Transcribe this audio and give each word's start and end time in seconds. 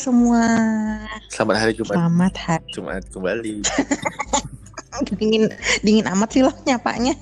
Semua. 0.00 0.48
Selamat 1.28 1.56
hari 1.60 1.72
Jumat. 1.76 1.92
Selamat 1.92 2.34
hari 2.40 2.66
Jumat 2.72 3.04
kembali. 3.12 3.56
dingin 5.20 5.52
dingin 5.84 6.08
amat 6.08 6.28
sih 6.32 6.40
lo 6.40 6.48
nyapanya. 6.64 7.12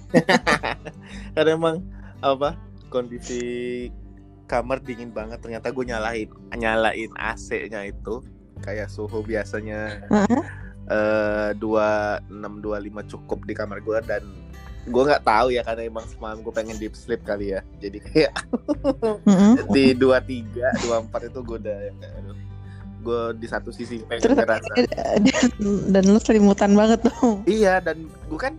Karena 1.35 1.59
emang 1.59 1.83
apa 2.23 2.55
kondisi 2.87 3.43
kamar 4.47 4.79
dingin 4.87 5.11
banget. 5.11 5.43
Ternyata 5.43 5.75
gue 5.75 5.91
nyalain 5.91 6.31
nyalain 6.55 7.11
AC-nya 7.19 7.83
itu 7.83 8.23
kayak 8.63 8.87
suhu 8.87 9.27
biasanya 9.27 10.07
eh, 10.87 11.51
dua 11.59 12.23
enam 12.31 12.63
dua 12.63 12.79
lima 12.79 13.03
cukup 13.11 13.43
di 13.43 13.59
kamar 13.59 13.83
gue 13.83 13.99
dan 14.07 14.23
gue 14.87 15.03
nggak 15.03 15.27
tahu 15.27 15.51
ya 15.51 15.67
karena 15.67 15.83
emang 15.91 16.07
semalam 16.07 16.47
gue 16.47 16.55
pengen 16.55 16.79
deep 16.79 16.95
sleep 16.95 17.27
kali 17.27 17.59
ya. 17.59 17.61
Jadi 17.83 17.99
kayak 18.07 18.39
Mm-mm. 19.03 19.67
di 19.75 19.99
dua 19.99 20.23
tiga 20.23 20.71
dua 20.87 21.03
empat 21.03 21.27
itu 21.27 21.43
gue 21.43 21.59
udah 21.59 21.79
aduh, 21.91 22.39
gue 23.09 23.23
di 23.41 23.49
satu 23.49 23.73
sisi 23.73 24.05
pengen 24.05 24.21
Terus 24.29 24.37
ngerasa. 24.37 24.73
dan, 25.89 26.05
lu 26.05 26.21
selimutan 26.21 26.77
banget 26.77 27.01
tuh. 27.09 27.41
Iya 27.49 27.81
dan 27.81 28.05
gue 28.29 28.37
kan 28.37 28.53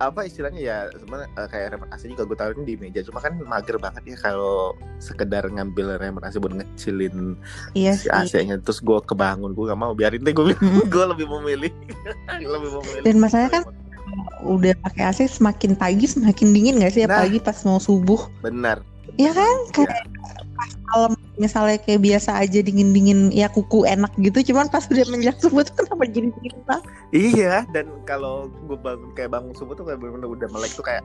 apa 0.00 0.24
istilahnya 0.24 0.60
ya 0.64 0.76
sebenarnya 0.96 1.28
eh, 1.36 1.48
kayak 1.52 1.76
AC 1.92 2.08
juga 2.08 2.24
gue 2.24 2.36
taruhin 2.38 2.64
di 2.64 2.74
meja. 2.78 3.04
Cuma 3.04 3.20
kan 3.20 3.36
mager 3.36 3.76
banget 3.76 4.02
ya 4.08 4.16
kalau 4.16 4.72
sekedar 4.96 5.44
ngambil 5.44 5.98
AC 6.22 6.40
buat 6.40 6.54
ngecilin 6.56 7.36
Iya 7.76 7.92
si. 7.98 8.06
AC-nya. 8.08 8.56
Terus 8.64 8.80
gue 8.80 8.98
kebangun 9.04 9.52
gue 9.52 9.64
gak 9.68 9.76
mau 9.76 9.92
biarin 9.92 10.24
deh 10.24 10.32
gue 10.32 10.54
lebih 11.12 11.26
memilih. 11.28 11.68
Lebih 12.40 12.70
memilih 12.80 13.02
Dan 13.04 13.16
masalahnya 13.20 13.60
kan 13.60 13.64
udah 14.40 14.72
pakai 14.88 15.02
AC 15.12 15.28
semakin 15.28 15.76
pagi 15.76 16.08
semakin 16.08 16.48
dingin 16.56 16.80
gak 16.80 16.96
sih? 16.96 17.04
Nah. 17.04 17.20
apalagi 17.20 17.38
pas 17.44 17.58
mau 17.68 17.76
subuh. 17.76 18.24
benar. 18.40 18.80
Iya 19.20 19.36
kan? 19.36 19.56
Kayak 19.76 20.08
pas 20.56 20.72
malam 20.88 21.12
misalnya 21.40 21.80
kayak 21.80 22.00
biasa 22.00 22.36
aja 22.36 22.60
dingin-dingin 22.60 23.32
ya 23.32 23.48
kuku 23.48 23.82
enak 23.82 24.12
gitu 24.14 24.52
cuman 24.52 24.68
pas 24.68 24.84
udah 24.84 25.08
menjelang 25.08 25.40
subuh 25.42 25.64
tuh 25.64 25.74
kenapa 25.74 26.04
jadi 26.04 26.28
dingin 26.30 26.60
banget? 26.62 26.84
iya 27.10 27.54
dan 27.72 27.88
kalau 28.04 28.46
gue 28.68 28.76
bangun 28.76 29.10
kayak 29.10 29.32
bangun 29.32 29.56
subuh 29.56 29.72
tuh 29.72 29.82
kayak 29.82 29.98
bener-bener 29.98 30.28
udah 30.28 30.48
melek 30.50 30.70
tuh 30.70 30.84
kayak 30.84 31.00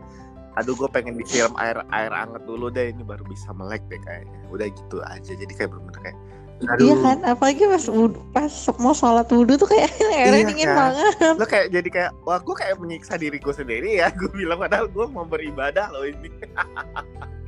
aduh 0.53 0.71
gue 0.71 0.87
pengen 0.87 1.15
disiram 1.15 1.55
air 1.55 1.75
air 1.89 2.11
anget 2.11 2.43
dulu 2.43 2.67
deh 2.67 2.87
ini 2.87 3.01
baru 3.01 3.23
bisa 3.23 3.51
melek 3.51 3.83
deh 3.85 3.99
kayaknya 3.99 4.39
udah 4.47 4.67
gitu 4.67 4.97
aja 5.01 5.31
jadi 5.31 5.51
kayak 5.53 5.71
bener-bener 5.71 6.01
kayak 6.03 6.19
Iya 6.55 6.95
kan, 6.95 7.19
apalagi 7.27 7.67
pas 7.67 7.83
wud- 7.91 8.15
pas 8.31 8.47
mau 8.79 8.95
sholat 8.95 9.27
wudhu 9.27 9.59
tuh 9.59 9.67
kayak 9.67 9.91
airnya 10.15 10.31
Iya 10.33 10.47
dingin 10.47 10.69
kan? 10.71 10.77
banget. 10.87 11.35
lo 11.35 11.45
kayak 11.45 11.67
jadi 11.67 11.89
kayak 11.91 12.11
wah 12.23 12.39
gue 12.39 12.55
kayak 12.55 12.79
menyiksa 12.79 13.19
diri 13.19 13.35
gue 13.35 13.51
sendiri 13.51 13.99
ya 13.99 14.07
gue 14.09 14.31
bilang 14.31 14.55
padahal 14.57 14.87
gue 14.87 15.03
mau 15.05 15.27
beribadah 15.27 15.91
loh 15.91 16.07
ini 16.07 16.31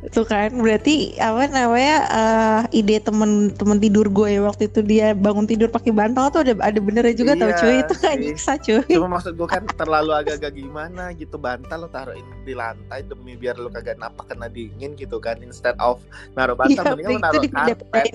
Tuh 0.00 0.24
kan, 0.24 0.48
berarti 0.56 1.12
apa 1.20 1.44
namanya 1.52 1.96
eh, 2.08 2.80
ide 2.80 3.04
temen 3.04 3.52
temen 3.52 3.76
tidur 3.76 4.08
gue 4.08 4.40
waktu 4.40 4.72
itu 4.72 4.80
dia 4.80 5.12
bangun 5.12 5.44
tidur 5.44 5.68
pakai 5.68 5.92
bantal 5.92 6.32
tuh 6.32 6.40
ada 6.40 6.56
ada 6.64 6.80
benernya 6.80 7.12
juga 7.12 7.36
tau 7.36 7.52
Iya 7.52 7.60
cuy 7.60 7.76
itu 7.84 7.94
kan 8.00 8.16
nyiksa 8.16 8.52
cuy. 8.64 8.80
cuma 8.96 9.20
maksud 9.20 9.36
gue 9.36 9.44
kan 9.44 9.60
terlalu 9.76 10.16
agak-agak 10.16 10.56
gimana 10.56 11.12
gitu 11.12 11.36
bantal 11.36 11.84
lo 11.84 11.88
taruhin 11.92 12.24
di 12.48 12.56
lantai 12.56 13.04
demi 13.04 13.36
biar 13.36 13.60
lo 13.60 13.68
kagak 13.68 14.00
napak 14.00 14.24
kena 14.32 14.48
dingin 14.48 14.96
gitu 14.96 15.20
kan 15.20 15.36
instead 15.44 15.76
of 15.76 16.00
naruh 16.32 16.56
bantal 16.56 16.80
Iya, 16.80 16.96
mendingan 16.96 17.12
lo 17.12 17.20
naruh 17.20 17.44
karpet 17.52 18.14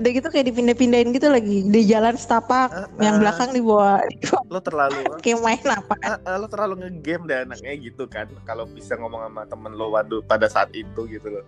Udah 0.00 0.10
gitu 0.16 0.28
kayak 0.32 0.48
dipindah-pindahin 0.48 1.12
gitu 1.12 1.28
lagi 1.28 1.60
di 1.68 1.80
jalan 1.84 2.16
setapak 2.16 2.72
Heeh. 2.72 3.04
yang 3.04 3.20
belakang 3.20 3.52
dibawa, 3.52 4.00
dibawa 4.08 4.40
lo 4.48 4.60
terlalu 4.64 4.96
kayak 5.24 5.38
main 5.44 5.60
apa? 5.68 5.94
Ah, 6.00 6.16
ah, 6.24 6.36
lo 6.40 6.48
terlalu 6.48 6.80
ngegame 6.80 7.28
deh 7.28 7.44
anaknya 7.44 7.76
gitu 7.76 8.08
kan 8.08 8.24
kalau 8.48 8.64
bisa 8.64 8.96
ngomong 8.96 9.28
sama 9.28 9.44
temen 9.44 9.76
lo 9.76 9.92
waduh 9.92 10.24
pada 10.24 10.48
saat 10.48 10.72
itu 10.72 11.04
gitu 11.04 11.28
loh 11.28 11.44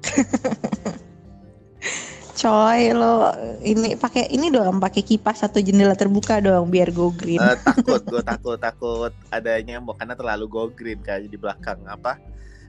Coy 2.40 2.96
lo 2.96 3.36
ini 3.60 4.00
pakai 4.00 4.32
ini 4.32 4.48
dong 4.48 4.80
pakai 4.80 5.04
kipas 5.04 5.44
atau 5.44 5.60
jendela 5.60 5.92
terbuka 5.92 6.40
dong 6.40 6.72
biar 6.72 6.88
go 6.88 7.12
green. 7.12 7.36
Eh, 7.36 7.56
takut 7.60 8.00
gue 8.12 8.24
takut 8.24 8.56
takut 8.56 9.12
ada 9.28 9.60
nyamuk 9.60 10.00
karena 10.00 10.16
terlalu 10.16 10.48
go 10.48 10.64
green 10.72 11.04
kayak 11.04 11.28
di 11.28 11.36
belakang 11.36 11.84
apa 11.84 12.16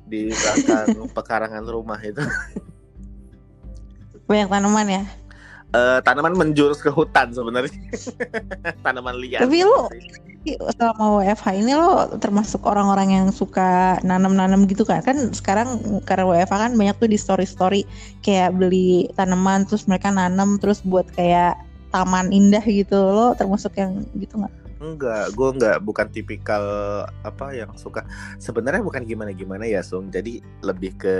di 0.03 0.27
belakang 0.35 1.07
pekarangan 1.15 1.63
rumah 1.63 2.03
itu 2.03 2.19
Banyak 4.31 4.49
tanaman 4.49 4.87
ya. 4.87 5.03
Eh, 5.71 5.99
tanaman 6.03 6.35
menjurus 6.35 6.83
ke 6.83 6.91
hutan 6.91 7.31
sebenarnya 7.31 7.71
tanaman 8.83 9.15
liar 9.15 9.47
Tapi 9.47 9.63
lo 9.63 9.87
selama 10.75 11.23
WFH 11.23 11.47
ini 11.63 11.71
lo 11.71 12.11
termasuk 12.19 12.59
orang-orang 12.67 13.15
yang 13.15 13.27
suka 13.31 13.95
nanam-nanam 14.03 14.67
gitu 14.67 14.83
kan? 14.83 14.99
Kan 14.99 15.31
sekarang 15.31 15.79
karena 16.03 16.27
WFH 16.27 16.51
kan 16.67 16.71
banyak 16.75 16.95
tuh 16.99 17.07
di 17.07 17.15
story-story 17.15 17.81
kayak 18.19 18.51
beli 18.51 19.07
tanaman 19.15 19.63
terus 19.63 19.87
mereka 19.87 20.11
nanam 20.11 20.59
terus 20.59 20.83
buat 20.83 21.07
kayak 21.15 21.55
taman 21.95 22.35
indah 22.35 22.63
gitu. 22.67 22.99
Lo 22.99 23.31
termasuk 23.39 23.71
yang 23.79 24.03
gitu 24.19 24.43
nggak? 24.43 24.60
Enggak 24.81 25.37
gue 25.37 25.49
enggak 25.53 25.77
bukan 25.85 26.07
tipikal 26.09 26.63
apa 27.21 27.53
yang 27.53 27.69
suka 27.77 28.01
sebenarnya 28.41 28.81
bukan 28.81 29.05
gimana 29.05 29.29
gimana 29.31 29.63
ya 29.69 29.85
Sung. 29.85 30.09
Jadi 30.09 30.41
lebih 30.65 30.97
ke 30.97 31.15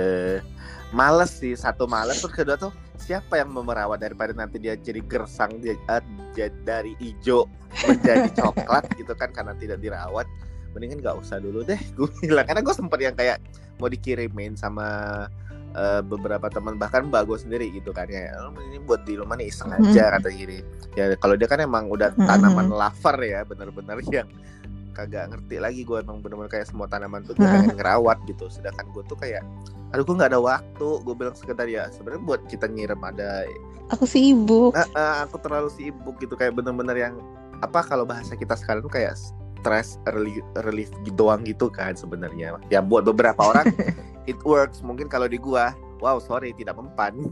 males 0.90 1.38
sih 1.38 1.54
satu 1.54 1.86
males 1.86 2.20
terus 2.20 2.34
kedua 2.34 2.58
tuh 2.58 2.74
siapa 3.00 3.40
yang 3.40 3.54
mau 3.54 3.64
merawat 3.64 4.02
daripada 4.02 4.36
nanti 4.36 4.60
dia 4.60 4.76
jadi 4.76 5.00
gersang 5.06 5.62
dia 5.62 5.78
ja- 6.36 6.52
dari 6.66 6.92
hijau 7.00 7.48
menjadi 7.86 8.28
coklat 8.42 8.84
gitu 8.98 9.14
kan 9.14 9.30
karena 9.30 9.54
tidak 9.56 9.78
dirawat. 9.78 10.26
Mendingan 10.74 11.04
nggak 11.04 11.16
usah 11.22 11.38
dulu 11.38 11.62
deh 11.62 11.78
gue 11.96 12.08
bilang. 12.20 12.44
Karena 12.44 12.60
gue 12.66 12.74
sempet 12.74 12.98
yang 12.98 13.14
kayak 13.14 13.38
mau 13.78 13.86
dikirimin 13.88 14.58
sama 14.58 14.86
eh, 15.72 16.00
beberapa 16.00 16.46
teman 16.46 16.76
bahkan 16.76 17.06
mbak 17.06 17.24
gue 17.24 17.38
sendiri 17.38 17.66
gitu 17.70 17.90
kan 17.90 18.04
ya 18.06 18.28
"Oh, 18.38 18.52
ini 18.60 18.76
buat 18.78 19.02
di 19.02 19.16
rumah 19.16 19.34
nih 19.34 19.48
iseng 19.48 19.72
aja 19.72 20.12
kata 20.12 20.28
gini 20.28 20.60
ya 20.92 21.16
kalau 21.16 21.34
dia 21.34 21.48
kan 21.48 21.58
emang 21.58 21.88
udah 21.88 22.12
Mhm. 22.12 22.24
tanaman 22.24 22.68
lover 22.68 23.16
ya 23.18 23.40
bener-bener 23.42 23.96
yang 24.16 24.28
kagak 24.92 25.32
ngerti 25.32 25.56
lagi 25.56 25.80
gue 25.82 25.98
emang 25.98 26.20
bener-bener 26.20 26.52
kayak 26.52 26.68
semua 26.68 26.84
tanaman 26.84 27.24
tuh 27.24 27.32
dia 27.32 27.48
Mhm. 27.48 27.54
pengen 27.54 27.72
ngerawat 27.76 28.18
gitu 28.26 28.44
sedangkan 28.46 28.84
gue 28.92 29.02
tuh 29.02 29.16
kayak 29.16 29.40
aduh 29.90 30.04
gue 30.04 30.14
nggak 30.14 30.30
ada 30.30 30.40
waktu 30.40 30.88
gue 31.00 31.14
bilang 31.16 31.32
sekedar 31.32 31.64
ya 31.64 31.88
sebenarnya 31.88 32.22
buat 32.22 32.40
kita 32.46 32.68
ngirim 32.68 33.00
ada 33.00 33.44
Aku 33.90 34.08
sibuk. 34.08 34.72
"Ah, 34.72 34.88
ah, 34.94 35.14
aku 35.24 35.36
terlalu 35.36 35.68
sibuk 35.68 36.16
gitu 36.16 36.32
kayak 36.32 36.52
bener-bener 36.52 36.96
yang 36.98 37.14
apa 37.60 37.80
kalau 37.80 38.04
bahasa 38.04 38.32
kita 38.32 38.56
sekarang 38.56 38.80
tuh 38.80 38.88
kayak 38.88 39.16
stress 39.62 40.02
relief, 40.10 40.42
relief 40.66 40.90
doang 41.14 41.46
gitu 41.46 41.70
kan 41.70 41.94
sebenarnya. 41.94 42.58
Ya 42.66 42.82
buat 42.82 43.06
beberapa 43.06 43.38
orang 43.54 43.70
it 44.30 44.36
works. 44.42 44.82
Mungkin 44.82 45.06
kalau 45.06 45.30
di 45.30 45.38
gua 45.38 45.70
wow 46.02 46.18
sorry 46.18 46.50
tidak 46.58 46.74
mempan. 46.74 47.14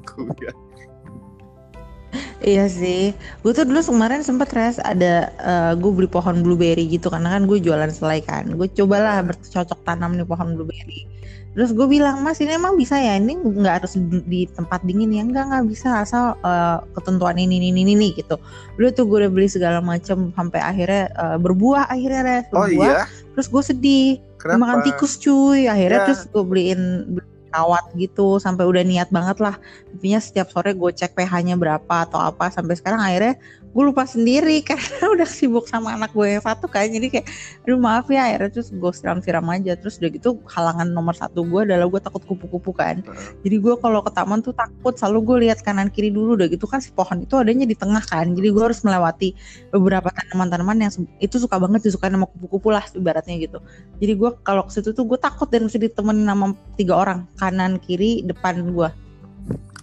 Iya 2.40 2.72
sih, 2.72 3.12
gue 3.44 3.52
tuh 3.52 3.68
dulu 3.68 3.84
kemarin 3.84 4.24
sempet 4.24 4.48
res 4.56 4.80
ada 4.80 5.28
gue 5.76 5.92
beli 5.92 6.08
pohon 6.08 6.40
blueberry 6.40 6.88
gitu. 6.88 7.12
Karena 7.12 7.36
kan 7.36 7.44
gue 7.44 7.60
jualan 7.60 7.92
selai 7.92 8.24
kan, 8.24 8.48
gue 8.56 8.64
cobalah 8.80 9.20
bercocok 9.20 9.76
tanam 9.84 10.16
nih 10.16 10.24
pohon 10.24 10.56
blueberry. 10.56 11.04
Terus 11.50 11.74
gue 11.74 11.86
bilang 11.90 12.22
mas 12.22 12.38
ini 12.38 12.54
emang 12.54 12.78
bisa 12.78 12.94
ya? 12.94 13.18
Ini 13.18 13.34
nggak 13.42 13.82
harus 13.82 13.98
di 13.98 14.22
di 14.22 14.40
tempat 14.46 14.86
dingin 14.86 15.10
ya? 15.10 15.22
Enggak 15.26 15.44
nggak 15.50 15.64
bisa 15.66 16.06
asal 16.06 16.38
eh, 16.46 16.78
ketentuan 16.94 17.34
ini 17.42 17.58
ini 17.58 17.74
ini 17.74 17.92
ini 17.98 18.08
gitu. 18.14 18.38
Udah 18.78 18.90
tuh 18.94 19.10
gue 19.10 19.26
udah 19.26 19.32
beli 19.34 19.50
segala 19.50 19.82
macem 19.82 20.30
sampai 20.38 20.62
akhirnya 20.62 21.10
eh, 21.10 21.36
berbuah 21.42 21.90
akhirnya 21.90 22.22
res 22.22 22.46
oh 22.54 22.70
berbuah. 22.70 22.86
iya? 22.86 22.94
Terus 23.34 23.46
gue 23.50 23.62
sedih. 23.66 24.08
Kenapa? 24.38 24.58
Makan 24.62 24.78
tikus 24.86 25.18
cuy. 25.18 25.66
Akhirnya 25.66 25.98
Ya. 26.00 26.06
terus 26.06 26.22
gue 26.30 26.44
beliin 26.46 26.80
beli 27.18 27.26
kawat 27.50 27.82
gitu 27.98 28.38
sampai 28.38 28.62
udah 28.62 28.86
niat 28.86 29.10
banget 29.10 29.42
lah. 29.42 29.58
Intinya 29.90 30.22
setiap 30.22 30.54
sore 30.54 30.70
gue 30.70 30.90
cek 30.94 31.18
pH-nya 31.18 31.58
berapa 31.58 31.94
atau 32.06 32.22
apa 32.22 32.46
sampai 32.54 32.78
sekarang 32.78 33.02
akhirnya 33.02 33.34
gue 33.70 33.84
lupa 33.86 34.02
sendiri 34.02 34.62
karena 34.68 35.14
udah 35.14 35.28
sibuk 35.28 35.70
sama 35.70 35.94
anak 35.94 36.10
gue 36.10 36.26
yang 36.38 36.42
satu 36.42 36.66
kan 36.66 36.90
jadi 36.90 37.06
kayak 37.06 37.26
aduh 37.66 37.78
maaf 37.78 38.10
ya 38.10 38.26
akhirnya 38.26 38.50
terus 38.50 38.68
gue 38.70 38.92
siram-siram 38.92 39.46
aja. 39.50 39.72
Terus 39.78 39.98
udah 40.02 40.10
gitu 40.12 40.30
halangan 40.50 40.88
nomor 40.90 41.14
satu 41.16 41.42
gue 41.46 41.64
adalah 41.64 41.86
gue 41.86 42.00
takut 42.02 42.22
kupu-kupu 42.26 42.70
kan. 42.76 43.02
Jadi 43.42 43.56
gue 43.56 43.74
kalau 43.80 44.04
ke 44.04 44.10
taman 44.12 44.44
tuh 44.44 44.52
takut 44.54 44.94
selalu 44.94 45.18
gue 45.24 45.36
lihat 45.48 45.62
kanan 45.64 45.88
kiri 45.88 46.12
dulu 46.12 46.36
udah 46.36 46.48
gitu 46.50 46.68
kan 46.68 46.82
si 46.82 46.92
pohon 46.92 47.24
itu 47.24 47.34
adanya 47.38 47.64
di 47.64 47.74
tengah 47.74 48.02
kan. 48.04 48.32
Jadi 48.34 48.48
gue 48.50 48.62
harus 48.62 48.80
melewati 48.82 49.34
beberapa 49.72 50.10
tanaman-tanaman 50.12 50.76
yang 50.82 50.92
itu 51.18 51.36
suka 51.40 51.56
banget 51.56 51.86
disukai 51.86 52.12
sama 52.12 52.26
kupu-kupu 52.28 52.74
lah 52.74 52.84
ibaratnya 52.92 53.38
gitu. 53.40 53.58
Jadi 53.98 54.12
gue 54.14 54.30
kalau 54.44 54.66
ke 54.66 54.72
situ 54.76 54.92
tuh 54.92 55.06
gue 55.06 55.18
takut 55.18 55.48
dan 55.48 55.66
mesti 55.66 55.78
ditemenin 55.80 56.26
sama 56.28 56.46
tiga 56.76 56.94
orang 56.98 57.18
kanan 57.40 57.78
kiri 57.80 58.22
depan 58.26 58.74
gue. 58.74 58.88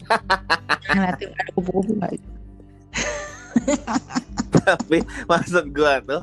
Ngeliatin 0.94 1.30
ada 1.36 1.52
kupu-kupu 1.52 1.92
nggak 2.00 2.12
gitu. 2.16 2.28
tapi 4.50 5.00
maksud 5.26 5.72
gua 5.72 6.00
tuh 6.02 6.22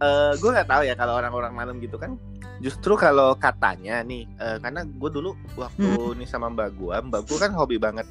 eh 0.00 0.32
gue 0.32 0.50
nggak 0.50 0.68
tahu 0.68 0.82
ya 0.82 0.94
kalau 0.94 1.14
orang-orang 1.14 1.52
malam 1.52 1.76
gitu 1.76 2.00
kan 2.00 2.16
justru 2.58 2.96
kalau 2.96 3.36
katanya 3.36 4.00
nih 4.00 4.24
eh, 4.36 4.56
karena 4.56 4.84
gue 4.84 5.10
dulu 5.12 5.36
waktu 5.54 5.90
nih 6.16 6.24
sama 6.24 6.48
mbak 6.48 6.72
gua 6.74 7.00
mbak 7.00 7.28
gua 7.28 7.38
kan 7.38 7.52
hobi 7.52 7.76
banget 7.76 8.08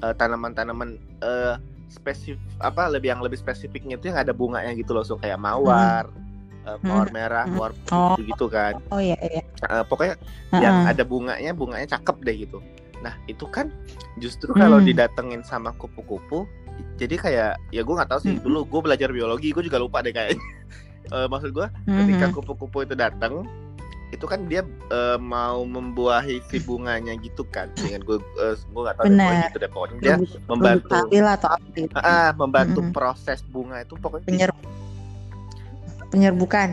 eh, 0.00 0.14
tanaman-tanaman 0.14 0.98
eh 1.22 1.54
spesifik 1.86 2.40
apa 2.58 2.88
lebih 2.88 3.12
yang 3.12 3.20
lebih 3.20 3.36
spesifiknya 3.36 4.00
itu 4.00 4.08
yang 4.08 4.18
ada 4.18 4.32
bunganya 4.32 4.72
gitu 4.72 4.96
loh 4.96 5.04
so 5.04 5.14
kayak 5.14 5.38
mawar 5.38 6.08
eh, 6.64 6.78
mawar 6.82 7.08
merah 7.08 7.44
Hmm. 7.44 7.54
mawar 7.54 7.72
Oh. 7.92 8.16
putih 8.16 8.32
gitu 8.32 8.46
kan 8.48 8.74
oh 8.90 8.98
iya 8.98 9.16
iya 9.22 9.42
Eh, 9.62 9.84
pokoknya 9.86 10.18
yang 10.58 10.82
Heeh. 10.82 10.90
ada 10.90 11.04
bunganya 11.06 11.54
bunganya 11.54 11.86
cakep 11.86 12.16
deh 12.26 12.34
gitu 12.34 12.58
Nah 12.98 13.14
itu 13.26 13.46
kan 13.46 13.70
justru 14.16 14.50
kalau 14.52 14.78
Hmm. 14.78 14.86
didatengin 14.86 15.42
sama 15.42 15.70
kupu-kupu, 15.74 16.46
jadi 16.94 17.14
kayak 17.16 17.52
ya 17.70 17.82
gue 17.82 17.94
nggak 17.94 18.08
tahu 18.08 18.20
sih 18.20 18.32
Hmm. 18.32 18.42
dulu 18.42 18.58
gue 18.64 18.80
belajar 18.82 19.08
biologi 19.08 19.50
gue 19.50 19.62
juga 19.62 19.78
lupa 19.78 20.00
deh 20.00 20.10
kayaknya. 20.10 20.38
Eh, 21.12 21.28
maksud 21.28 21.52
gue 21.52 21.66
ketika 22.00 22.32
kupu-kupu 22.32 22.88
itu 22.88 22.96
datang 22.96 23.44
itu 24.08 24.24
kan 24.24 24.48
dia 24.48 24.64
eh, 24.88 25.18
mau 25.18 25.60
membuahi 25.60 26.40
si 26.42 26.56
bunganya 26.56 27.12
gitu 27.16 27.44
kan 27.44 27.68
dengan 27.76 28.00
gue 28.00 28.16
eh, 28.38 28.54
gue 28.56 28.80
nggak 28.80 28.96
tahu 28.96 29.06
deh, 29.10 29.40
gitu 29.44 29.56
deh 29.58 29.68
pokoknya 29.68 29.96
dia 30.00 30.16
membantu 30.48 30.96
atau 31.12 31.48
apa 31.52 31.66
gitu. 31.74 31.92
ah, 31.98 32.30
membantu 32.32 32.80
Mhm. 32.80 32.92
proses 32.92 33.44
bunga 33.44 33.80
itu 33.80 33.92
pokoknya 33.94 34.24
Penyer 34.24 34.50
penyerbukan. 36.08 36.68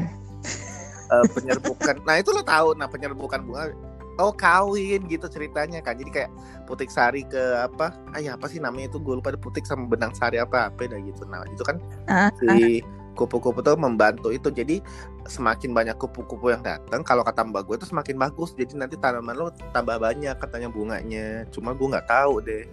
eh, 1.10 1.26
penyerbukan 1.28 1.96
nah 2.06 2.16
itu 2.16 2.30
lo 2.32 2.40
tahu 2.40 2.76
nah 2.76 2.88
penyerbukan 2.88 3.40
bunga 3.42 3.76
oh 4.20 4.36
kawin 4.36 5.08
gitu 5.08 5.26
ceritanya 5.32 5.80
kan 5.80 5.96
jadi 5.96 6.12
kayak 6.12 6.32
putik 6.68 6.92
sari 6.92 7.24
ke 7.24 7.40
apa? 7.58 7.96
Ah 8.12 8.20
ya 8.20 8.36
apa 8.36 8.52
sih 8.52 8.60
namanya 8.60 8.92
itu? 8.94 9.00
Gue 9.00 9.18
lupa 9.18 9.32
putik 9.40 9.64
sama 9.64 9.88
benang 9.88 10.12
sari 10.12 10.38
apa 10.38 10.70
apa 10.70 10.86
dah 10.86 11.00
gitu. 11.00 11.24
Nah 11.26 11.48
itu 11.48 11.64
kan 11.64 11.80
Ah, 12.12 12.30
si 12.38 12.84
kupu-kupu 13.16 13.64
tuh 13.64 13.80
membantu 13.80 14.30
itu. 14.30 14.52
Jadi 14.52 14.84
semakin 15.26 15.72
banyak 15.72 15.96
kupu-kupu 15.96 16.52
yang 16.52 16.62
datang 16.62 17.02
kalau 17.02 17.24
kata 17.24 17.48
mbak 17.48 17.66
gue 17.66 17.80
itu 17.80 17.88
semakin 17.88 18.20
bagus. 18.20 18.52
Jadi 18.60 18.76
nanti 18.76 19.00
tanaman 19.00 19.34
lo 19.40 19.56
tambah 19.72 19.98
banyak 19.98 20.36
katanya 20.38 20.68
bunganya. 20.68 21.48
Cuma 21.50 21.72
gue 21.72 21.88
nggak 21.88 22.08
tahu 22.12 22.44
deh. 22.44 22.68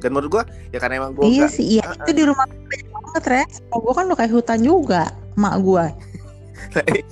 Dan 0.00 0.16
menurut 0.16 0.40
gue 0.40 0.44
ya 0.72 0.78
karena 0.80 1.04
emang 1.04 1.12
gue 1.12 1.28
iya 1.28 1.44
nggak 1.44 1.52
sih, 1.52 1.66
iya. 1.76 1.84
Ah, 1.84 1.92
itu 1.92 2.12
di 2.16 2.24
rumah 2.24 2.48
banyak 2.48 2.88
banget, 2.88 3.24
Res. 3.28 3.54
Gue 3.68 3.92
kan 3.92 4.08
udah 4.08 4.16
kayak 4.16 4.32
hutan 4.32 4.60
juga, 4.64 5.12
mak 5.36 5.60
gue. 5.60 5.86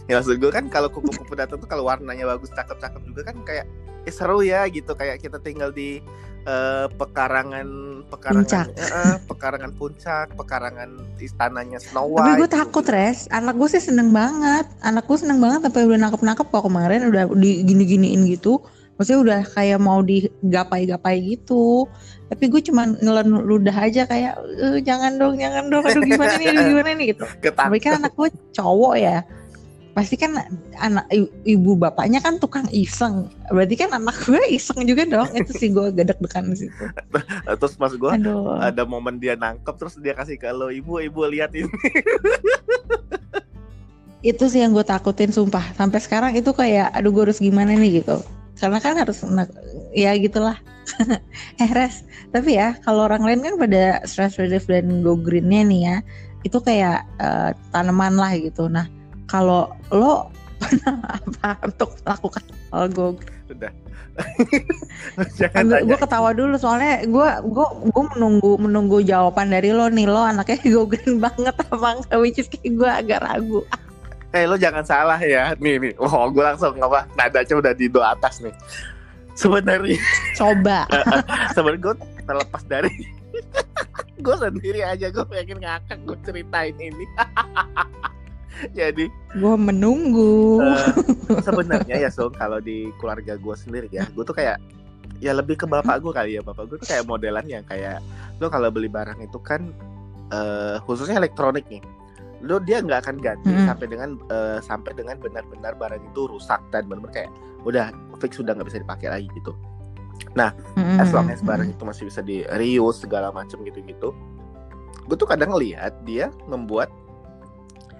Ya 0.07 0.15
maksud 0.17 0.37
gue 0.37 0.51
kan 0.51 0.67
kalau 0.69 0.89
kupu-kupu 0.89 1.33
datang 1.33 1.59
tuh 1.59 1.67
kalau 1.67 1.85
warnanya 1.85 2.25
bagus 2.27 2.51
cakep-cakep 2.51 3.03
juga 3.05 3.21
kan 3.27 3.37
kayak 3.43 3.65
eh, 4.05 4.13
seru 4.13 4.41
ya 4.41 4.65
gitu 4.67 4.93
kayak 4.93 5.19
kita 5.19 5.39
tinggal 5.39 5.69
di 5.69 5.99
eh, 6.45 6.87
pekarangan 6.91 7.69
pekarangan 8.09 8.45
Puncak. 8.47 8.67
eh, 8.73 9.17
pekarangan 9.27 9.73
puncak 9.75 10.27
pekarangan 10.33 10.91
istananya 11.19 11.77
Snow 11.77 12.09
Tapi 12.11 12.17
White 12.17 12.39
gue 12.39 12.49
gitu. 12.49 12.57
takut, 12.57 12.87
Res. 12.87 13.29
Anak 13.29 13.55
gue 13.57 13.69
sih 13.69 13.83
seneng 13.83 14.11
banget. 14.11 14.65
Anak 14.81 15.05
gue 15.05 15.19
seneng 15.19 15.39
banget 15.39 15.69
sampai 15.69 15.85
udah 15.85 15.99
nangkep-nangkep 16.01 16.47
kok 16.49 16.65
kemarin 16.65 17.05
udah 17.07 17.29
di 17.37 17.61
gini-giniin 17.63 18.25
gitu. 18.29 18.63
Maksudnya 18.97 19.21
udah 19.21 19.41
kayak 19.53 19.79
mau 19.79 20.01
digapai-gapai 20.03 21.17
gitu. 21.23 21.87
Tapi 22.29 22.45
gue 22.49 22.61
cuma 22.61 22.83
nelen 22.89 23.31
ludah 23.47 23.73
aja 23.73 24.05
kayak 24.05 24.35
"Eh, 24.59 24.81
jangan 24.83 25.17
dong, 25.17 25.39
jangan 25.39 25.71
dong. 25.71 25.85
Aduh 25.87 26.03
gimana 26.03 26.33
nih, 26.35 26.47
aduh 26.51 26.65
gimana 26.67 26.89
nih 26.97 27.07
gitu. 27.15 27.25
Tapi 27.61 27.77
kan 27.79 28.03
anak 28.03 28.13
gue 28.15 28.29
cowok 28.53 28.95
ya. 28.97 29.23
Pasti 29.99 30.15
kan 30.15 30.39
anak 30.79 31.11
ibu 31.43 31.75
bapaknya 31.75 32.23
kan 32.23 32.39
tukang 32.39 32.71
iseng. 32.71 33.27
Berarti 33.51 33.75
kan 33.75 33.91
anak 33.91 34.15
gue 34.23 34.39
iseng 34.55 34.87
juga 34.87 35.03
dong. 35.11 35.27
Itu 35.35 35.51
sih 35.59 35.75
gue 35.75 35.91
gak 35.91 36.15
deg-degan 36.15 36.55
di 36.55 36.57
situ. 36.63 36.85
terus 37.59 37.75
maksud 37.75 37.99
gue 37.99 38.11
Aduh. 38.15 38.63
ada 38.63 38.87
momen 38.87 39.19
dia 39.19 39.35
nangkep 39.35 39.75
terus 39.75 39.99
dia 39.99 40.15
kasih 40.15 40.39
ke 40.39 40.47
lo 40.55 40.71
ibu 40.71 41.03
ibu 41.03 41.27
lihat 41.27 41.51
ini 41.53 41.69
itu 44.31 44.45
sih 44.51 44.63
yang 44.63 44.75
gue 44.75 44.87
takutin 44.87 45.31
sumpah 45.31 45.63
sampai 45.79 46.01
sekarang 46.03 46.33
itu 46.35 46.51
kayak 46.51 46.91
aduh 46.95 47.15
gue 47.15 47.23
harus 47.31 47.39
gimana 47.39 47.75
nih 47.75 48.03
gitu 48.03 48.19
karena 48.59 48.79
kan 48.83 48.99
harus 48.99 49.23
ya 49.95 50.11
gitulah 50.19 50.59
eh 51.63 51.71
res 51.71 52.03
tapi 52.35 52.59
ya 52.59 52.75
kalau 52.83 53.07
orang 53.07 53.23
lain 53.23 53.41
kan 53.45 53.55
pada 53.55 54.03
stress 54.09 54.41
relief 54.43 54.67
dan 54.67 55.07
go 55.07 55.15
greennya 55.15 55.63
nih 55.63 55.81
ya 55.87 55.97
itu 56.43 56.59
kayak 56.59 57.07
eh, 57.23 57.51
tanaman 57.71 58.19
lah 58.19 58.35
gitu 58.35 58.67
nah 58.67 58.91
kalau 59.29 59.71
lo 59.93 60.33
pernah 60.59 60.97
apa 61.17 61.51
untuk 61.69 61.95
melakukan 62.03 62.45
hal 62.75 62.85
go 62.91 63.07
udah 63.49 63.73
gue 65.87 65.99
ketawa 65.99 66.35
dulu 66.35 66.59
soalnya 66.59 67.07
gue 67.07 67.29
gue 67.47 67.67
gue 67.95 68.05
menunggu 68.17 68.59
menunggu 68.59 68.99
jawaban 69.07 69.51
dari 69.51 69.71
lo 69.71 69.87
nih. 69.87 70.11
Lo 70.11 70.23
anaknya 70.23 70.59
go 70.75 70.91
green 70.91 71.23
banget 71.23 71.55
apa 71.55 71.89
enggak 71.95 72.19
which 72.19 72.39
is 72.43 72.51
kayak 72.51 72.75
gue 72.75 72.91
agak 72.91 73.23
ragu. 73.23 73.63
Eh 74.35 74.45
lo 74.45 74.59
jangan 74.59 74.83
salah 74.83 75.19
ya. 75.23 75.55
Nih 75.63 75.79
nih. 75.79 75.93
Oh 76.03 76.29
gue 76.31 76.43
langsung 76.43 76.75
apa 76.83 77.07
nadanya 77.15 77.55
udah 77.55 77.73
di 77.75 77.87
do 77.87 78.03
atas 78.03 78.43
nih. 78.43 78.55
Sebenarnya. 79.39 80.03
Coba. 80.35 80.91
Sebenarnya 81.55 81.81
gue 81.81 81.95
terlepas 82.27 82.63
dari 82.67 82.93
gue 84.19 84.35
sendiri 84.35 84.83
aja. 84.83 85.15
Gue 85.15 85.25
pengen 85.31 85.63
ngakak 85.63 85.99
gue 86.03 86.19
ceritain 86.27 86.75
ini 86.75 87.07
jadi 88.79 89.05
gue 89.11 89.55
menunggu 89.59 90.63
eh, 90.63 90.93
sebenarnya 91.47 91.97
ya 92.09 92.11
so 92.11 92.31
kalau 92.33 92.59
di 92.59 92.91
keluarga 92.99 93.39
gue 93.39 93.55
sendiri 93.55 93.89
ya 93.93 94.05
gue 94.11 94.25
tuh 94.25 94.35
kayak 94.35 94.59
ya 95.19 95.35
lebih 95.35 95.59
ke 95.59 95.67
bapak 95.67 95.99
gue 96.03 96.13
kali 96.15 96.31
ya 96.39 96.43
bapak 96.43 96.71
gue 96.71 96.77
tuh 96.83 96.89
kayak 96.89 97.05
modelan 97.07 97.47
yang 97.47 97.65
kayak 97.67 98.03
lo 98.39 98.47
kalau 98.51 98.71
beli 98.71 98.87
barang 98.91 99.19
itu 99.23 99.39
kan 99.43 99.71
eh, 100.31 100.77
khususnya 100.87 101.19
elektronik 101.19 101.67
nih 101.71 101.83
lo 102.47 102.63
dia 102.63 102.79
nggak 102.79 103.03
akan 103.03 103.17
ganti 103.19 103.51
Mm-mm. 103.51 103.67
sampai 103.67 103.87
dengan 103.91 104.11
eh, 104.31 104.59
sampai 104.63 104.93
dengan 104.95 105.19
benar-benar 105.19 105.75
barang 105.75 106.03
itu 106.07 106.31
rusak 106.31 106.63
dan 106.71 106.87
benar-benar 106.87 107.27
kayak 107.27 107.31
udah 107.67 107.91
fix 108.23 108.39
sudah 108.39 108.55
nggak 108.55 108.71
bisa 108.71 108.79
dipakai 108.83 109.11
lagi 109.11 109.27
gitu 109.35 109.55
Mm-mm. 110.39 111.03
as 111.03 111.11
long 111.11 111.27
as 111.35 111.43
barang 111.43 111.75
itu 111.75 111.83
masih 111.83 112.07
bisa 112.07 112.23
di 112.23 112.47
reuse 112.55 113.03
segala 113.03 113.35
macam 113.35 113.59
gitu-gitu 113.67 114.15
gue 115.09 115.17
tuh 115.17 115.27
kadang 115.27 115.57
lihat 115.59 115.99
dia 116.07 116.31
membuat 116.47 116.93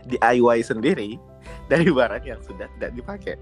DIY 0.09 0.59
sendiri 0.65 1.21
dari 1.69 1.89
barang 1.93 2.25
yang 2.25 2.41
sudah 2.45 2.67
tidak 2.77 2.91
dipakai. 2.97 3.37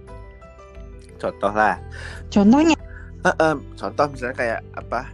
Contoh 1.17 1.53
lah 1.55 1.81
contohnya? 2.29 2.77
Eh, 3.25 3.37
em, 3.43 3.59
contoh 3.75 4.07
misalnya 4.13 4.37
kayak 4.37 4.61
apa? 4.77 5.11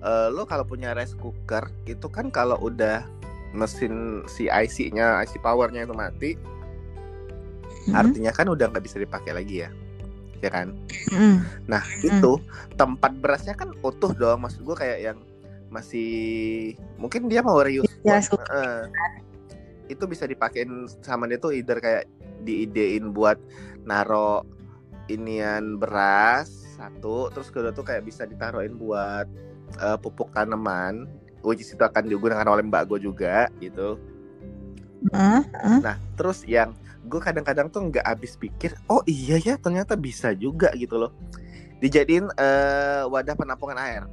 Eh, 0.00 0.28
lo 0.32 0.48
kalau 0.48 0.64
punya 0.64 0.96
rice 0.96 1.12
cooker 1.18 1.68
itu 1.84 2.08
kan 2.08 2.32
kalau 2.32 2.56
udah 2.56 3.04
mesin 3.52 4.24
si 4.30 4.46
IC-nya 4.46 5.20
IC 5.26 5.42
powernya 5.42 5.82
itu 5.84 5.92
mati 5.92 6.38
Mm-mm. 7.90 7.98
artinya 7.98 8.30
kan 8.30 8.46
udah 8.46 8.70
nggak 8.70 8.84
bisa 8.86 9.02
dipakai 9.02 9.34
lagi 9.34 9.66
ya 9.66 9.70
ya 10.40 10.48
kan? 10.48 10.72
Mm-mm. 11.12 11.44
Nah 11.68 11.84
itu 12.00 12.40
tempat 12.80 13.12
berasnya 13.20 13.52
kan 13.52 13.76
utuh 13.84 14.16
dong 14.16 14.40
Maksud 14.40 14.64
gue 14.64 14.76
kayak 14.78 14.98
yang 15.12 15.18
masih 15.68 16.72
Mungkin 16.96 17.28
dia 17.28 17.44
mau 17.44 17.60
reuse 17.60 17.90
Ya, 18.00 18.16
Heeh. 18.16 18.88
Itu 19.90 20.06
bisa 20.06 20.24
dipakein 20.30 20.86
sama 21.02 21.26
dia 21.26 21.42
tuh 21.42 21.50
either 21.50 21.82
kayak 21.82 22.06
diidein 22.46 23.10
buat 23.10 23.36
naro 23.84 24.46
inian 25.10 25.76
beras 25.76 26.48
satu 26.78 27.28
terus 27.34 27.50
kedua 27.50 27.74
tuh 27.74 27.82
kayak 27.82 28.06
bisa 28.06 28.24
ditaruhin 28.24 28.78
buat 28.78 29.26
eh, 29.82 29.98
pupuk 29.98 30.30
tanaman 30.32 31.04
which 31.42 31.60
is 31.60 31.74
itu 31.74 31.82
akan 31.82 32.06
digunakan 32.06 32.46
oleh 32.46 32.62
mbak 32.64 32.88
gue 32.88 33.10
juga 33.10 33.50
gitu 33.58 33.98
Ah, 35.16 35.40
ah. 35.56 35.80
Nah, 35.80 35.96
terus 36.12 36.44
yang 36.44 36.76
gue 37.08 37.16
kadang-kadang 37.16 37.72
tuh 37.72 37.88
nggak 37.88 38.04
habis 38.04 38.36
pikir, 38.36 38.76
oh 38.92 39.00
iya 39.08 39.40
ya 39.40 39.56
ternyata 39.56 39.96
bisa 39.96 40.36
juga 40.36 40.68
gitu 40.76 41.00
loh. 41.00 41.16
Dijadiin 41.80 42.28
eh, 42.36 43.02
wadah 43.08 43.32
penampungan 43.32 43.80
air. 43.80 44.04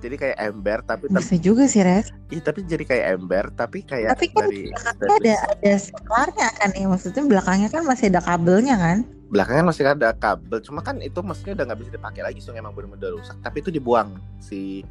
Jadi 0.00 0.16
kayak 0.16 0.36
ember 0.40 0.80
tapi 0.88 1.12
tapi 1.12 1.20
bisa 1.20 1.36
juga 1.36 1.68
sih 1.68 1.84
res. 1.84 2.08
Ih, 2.32 2.40
tapi 2.40 2.64
jadi 2.64 2.84
kayak 2.88 3.06
ember 3.20 3.44
tapi 3.52 3.84
kayak 3.84 4.16
Tapi 4.16 4.32
kan 4.32 4.48
dari 4.48 4.72
belakangnya 4.72 5.12
ada 5.12 5.34
ada 5.52 5.72
saklarnya 5.76 6.48
kan 6.56 6.70
ya. 6.72 6.86
Maksudnya 6.88 7.22
belakangnya 7.28 7.68
kan 7.68 7.82
masih 7.84 8.06
ada 8.08 8.20
kabelnya 8.24 8.76
kan? 8.80 9.04
Belakangnya 9.30 9.64
masih 9.68 9.84
ada 9.86 10.10
kabel 10.16 10.58
cuma 10.64 10.80
kan 10.80 10.98
itu 11.04 11.20
maksudnya 11.20 11.60
udah 11.60 11.64
nggak 11.70 11.80
bisa 11.84 11.90
dipakai 11.94 12.22
lagi 12.24 12.40
so 12.40 12.56
emang 12.56 12.72
benar-benar 12.72 13.12
rusak. 13.12 13.36
Tapi 13.44 13.56
itu 13.60 13.70
dibuang 13.70 14.16
si 14.40 14.82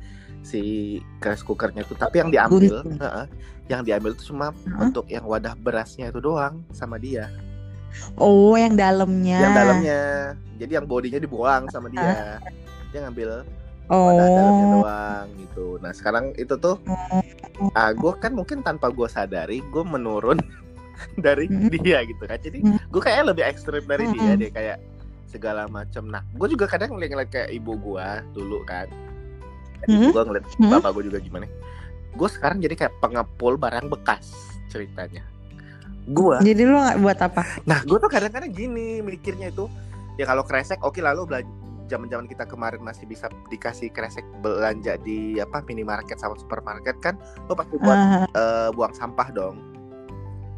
si 0.46 0.62
rice 1.20 1.44
cookernya 1.44 1.84
itu. 1.84 1.98
Tapi 1.98 2.22
yang 2.22 2.30
diambil 2.30 2.86
heeh, 2.86 3.26
yang 3.68 3.82
diambil 3.82 4.14
itu 4.14 4.30
cuma 4.30 4.54
Heeh. 4.54 4.94
untuk 4.94 5.10
yang 5.10 5.26
wadah 5.26 5.58
berasnya 5.58 6.14
itu 6.14 6.22
doang 6.22 6.62
sama 6.72 7.02
dia. 7.02 7.28
Oh 8.16 8.54
yang 8.54 8.78
dalamnya. 8.78 9.42
Yang 9.42 9.54
dalamnya. 9.58 10.02
Jadi 10.62 10.72
yang 10.78 10.86
bodinya 10.86 11.18
dibuang 11.18 11.66
sama 11.74 11.90
dia. 11.90 12.38
Dia 12.94 13.06
ngambil 13.06 13.46
oh 13.90 14.14
wadah 14.14 14.28
dalamnya 14.28 14.66
doang 14.74 15.28
gitu. 15.38 15.66
Nah 15.82 15.92
sekarang 15.92 16.26
itu 16.38 16.54
tuh 16.56 16.78
ah 17.76 17.92
gue 17.92 18.12
kan 18.18 18.32
mungkin 18.32 18.62
tanpa 18.62 18.90
gue 18.90 19.06
sadari 19.06 19.60
gue 19.66 19.84
menurun 19.84 20.40
dari 21.26 21.48
Mm. 21.48 21.70
dia 21.82 22.04
gitu 22.06 22.24
kan. 22.24 22.40
Jadi 22.40 22.62
Mm. 22.62 22.78
gue 22.88 23.02
kayaknya 23.02 23.26
lebih 23.34 23.44
ekstrim 23.46 23.84
dari 23.84 24.06
Mm. 24.08 24.14
dia 24.14 24.32
deh 24.38 24.52
kayak 24.52 24.78
segala 25.30 25.70
macam 25.70 26.10
nah 26.10 26.26
gue 26.26 26.48
juga 26.50 26.66
kadang 26.66 26.98
ngeliat-ngeliat 26.98 27.30
kayak 27.30 27.50
ibu 27.54 27.74
gue 27.78 28.08
dulu 28.34 28.62
kan. 28.64 28.88
Mm. 29.88 30.12
gue 30.12 30.22
ngeliat 30.24 30.46
bapak 30.60 30.92
gue 30.96 31.04
juga 31.12 31.20
gimana. 31.20 31.46
Gue 32.14 32.30
sekarang 32.30 32.60
jadi 32.60 32.76
kayak 32.76 32.94
pengepul 33.00 33.56
barang 33.56 33.88
bekas 33.88 34.34
ceritanya. 34.68 35.24
Gue 36.10 36.42
jadi 36.42 36.66
lu 36.66 36.78
buat 37.06 37.22
apa? 37.22 37.46
Nah, 37.70 37.86
gue 37.86 37.98
tuh 38.02 38.10
kadang-kadang 38.10 38.50
gini 38.50 38.98
mikirnya 39.00 39.54
itu, 39.54 39.70
ya 40.18 40.26
kalau 40.26 40.42
kresek, 40.42 40.82
oke 40.82 40.98
lalu 40.98 41.22
belanja 41.30 41.54
zaman-zaman 41.90 42.24
kita 42.24 42.46
kemarin 42.46 42.80
masih 42.80 43.04
bisa 43.04 43.28
dikasih 43.50 43.90
kresek 43.90 44.24
belanja 44.40 44.96
di 45.02 45.36
apa 45.36 45.66
minimarket 45.66 46.16
sama 46.16 46.38
supermarket 46.38 47.02
kan, 47.02 47.18
lo 47.46 47.58
pasti 47.58 47.76
buat 47.76 47.98
Ah, 47.98 48.24
eh, 48.30 48.70
buang 48.72 48.94
sampah 48.94 49.30
dong. 49.34 49.58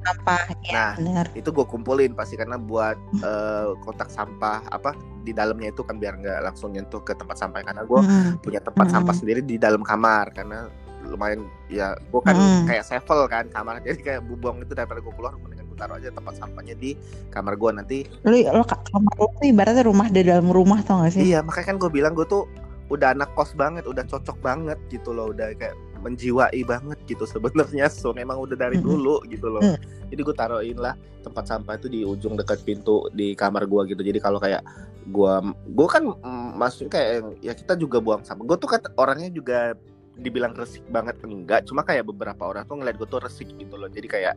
apa 0.02 0.50
ya 0.66 0.74
Nah, 0.74 0.92
benar 0.98 1.26
itu 1.38 1.54
gue 1.54 1.62
kumpulin 1.62 2.18
pasti 2.18 2.34
karena 2.34 2.58
buat 2.58 2.98
eh, 3.22 3.70
kotak 3.86 4.10
sampah 4.10 4.66
apa 4.68 4.98
di 5.22 5.30
dalamnya 5.30 5.70
itu 5.70 5.86
kan 5.86 6.02
biar 6.02 6.18
nggak 6.18 6.42
langsung 6.42 6.74
nyentuh 6.74 7.06
ke 7.06 7.14
tempat 7.14 7.38
sampah 7.38 7.62
karena 7.62 7.86
gue 7.86 8.02
Mm-mm. 8.02 8.42
punya 8.42 8.58
tempat 8.60 8.90
Mm-mm. 8.90 8.96
sampah 8.98 9.14
sendiri 9.14 9.46
di 9.46 9.62
dalam 9.62 9.86
kamar 9.86 10.34
karena 10.34 10.74
lumayan 11.06 11.46
ya 11.70 11.94
gue 11.94 12.18
kan 12.18 12.34
Mm. 12.34 12.66
kayak 12.66 12.82
sevel 12.82 13.30
kan 13.30 13.46
kamar 13.54 13.78
jadi 13.86 14.02
kayak 14.02 14.22
buang 14.26 14.66
itu 14.66 14.74
daripada 14.74 15.06
gue 15.06 15.14
keluar 15.14 15.38
mendingan 15.38 15.61
gue 15.61 15.61
taruh 15.82 15.98
aja 15.98 16.14
tempat 16.14 16.38
sampahnya 16.38 16.78
di 16.78 16.94
kamar 17.34 17.58
gue 17.58 17.72
nanti. 17.74 17.98
Lu 18.22 18.38
lo 18.38 18.62
ka- 18.62 18.86
kamar 18.94 19.14
lo 19.18 19.34
tuh 19.34 19.50
ibaratnya 19.50 19.84
rumah 19.90 20.08
di 20.14 20.22
dalam 20.22 20.54
rumah 20.54 20.86
tau 20.86 21.02
gak 21.02 21.18
sih? 21.18 21.34
iya 21.34 21.42
makanya 21.42 21.74
kan 21.74 21.78
gue 21.82 21.90
bilang 21.90 22.14
gue 22.14 22.28
tuh 22.30 22.46
udah 22.94 23.18
anak 23.18 23.34
kos 23.34 23.58
banget 23.58 23.88
udah 23.90 24.04
cocok 24.06 24.38
banget 24.44 24.78
gitu 24.92 25.16
loh 25.16 25.32
udah 25.34 25.56
kayak 25.58 25.74
menjiwai 26.02 26.62
banget 26.66 26.98
gitu 27.10 27.26
sebenarnya. 27.26 27.90
So 27.90 28.14
memang 28.14 28.38
udah 28.38 28.54
dari 28.54 28.78
dulu 28.78 29.26
gitu 29.34 29.50
loh. 29.50 29.64
Mm. 29.66 29.78
jadi 30.12 30.22
gue 30.28 30.36
taruhin 30.36 30.76
lah 30.76 30.94
tempat 31.24 31.48
sampah 31.48 31.80
itu 31.80 31.88
di 31.88 32.04
ujung 32.04 32.36
dekat 32.36 32.66
pintu 32.68 33.08
di 33.16 33.34
kamar 33.34 33.66
gue 33.66 33.96
gitu. 33.96 34.02
Jadi 34.04 34.20
kalau 34.20 34.38
kayak 34.38 34.62
gue 35.08 35.34
gue 35.72 35.88
kan 35.88 36.04
mm, 36.04 36.50
maksudnya 36.60 36.92
kayak 36.94 37.42
ya 37.42 37.54
kita 37.56 37.74
juga 37.80 38.04
buang 38.04 38.22
sampah. 38.28 38.44
Gue 38.44 38.58
tuh 38.60 38.70
kan 38.70 38.82
orangnya 39.00 39.32
juga 39.32 39.74
dibilang 40.20 40.52
resik 40.54 40.84
banget 40.92 41.20
enggak. 41.24 41.64
Cuma 41.68 41.88
kayak 41.88 42.08
beberapa 42.08 42.52
orang 42.52 42.68
tuh 42.68 42.80
ngeliat 42.80 43.00
gue 43.00 43.08
tuh 43.08 43.22
resik 43.24 43.48
gitu 43.56 43.76
loh. 43.80 43.88
Jadi 43.88 44.08
kayak 44.08 44.36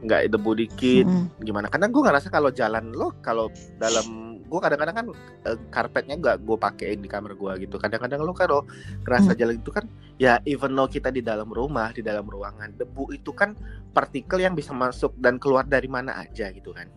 nggak 0.00 0.32
debu 0.32 0.50
dikit 0.56 1.04
Mm-mm. 1.04 1.44
gimana. 1.44 1.68
Karena 1.68 1.92
gue 1.92 2.02
ngerasa 2.02 2.28
kalau 2.32 2.48
jalan 2.48 2.92
lo 2.94 3.12
kalau 3.20 3.52
dalam 3.76 4.38
gue 4.40 4.58
kadang-kadang 4.58 4.96
kan 4.96 5.06
eh, 5.46 5.58
karpetnya 5.70 6.14
nggak 6.18 6.36
gue 6.42 6.56
pakein 6.56 6.98
di 7.04 7.08
kamar 7.10 7.36
gue 7.36 7.68
gitu. 7.68 7.76
Kadang-kadang 7.76 8.24
lo 8.24 8.32
kalau 8.32 8.64
ngerasa 9.04 9.36
jalan 9.36 9.60
itu 9.60 9.70
kan 9.70 9.84
ya 10.16 10.40
even 10.48 10.72
though 10.72 10.88
kita 10.88 11.12
di 11.12 11.20
dalam 11.20 11.48
rumah 11.52 11.92
di 11.92 12.00
dalam 12.00 12.24
ruangan 12.24 12.74
debu 12.76 13.12
itu 13.14 13.30
kan 13.36 13.54
partikel 13.92 14.40
yang 14.40 14.56
bisa 14.56 14.72
masuk 14.72 15.12
dan 15.20 15.36
keluar 15.36 15.68
dari 15.68 15.86
mana 15.86 16.16
aja 16.16 16.48
gitu 16.50 16.72
kan. 16.72 16.88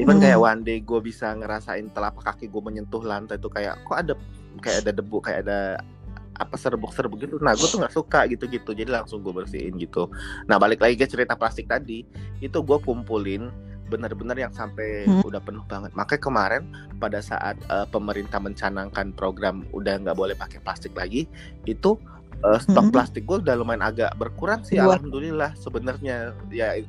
Even 0.00 0.16
Hmm. 0.18 0.24
kayak 0.24 0.40
one 0.40 0.60
day 0.64 0.80
gue 0.80 1.00
bisa 1.04 1.36
ngerasain 1.36 1.84
telapak 1.92 2.24
kaki 2.24 2.48
gue 2.48 2.62
menyentuh 2.64 3.04
lantai 3.04 3.36
itu 3.36 3.52
kayak 3.52 3.76
kok 3.84 3.96
ada 4.00 4.14
kayak 4.64 4.88
ada 4.88 4.92
debu 4.96 5.20
kayak 5.20 5.44
ada 5.44 5.60
apa 6.34 6.56
serbuk-serbuk 6.56 7.18
gitu. 7.18 7.36
Nah 7.38 7.52
gue 7.52 7.64
tuh 7.64 7.78
nggak 7.78 7.92
suka 7.92 8.24
gitu-gitu. 8.26 8.72
Jadi 8.72 8.88
langsung 8.88 9.20
gue 9.20 9.32
bersihin 9.32 9.76
gitu. 9.76 10.08
Nah 10.44 10.56
balik 10.56 10.80
lagi 10.80 10.94
ke 10.94 11.04
cerita 11.04 11.34
plastik 11.34 11.66
tadi. 11.66 12.04
Itu 12.38 12.60
gue 12.60 12.78
kumpulin 12.78 13.52
bener-bener 13.84 14.38
yang 14.38 14.50
sampai 14.50 15.04
Hmm. 15.04 15.20
udah 15.20 15.38
penuh 15.38 15.60
banget. 15.62 15.92
Makanya 15.92 16.22
kemarin 16.22 16.62
pada 16.96 17.20
saat 17.20 17.60
eh, 17.62 17.84
pemerintah 17.86 18.38
mencanangkan 18.38 19.12
program 19.12 19.68
udah 19.70 20.00
nggak 20.00 20.14
boleh 20.14 20.32
pakai 20.32 20.58
plastik 20.58 20.92
lagi 20.92 21.28
itu 21.62 22.00
eh, 22.40 22.58
stok 22.58 22.88
Hmm. 22.88 22.90
plastik 22.90 23.22
gue 23.22 23.38
udah 23.38 23.54
lumayan 23.54 23.84
agak 23.84 24.16
berkurang 24.16 24.64
sih 24.64 24.74
Buat- 24.74 24.98
alhamdulillah 24.98 25.52
sebenarnya. 25.54 26.32
Ya 26.48 26.80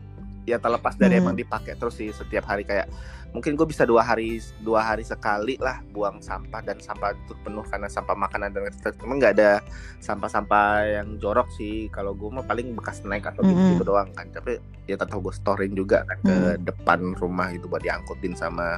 ya 0.44 0.60
terlepas 0.60 0.96
dari 1.00 1.18
Hmm. 1.18 1.30
emang 1.30 1.36
dipakai 1.40 1.80
terus 1.80 1.96
sih 1.96 2.12
setiap 2.12 2.48
hari 2.48 2.68
kayak 2.68 2.92
mungkin 3.34 3.58
gue 3.58 3.66
bisa 3.66 3.82
dua 3.84 4.06
hari 4.06 4.38
dua 4.62 4.94
hari 4.94 5.02
sekali 5.02 5.58
lah 5.58 5.82
buang 5.90 6.22
sampah 6.22 6.62
dan 6.62 6.78
sampah 6.78 7.18
itu 7.18 7.34
penuh 7.42 7.66
karena 7.66 7.90
sampah 7.90 8.14
makanan 8.14 8.54
dan 8.54 8.70
lain-lain. 8.70 8.94
emang 9.02 9.18
nggak 9.18 9.34
ada 9.42 9.52
sampah-sampah 9.98 11.02
yang 11.02 11.18
jorok 11.18 11.50
sih 11.58 11.90
kalau 11.90 12.14
gue 12.14 12.30
mah 12.30 12.46
paling 12.46 12.78
bekas 12.78 13.02
naik 13.02 13.26
atau 13.26 13.42
gitu, 13.42 13.58
gitu 13.74 13.84
doang 13.90 14.14
kan 14.14 14.30
tapi 14.30 14.62
ya 14.86 14.94
tetap 14.94 15.18
gue 15.18 15.34
storing 15.34 15.74
juga 15.74 16.06
kan 16.06 16.18
ke 16.22 16.38
depan 16.62 17.18
rumah 17.18 17.50
itu 17.50 17.66
buat 17.66 17.82
diangkutin 17.82 18.38
sama 18.38 18.78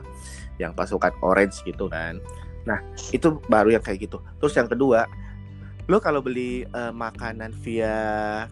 yang 0.56 0.72
pasukan 0.72 1.12
orange 1.20 1.60
gitu 1.68 1.92
kan 1.92 2.24
nah 2.64 2.80
itu 3.12 3.38
baru 3.52 3.76
yang 3.76 3.84
kayak 3.84 4.08
gitu 4.08 4.24
terus 4.40 4.56
yang 4.56 4.72
kedua 4.72 5.04
lo 5.86 6.02
kalau 6.02 6.18
beli 6.18 6.66
eh, 6.66 6.94
makanan 6.94 7.54
via 7.62 7.98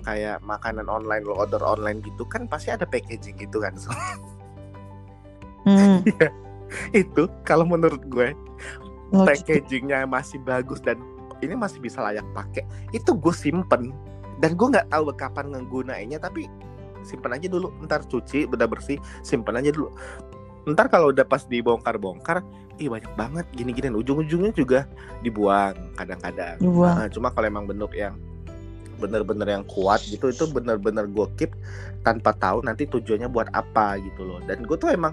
kayak 0.05 0.37
makanan 0.45 0.85
online 0.85 1.25
lo 1.25 1.33
order 1.33 1.61
online 1.65 1.99
gitu 2.05 2.29
kan 2.29 2.45
pasti 2.45 2.69
ada 2.69 2.85
packaging 2.85 3.37
gitu 3.41 3.61
kan? 3.61 3.73
So, 3.77 3.89
Hmm. 5.63 6.03
itu 6.91 7.23
kalau 7.47 7.63
menurut 7.63 8.03
gue 8.11 8.35
packagingnya 9.15 10.03
masih 10.03 10.35
bagus 10.43 10.83
dan 10.83 10.99
ini 11.39 11.55
masih 11.55 11.79
bisa 11.79 12.03
layak 12.03 12.27
pakai. 12.35 12.67
Itu 12.91 13.15
gue 13.15 13.31
simpen 13.31 13.95
dan 14.43 14.59
gue 14.59 14.67
nggak 14.67 14.91
tahu 14.91 15.11
kapan 15.15 15.55
ngegunainnya 15.55 16.19
tapi 16.19 16.51
simpen 17.07 17.31
aja 17.31 17.47
dulu. 17.47 17.71
Ntar 17.83 18.03
cuci 18.07 18.51
udah 18.51 18.67
bersih 18.67 18.99
simpen 19.23 19.55
aja 19.55 19.71
dulu. 19.71 19.87
Ntar 20.67 20.91
kalau 20.91 21.11
udah 21.15 21.27
pas 21.27 21.47
dibongkar-bongkar 21.47 22.43
ih 22.77 22.89
banyak 22.89 23.13
banget 23.13 23.45
gini-gini. 23.53 23.93
Ujung-ujungnya 23.93 24.51
juga 24.55 24.79
dibuang 25.21 25.75
kadang-kadang. 25.97 26.57
Dibuang. 26.57 26.95
Nah, 27.03 27.07
cuma 27.09 27.29
kalau 27.33 27.47
emang 27.49 27.65
bentuk 27.69 27.93
yang 27.93 28.17
bener-bener 29.01 29.59
yang 29.59 29.65
kuat 29.67 29.99
gitu 30.05 30.31
itu 30.31 30.45
bener-bener 30.47 31.09
gue 31.09 31.27
keep 31.35 31.51
tanpa 32.07 32.31
tahu 32.39 32.63
nanti 32.63 32.87
tujuannya 32.87 33.27
buat 33.27 33.51
apa 33.51 33.99
gitu 33.99 34.23
loh. 34.23 34.39
Dan 34.45 34.63
gue 34.63 34.77
tuh 34.79 34.93
emang 34.93 35.11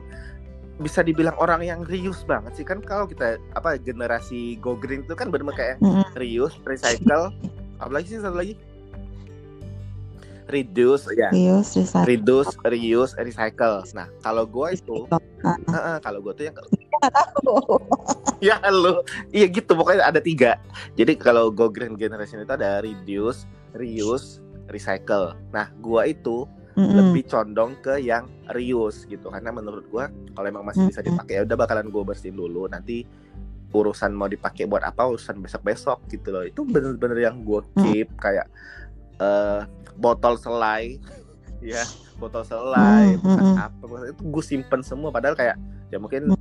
bisa 0.80 1.04
dibilang 1.04 1.36
orang 1.36 1.60
yang 1.60 1.80
reuse 1.84 2.24
banget 2.24 2.56
sih. 2.56 2.64
Kan 2.64 2.80
kalau 2.80 3.04
kita 3.04 3.36
apa 3.52 3.76
generasi 3.76 4.56
go 4.62 4.78
green 4.78 5.04
itu 5.04 5.12
kan 5.12 5.28
bener-bener 5.28 5.56
kayak 5.58 5.76
reuse 6.16 6.56
recycle 6.64 7.34
apalagi 7.80 8.12
sih 8.12 8.20
satu 8.20 8.36
lagi 8.36 8.54
reduce 10.50 11.06
ya. 11.12 11.30
Reuse, 11.30 11.78
recycle. 11.78 12.06
reduce 12.06 12.52
reuse 12.62 13.12
recycle. 13.16 13.82
Nah 13.90 14.10
kalau 14.20 14.44
gue 14.44 14.66
itu 14.72 14.98
Ah, 15.40 15.56
Heeh, 15.56 15.96
kalau 16.00 16.20
gue 16.20 16.32
tuh 16.34 16.44
yang 16.44 16.56
tahu. 16.58 16.68
ya 18.44 18.60
lu. 18.68 19.00
Iya 19.30 19.46
gitu. 19.48 19.72
Pokoknya 19.72 20.04
ada 20.04 20.20
tiga. 20.20 20.60
Jadi 20.94 21.16
kalau 21.16 21.48
go 21.48 21.68
green 21.68 21.96
generation 21.96 22.40
itu 22.40 22.52
ada 22.52 22.80
reduce 22.80 23.44
reuse 23.72 24.40
recycle. 24.68 25.32
Nah 25.48 25.72
gua 25.78 26.04
itu 26.04 26.44
Mm-mm. 26.70 26.94
lebih 26.94 27.26
condong 27.26 27.74
ke 27.78 27.98
yang 27.98 28.28
reuse 28.50 29.04
gitu. 29.04 29.28
Karena 29.28 29.50
menurut 29.50 29.84
gua 29.88 30.06
kalau 30.32 30.46
emang 30.46 30.62
masih 30.62 30.86
bisa 30.86 31.00
dipakai 31.00 31.34
ya 31.36 31.42
udah 31.42 31.56
bakalan 31.56 31.88
gua 31.88 32.04
bersihin 32.04 32.36
dulu. 32.36 32.68
Nanti 32.68 33.04
urusan 33.70 34.10
mau 34.10 34.26
dipakai 34.26 34.66
buat 34.66 34.82
apa 34.82 35.06
urusan 35.06 35.38
besok 35.38 35.62
besok 35.62 35.98
gitu 36.06 36.30
loh. 36.30 36.44
Itu 36.44 36.62
bener-bener 36.64 37.18
yang 37.22 37.40
gua 37.40 37.62
Mm. 37.72 37.82
keep 37.82 38.08
kayak 38.16 38.46
eh 39.20 39.60
botol 39.94 40.34
selai. 40.36 40.96
Ya 41.60 41.84
botol 42.16 42.40
selai 42.40 43.16
Mm, 43.16 43.20
bekas 43.20 43.44
mm, 43.44 43.52
mm. 43.52 43.56
apa 43.60 43.84
bekas- 43.84 44.08
itu 44.16 44.22
gue 44.24 44.44
simpen 44.44 44.80
semua 44.80 45.12
padahal 45.12 45.36
kayak 45.36 45.60
ya 45.92 46.00
mungkin 46.00 46.32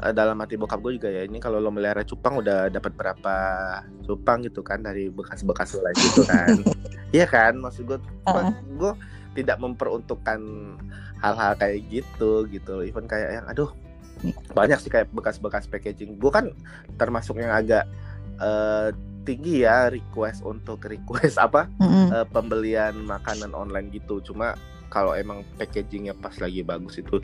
eh, 0.00 0.12
dalam 0.16 0.40
hati 0.40 0.56
bokap 0.56 0.80
gue 0.80 0.96
juga 0.96 1.12
ya 1.12 1.28
ini 1.28 1.36
kalau 1.36 1.60
lo 1.60 1.68
melihara 1.68 2.00
cupang 2.00 2.40
udah 2.40 2.72
dapat 2.72 2.96
berapa 2.96 3.34
cupang 4.08 4.40
gitu 4.40 4.64
kan 4.64 4.80
dari 4.80 5.12
bekas-bekas 5.12 5.76
selai 5.76 5.92
gitu 5.92 6.24
kan. 6.24 6.56
Iya 7.12 7.28
kan 7.28 7.60
maksud 7.60 7.84
gue 7.84 7.98
Heeh. 8.24 8.56
gue 8.80 8.92
tidak 9.36 9.60
memperuntukkan 9.60 10.40
hal-hal 11.20 11.52
kayak 11.60 11.84
gitu 11.92 12.48
gitu 12.48 12.82
even 12.82 13.04
kayak 13.04 13.36
yang 13.36 13.46
aduh 13.46 13.68
banyak 14.56 14.80
sih 14.80 14.88
kayak 14.88 15.12
bekas-bekas 15.12 15.68
packaging. 15.68 16.16
Gue 16.16 16.32
kan 16.32 16.56
termasuk 16.96 17.36
yang 17.36 17.52
agak 17.52 17.84
eh, 18.40 18.96
tinggi 19.24 19.64
ya 19.64 19.88
request 19.88 20.44
untuk 20.44 20.84
request 20.84 21.40
apa 21.46 21.66
Mm-mm. 21.80 22.12
eh, 22.12 22.26
pembelian 22.30 22.94
makanan 23.08 23.56
online 23.56 23.88
gitu. 23.90 24.20
Cuma 24.20 24.54
kalau 24.92 25.16
emang 25.16 25.42
packagingnya 25.58 26.14
pas 26.14 26.36
lagi 26.38 26.62
bagus 26.62 27.00
itu 27.00 27.18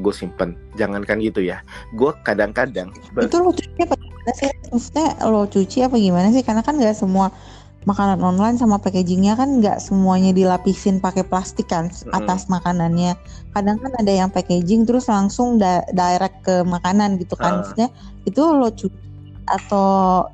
gue 0.00 0.14
simpen. 0.16 0.56
Jangankan 0.74 1.20
gitu 1.20 1.44
ya. 1.44 1.60
Gue 1.94 2.10
kadang-kadang 2.24 2.90
itu 3.20 3.36
lo 3.38 3.52
cuci 3.52 3.80
apa 3.84 3.94
gimana 4.00 4.32
sih? 4.34 4.50
Maksudnya 4.72 5.08
lo 5.28 5.42
cuci 5.46 5.78
apa 5.84 5.96
gimana 6.00 6.28
sih? 6.32 6.42
Karena 6.42 6.64
kan 6.64 6.80
nggak 6.80 6.96
semua 6.96 7.28
makanan 7.88 8.20
online 8.20 8.60
sama 8.60 8.76
packagingnya 8.76 9.40
kan 9.40 9.56
nggak 9.56 9.80
semuanya 9.80 10.36
dilapisin 10.36 11.00
pakai 11.00 11.24
plastik 11.24 11.68
kan 11.68 11.88
Mm-mm. 11.88 12.16
atas 12.16 12.48
makanannya. 12.48 13.14
Kadang 13.52 13.76
kan 13.80 13.92
ada 13.96 14.12
yang 14.12 14.28
packaging 14.32 14.88
terus 14.88 15.08
langsung 15.08 15.60
da- 15.60 15.84
direct 15.92 16.44
ke 16.44 16.64
makanan 16.64 17.20
gitu 17.20 17.36
kan. 17.36 17.60
Maksudnya 17.60 17.88
itu 18.24 18.40
lo 18.40 18.72
cuci 18.72 18.98
atau 19.50 20.24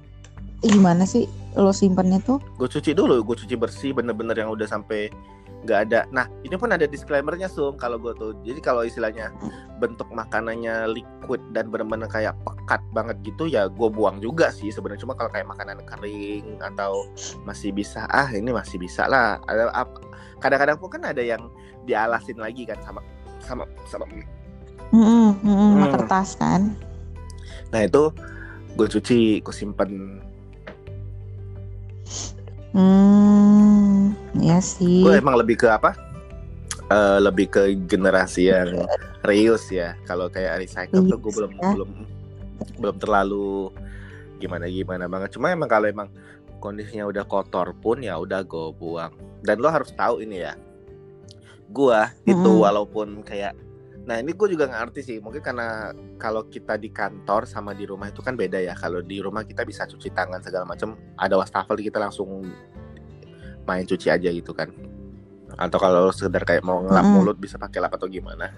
gimana 0.71 1.07
sih 1.09 1.27
lo 1.57 1.73
simpennya 1.73 2.21
tuh? 2.23 2.39
Gue 2.61 2.69
cuci 2.69 2.93
dulu 2.93 3.23
gue 3.25 3.37
cuci 3.37 3.57
bersih 3.57 3.97
bener-bener 3.97 4.37
yang 4.37 4.53
udah 4.53 4.69
sampai 4.69 5.09
nggak 5.67 5.81
ada. 5.91 6.01
Nah 6.15 6.31
ini 6.47 6.55
pun 6.55 6.71
ada 6.71 6.87
disclaimernya 6.87 7.51
sung 7.51 7.75
kalau 7.75 7.99
gue 7.99 8.13
tuh. 8.15 8.37
Jadi 8.47 8.61
kalau 8.63 8.87
istilahnya 8.87 9.35
bentuk 9.83 10.07
makanannya 10.15 10.95
liquid 10.95 11.43
dan 11.51 11.73
bener-bener 11.73 12.07
kayak 12.07 12.39
pekat 12.47 12.79
banget 12.95 13.17
gitu 13.27 13.51
ya 13.51 13.67
gue 13.67 13.89
buang 13.91 14.23
juga 14.23 14.53
sih 14.55 14.71
sebenarnya. 14.71 15.03
Cuma 15.03 15.19
kalau 15.19 15.33
kayak 15.33 15.49
makanan 15.51 15.83
kering 15.83 16.61
atau 16.63 17.11
masih 17.43 17.75
bisa 17.75 18.07
ah 18.13 18.31
ini 18.31 18.55
masih 18.55 18.79
bisa 18.79 19.09
lah. 19.11 19.43
Ada 19.51 19.75
apa 19.75 19.99
kadang-kadang 20.39 20.77
pun 20.79 20.93
kan 20.93 21.03
ada 21.03 21.25
yang 21.25 21.51
dialasin 21.89 22.39
lagi 22.39 22.63
kan 22.69 22.79
sama 22.85 23.01
sama 23.43 23.65
sama. 23.91 24.07
Mm-mm, 24.95 25.35
mm-mm, 25.43 25.71
sama 25.75 25.87
Hmm. 25.89 25.95
kertas 25.99 26.29
kan? 26.39 26.61
Nah 27.75 27.81
itu 27.83 28.13
gue 28.77 28.87
cuci 28.87 29.41
gue 29.43 29.55
simpen 29.57 30.21
hmm 32.77 34.13
ya 34.41 34.59
sih. 34.61 35.03
Gue 35.03 35.17
emang 35.17 35.37
lebih 35.41 35.57
ke 35.61 35.69
apa? 35.71 35.97
Eh, 36.87 37.19
lebih 37.19 37.51
ke 37.51 37.75
generasi 37.89 38.53
yang 38.53 38.87
reuse 39.27 39.75
ya. 39.75 39.99
Kalau 40.07 40.31
kayak 40.31 40.63
recycle 40.63 41.03
tuh 41.03 41.19
gue 41.19 41.33
belum 41.35 41.53
Ya. 41.59 41.71
belum 41.75 41.91
belum 42.79 42.97
terlalu 43.03 43.73
gimana 44.39 44.69
gimana 44.69 45.05
banget. 45.09 45.35
Cuma 45.35 45.51
emang 45.51 45.67
kalau 45.67 45.89
emang 45.89 46.09
kondisinya 46.63 47.09
udah 47.09 47.25
kotor 47.27 47.75
pun 47.81 48.05
ya 48.05 48.15
udah 48.21 48.45
gue 48.47 48.71
buang. 48.77 49.13
Dan 49.43 49.59
lo 49.59 49.69
harus 49.73 49.91
tahu 49.97 50.23
ini 50.23 50.45
ya. 50.47 50.55
Gua 51.67 52.15
itu 52.23 52.39
Mm-mm. 52.47 52.63
walaupun 52.63 53.27
kayak 53.27 53.59
Nah 54.07 54.23
ini 54.23 54.33
gue 54.33 54.49
juga 54.55 54.71
nggak 54.71 54.81
ngerti 54.87 55.01
sih. 55.03 55.17
Mungkin 55.19 55.43
karena 55.43 55.91
kalau 56.17 56.47
kita 56.47 56.79
di 56.79 56.95
kantor 56.95 57.45
sama 57.45 57.75
di 57.75 57.85
rumah 57.85 58.09
itu 58.09 58.23
kan 58.23 58.39
beda 58.39 58.63
ya. 58.63 58.73
Kalau 58.79 59.03
di 59.03 59.19
rumah 59.19 59.43
kita 59.43 59.67
bisa 59.67 59.85
cuci 59.85 60.15
tangan 60.15 60.39
segala 60.41 60.63
macam. 60.63 60.95
Ada 61.19 61.35
wastafel 61.35 61.83
kita 61.83 61.99
langsung 61.99 62.47
main 63.67 63.83
cuci 63.83 64.07
aja 64.09 64.31
gitu 64.31 64.55
kan. 64.55 64.71
Atau 65.59 65.83
kalau 65.83 66.15
sekedar 66.15 66.47
kayak 66.47 66.63
mau 66.63 66.87
ngelap 66.87 67.07
mulut 67.11 67.37
bisa 67.37 67.59
pakai 67.59 67.83
lap 67.83 67.99
atau 67.99 68.07
gimana. 68.07 68.55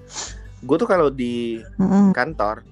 Gue 0.61 0.77
tuh 0.77 0.89
kalau 0.89 1.09
di 1.09 1.65
kantor 2.13 2.63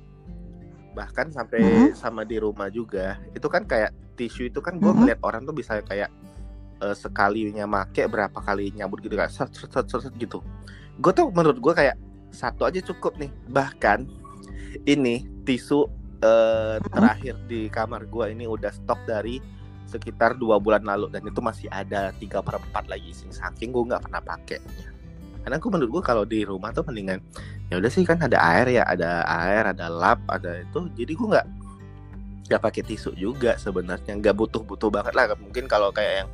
bahkan 0.97 1.29
sampai 1.29 1.93
sama 1.93 2.25
di 2.25 2.41
rumah 2.41 2.73
juga 2.73 3.21
itu 3.37 3.45
kan 3.53 3.69
kayak 3.69 3.93
tisu 4.17 4.49
itu 4.49 4.65
kan 4.65 4.81
gue 4.81 4.89
Mm-mm. 4.89 5.05
ngeliat 5.05 5.21
orang 5.21 5.45
tuh 5.45 5.53
bisa 5.53 5.85
kayak 5.85 6.09
eh, 6.81 6.97
sekalinya 6.97 7.69
make 7.69 8.01
berapa 8.09 8.41
kali 8.41 8.73
nyabut 8.73 9.05
gitu 9.05 9.13
kan 9.13 9.29
set, 9.29 9.53
set, 9.53 9.69
set, 9.69 9.85
set 9.93 10.15
gitu 10.17 10.41
gue 10.97 11.13
tuh 11.13 11.29
menurut 11.29 11.61
gue 11.61 11.73
kayak 11.77 12.01
satu 12.37 12.69
aja 12.69 12.85
cukup 12.85 13.17
nih. 13.17 13.33
Bahkan 13.49 14.05
ini 14.85 15.25
tisu 15.49 15.89
eh, 16.21 16.77
terakhir 16.93 17.41
di 17.49 17.73
kamar 17.73 18.05
gue 18.05 18.37
ini 18.37 18.45
udah 18.45 18.69
stok 18.69 19.09
dari 19.09 19.41
sekitar 19.87 20.35
dua 20.37 20.59
bulan 20.59 20.83
lalu 20.83 21.07
dan 21.15 21.23
itu 21.23 21.39
masih 21.39 21.71
ada 21.71 22.11
tiga 22.19 22.43
per 22.43 22.59
empat 22.59 22.91
lagi 22.91 23.15
sih 23.15 23.31
saking 23.31 23.73
gue 23.73 23.83
nggak 23.89 24.05
pernah 24.05 24.21
pakai. 24.21 24.61
Karena 25.47 25.63
gue 25.63 25.71
menurut 25.71 25.91
gue 25.99 26.03
kalau 26.03 26.25
di 26.27 26.43
rumah 26.43 26.75
tuh 26.75 26.83
mendingan 26.85 27.23
ya 27.71 27.79
udah 27.79 27.91
sih 27.91 28.03
kan 28.03 28.19
ada 28.19 28.39
air 28.43 28.83
ya 28.83 28.85
ada 28.85 29.23
air 29.25 29.65
ada 29.71 29.87
lap 29.87 30.21
ada 30.29 30.61
itu. 30.61 30.91
Jadi 30.99 31.13
gue 31.15 31.29
nggak 31.33 31.47
nggak 32.51 32.61
pakai 32.63 32.83
tisu 32.83 33.15
juga 33.15 33.55
sebenarnya. 33.57 34.19
Nggak 34.19 34.35
butuh 34.35 34.63
butuh 34.67 34.91
banget 34.91 35.15
lah. 35.15 35.33
Mungkin 35.39 35.71
kalau 35.71 35.95
kayak 35.95 36.27
yang 36.27 36.31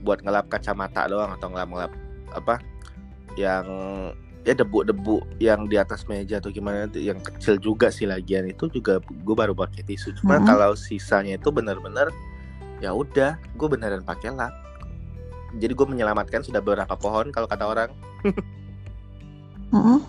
buat 0.00 0.24
ngelap 0.24 0.48
kacamata 0.48 1.10
doang 1.10 1.34
atau 1.36 1.48
ngelap 1.52 1.68
ngelap 1.68 1.92
apa 2.32 2.54
yang 3.36 3.66
ya 4.48 4.56
debu-debu 4.56 5.20
yang 5.44 5.68
di 5.68 5.76
atas 5.76 6.08
meja 6.08 6.40
atau 6.40 6.48
gimana 6.48 6.88
yang 6.96 7.20
kecil 7.20 7.60
juga 7.60 7.92
sih 7.92 8.08
lagian 8.08 8.48
itu 8.48 8.64
juga 8.72 8.96
gue 9.04 9.34
baru 9.36 9.52
pakai 9.52 9.84
tisu 9.84 10.16
cuma 10.16 10.40
Mhm. 10.40 10.48
kalau 10.48 10.72
sisanya 10.72 11.36
itu 11.36 11.52
benar-benar 11.52 12.08
ya 12.80 12.96
udah 12.96 13.36
gue 13.36 13.68
beneran 13.68 14.00
pakai 14.00 14.32
lap 14.32 14.56
jadi 15.60 15.76
gue 15.76 15.84
menyelamatkan 15.84 16.40
sudah 16.40 16.64
beberapa 16.64 16.96
pohon 16.96 17.28
kalau 17.28 17.44
kata 17.44 17.68
orang 17.68 17.92
Mm-mm. 19.68 20.00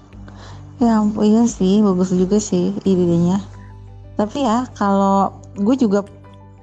Ya 0.80 1.04
ampun, 1.04 1.28
iya 1.28 1.44
sih, 1.44 1.84
bagus 1.84 2.16
juga 2.16 2.40
sih 2.40 2.72
idenya. 2.88 3.44
Tapi 4.16 4.48
ya 4.48 4.64
kalau 4.80 5.36
gue 5.60 5.76
juga 5.76 6.08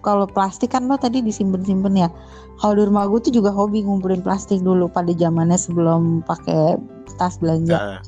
kalau 0.00 0.24
plastik 0.24 0.72
kan 0.72 0.88
lo 0.88 0.96
tadi 0.96 1.20
disimpan-simpan 1.20 1.92
ya. 1.92 2.08
Kalau 2.56 2.72
di 2.72 2.88
rumah 2.88 3.04
gue 3.04 3.20
tuh 3.20 3.36
juga 3.36 3.52
hobi 3.52 3.84
ngumpulin 3.84 4.24
plastik 4.24 4.64
dulu 4.64 4.88
pada 4.88 5.12
zamannya 5.12 5.60
sebelum 5.60 6.24
pakai 6.24 6.80
tas 7.18 7.40
belanja. 7.40 7.76
Nah, 7.76 8.00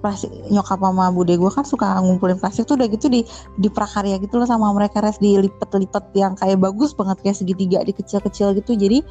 Plastik 0.00 0.32
nyokap 0.48 0.80
sama 0.80 1.12
bude 1.12 1.36
gue 1.36 1.50
kan 1.52 1.64
suka 1.64 2.00
ngumpulin 2.00 2.40
plastik 2.40 2.64
tuh 2.64 2.80
udah 2.80 2.88
gitu 2.88 3.12
di 3.12 3.20
di 3.60 3.68
prakarya 3.68 4.16
gitu 4.16 4.40
loh 4.40 4.48
sama 4.48 4.72
mereka 4.72 5.04
res 5.04 5.20
dilipet-lipet 5.20 6.04
yang 6.16 6.32
kayak 6.40 6.56
bagus 6.56 6.96
banget 6.96 7.20
kayak 7.20 7.36
segitiga 7.36 7.84
dikecil-kecil 7.84 8.56
gitu. 8.56 8.72
Jadi 8.72 9.04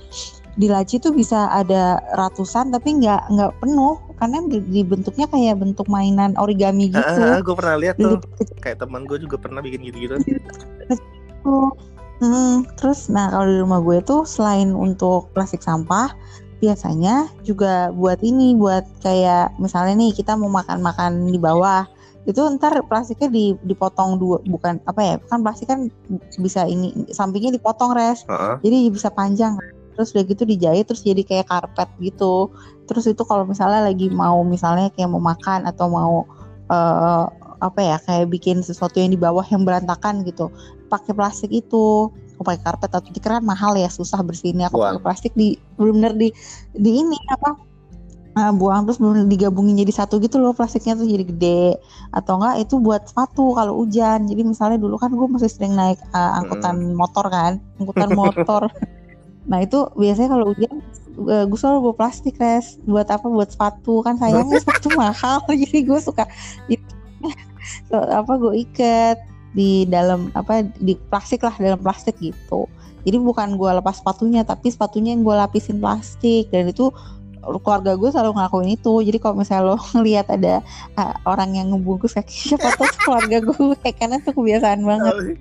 di 0.58 0.68
laci 0.70 0.98
tuh 0.98 1.14
bisa 1.14 1.50
ada 1.54 2.02
ratusan 2.18 2.74
tapi 2.74 3.02
nggak 3.02 3.22
nggak 3.38 3.52
penuh 3.62 4.02
karena 4.18 4.38
di- 4.50 4.66
dibentuknya 4.82 5.26
kayak 5.30 5.62
bentuk 5.62 5.86
mainan 5.90 6.34
origami 6.42 6.90
gitu. 6.90 7.22
gue 7.42 7.56
pernah 7.58 7.78
lihat 7.78 7.96
tuh 8.02 8.18
kecil 8.42 8.58
kayak 8.62 8.78
teman 8.82 9.06
gue 9.06 9.18
juga 9.22 9.38
pernah 9.38 9.62
bikin 9.62 9.82
gitu-gitu 9.86 10.18
gitu. 10.26 10.50
Hmm, 12.24 12.64
terus 12.80 13.12
nah 13.12 13.28
kalau 13.28 13.50
di 13.50 13.58
rumah 13.60 13.84
gue 13.84 14.00
tuh 14.06 14.24
selain 14.24 14.72
untuk 14.72 15.34
plastik 15.36 15.60
sampah 15.60 16.14
biasanya 16.64 17.28
juga 17.44 17.92
buat 17.92 18.24
ini 18.24 18.56
buat 18.56 18.88
kayak 19.04 19.60
misalnya 19.60 20.00
nih 20.00 20.16
kita 20.16 20.40
mau 20.40 20.48
makan-makan 20.48 21.28
di 21.28 21.36
bawah 21.36 21.84
itu 22.24 22.40
ntar 22.56 22.80
plastiknya 22.88 23.28
di- 23.28 23.60
dipotong 23.68 24.16
dua 24.16 24.40
bukan 24.48 24.80
apa 24.88 25.02
ya 25.04 25.16
kan 25.28 25.44
plastik 25.44 25.68
kan 25.68 25.92
bisa 26.40 26.64
ini 26.64 27.12
sampingnya 27.12 27.52
dipotong 27.60 27.92
res. 27.92 28.24
Heeh. 28.24 28.64
jadi 28.64 28.78
bisa 28.88 29.12
panjang. 29.12 29.60
Terus 29.94 30.16
udah 30.16 30.24
gitu 30.26 30.44
dijahit 30.48 30.88
terus 30.88 31.04
jadi 31.04 31.22
kayak 31.22 31.52
karpet 31.52 31.90
gitu. 32.00 32.48
Terus 32.88 33.12
itu 33.12 33.22
kalau 33.28 33.44
misalnya 33.44 33.84
lagi 33.84 34.08
mau 34.08 34.40
misalnya 34.48 34.88
kayak 34.96 35.12
mau 35.12 35.20
makan 35.20 35.68
atau 35.68 35.86
mau 35.92 36.14
eh, 36.72 37.26
apa 37.60 37.80
ya 37.80 37.98
kayak 38.00 38.32
bikin 38.32 38.64
sesuatu 38.64 39.04
yang 39.04 39.12
di 39.12 39.20
bawah 39.20 39.44
yang 39.48 39.68
berantakan 39.68 40.24
gitu 40.24 40.48
pakai 40.88 41.12
plastik 41.16 41.52
itu 41.52 42.12
aku 42.34 42.42
pakai 42.42 42.62
karpet 42.62 42.92
atau 42.92 43.10
tikar 43.14 43.40
kan 43.40 43.46
mahal 43.46 43.78
ya 43.78 43.90
susah 43.90 44.20
bersihinnya. 44.26 44.70
Aku 44.70 44.82
pakai 44.82 45.02
plastik 45.02 45.34
di 45.38 45.56
bener 45.78 46.14
di 46.18 46.34
di 46.74 46.92
ini 47.02 47.18
apa 47.30 47.58
eh, 48.34 48.54
buang 48.54 48.90
terus 48.90 48.98
bener 48.98 49.30
digabungin 49.30 49.78
jadi 49.78 49.94
satu 50.04 50.18
gitu 50.18 50.42
loh 50.42 50.52
plastiknya 50.52 50.98
tuh 50.98 51.08
jadi 51.08 51.26
gede. 51.26 51.64
Atau 52.12 52.42
enggak 52.42 52.66
itu 52.66 52.76
buat 52.82 53.06
sepatu 53.06 53.54
kalau 53.54 53.78
hujan. 53.80 54.26
Jadi 54.26 54.42
misalnya 54.42 54.82
dulu 54.82 54.98
kan 54.98 55.14
gue 55.14 55.28
masih 55.30 55.50
sering 55.50 55.78
naik 55.78 56.02
eh, 56.02 56.32
angkutan 56.40 56.98
motor 56.98 57.26
kan 57.30 57.62
angkutan 57.80 58.10
motor. 58.14 58.68
Nah 59.44 59.60
itu 59.60 59.92
biasanya 60.00 60.40
kalau 60.40 60.56
hujan 60.56 60.80
eh, 61.28 61.44
gue 61.44 61.60
selalu 61.60 61.92
bawa 61.92 61.96
plastik 62.00 62.40
res. 62.40 62.80
Buat 62.88 63.12
apa? 63.12 63.28
Buat 63.28 63.52
sepatu. 63.52 64.00
Kan 64.00 64.16
sayangnya 64.16 64.56
sepatu 64.64 64.88
mahal 64.96 65.44
jadi 65.68 65.84
gue 65.84 66.00
suka 66.00 66.24
so, 67.88 67.98
apa 68.20 68.32
gue 68.40 68.54
ikat 68.68 69.18
di 69.54 69.86
dalam 69.86 70.34
apa 70.34 70.66
di 70.82 70.98
plastik 71.10 71.46
lah 71.46 71.54
dalam 71.58 71.80
plastik 71.80 72.18
gitu. 72.18 72.66
Jadi 73.04 73.18
bukan 73.20 73.56
gue 73.56 73.72
lepas 73.80 74.00
sepatunya 74.00 74.42
tapi 74.42 74.72
sepatunya 74.72 75.14
yang 75.14 75.22
gue 75.22 75.36
lapisin 75.36 75.78
plastik. 75.78 76.50
Dan 76.50 76.72
itu 76.72 76.90
keluarga 77.44 78.00
gue 78.00 78.10
selalu 78.10 78.32
ngelakuin 78.40 78.70
itu. 78.74 78.94
Jadi 79.04 79.18
kalau 79.20 79.36
misalnya 79.38 79.64
lo 79.70 79.76
ngelihat 79.96 80.28
ada 80.32 80.64
ah, 80.96 81.14
orang 81.28 81.54
yang 81.54 81.68
ngebungkus 81.76 82.16
kaki 82.16 82.56
siapa 82.56 82.72
tuh 82.76 82.88
keluarga 83.04 83.38
gue 83.44 83.76
karena 83.94 84.18
itu 84.18 84.32
kebiasaan 84.32 84.82
banget. 84.88 85.14
Tapi, 85.14 85.34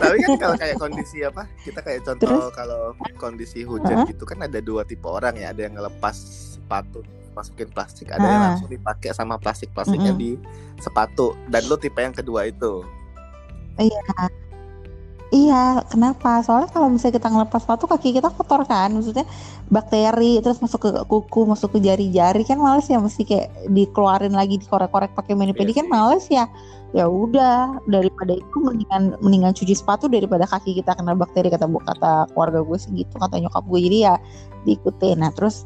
tapi 0.00 0.16
kan 0.24 0.36
kalau 0.38 0.56
kayak 0.56 0.76
kondisi 0.80 1.18
apa 1.20 1.42
kita 1.60 1.80
kayak 1.84 2.00
contoh 2.06 2.24
Terus? 2.24 2.44
kalau 2.56 2.82
kondisi 3.20 3.66
hujan 3.66 4.08
gitu 4.08 4.24
kan 4.24 4.40
ada 4.40 4.62
dua 4.62 4.86
tipe 4.86 5.04
orang 5.04 5.34
ya. 5.36 5.50
Ada 5.52 5.66
yang 5.66 5.74
ngelepas 5.76 6.14
sepatu 6.56 7.02
masukin 7.34 7.68
plastik. 7.74 8.08
Ada 8.08 8.22
yang 8.22 8.38
Ah. 8.38 8.46
langsung 8.54 8.70
dipakai 8.70 9.10
sama 9.10 9.34
plastik 9.36 9.74
plastiknya 9.74 10.14
Mm-mm. 10.14 10.22
di 10.22 10.30
sepatu. 10.78 11.34
Dan 11.50 11.66
lo 11.66 11.74
tipe 11.74 11.98
yang 11.98 12.14
kedua 12.14 12.46
itu 12.46 12.86
Iya, 15.30 15.86
kenapa? 15.86 16.42
Soalnya 16.42 16.74
kalau 16.74 16.90
misalnya 16.90 17.22
kita 17.22 17.30
ngelepas 17.30 17.62
sepatu 17.62 17.86
kaki 17.86 18.18
kita 18.18 18.34
kotor 18.34 18.66
kan, 18.66 18.90
maksudnya 18.90 19.22
bakteri 19.70 20.42
terus 20.42 20.58
masuk 20.58 20.82
ke 20.82 20.90
kuku, 21.06 21.46
masuk 21.46 21.78
ke 21.78 21.78
jari-jari 21.78 22.42
kan 22.42 22.58
males 22.58 22.90
ya, 22.90 22.98
mesti 22.98 23.22
kayak 23.22 23.70
dikeluarin 23.70 24.34
lagi 24.34 24.58
dikorek-korek 24.58 25.14
pakai 25.14 25.38
mani 25.38 25.54
pedi 25.54 25.70
Iya 25.70 25.78
kan 25.78 25.86
sih. 25.86 25.92
males 25.94 26.24
ya. 26.26 26.44
Ya 26.90 27.06
udah, 27.06 27.78
daripada 27.86 28.34
itu 28.34 28.56
mendingan 28.58 29.14
mendingan 29.22 29.54
cuci 29.54 29.78
sepatu 29.78 30.10
daripada 30.10 30.42
kaki 30.50 30.82
kita 30.82 30.98
kena 30.98 31.14
bakteri 31.14 31.46
kata 31.46 31.70
bu 31.70 31.78
kata 31.78 32.26
keluarga 32.34 32.66
gue 32.66 32.78
sih 32.82 32.90
gitu, 32.98 33.14
kata 33.14 33.38
nyokap 33.38 33.62
gue 33.70 33.78
jadi 33.86 33.98
ya 34.10 34.14
diikutin. 34.66 35.22
Nah 35.22 35.30
terus 35.30 35.62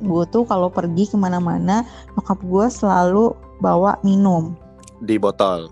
gue 0.00 0.24
tuh 0.32 0.48
kalau 0.48 0.72
pergi 0.72 1.04
ke 1.12 1.16
mana-mana 1.20 1.84
nyokap 2.16 2.40
gue 2.40 2.66
selalu 2.72 3.36
bawa 3.60 4.00
minum 4.00 4.56
di 5.04 5.20
botol 5.20 5.68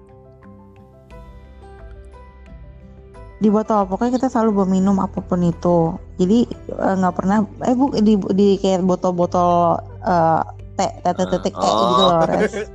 di 3.39 3.49
botol. 3.49 3.87
Pokoknya 3.87 4.19
kita 4.19 4.29
selalu 4.29 4.51
bawa 4.53 4.69
minum 4.69 4.97
apa 4.99 5.19
pun 5.19 5.41
itu. 5.43 5.95
Jadi 6.19 6.39
eh, 6.69 6.95
nggak 6.99 7.15
pernah 7.15 7.37
eh 7.63 7.75
bu 7.75 7.95
di, 7.95 8.15
di 8.35 8.49
kayak 8.59 8.83
botol-botol 8.83 9.79
eh, 10.03 10.43
teh 10.75 10.91
teh 11.03 11.13
teh 11.15 11.27
teh 11.27 11.41
teh 11.43 11.53
kayak 11.53 11.75
Oh. 11.75 11.87
gitu 11.87 12.03
loh 12.03 12.23
Res. 12.27 12.55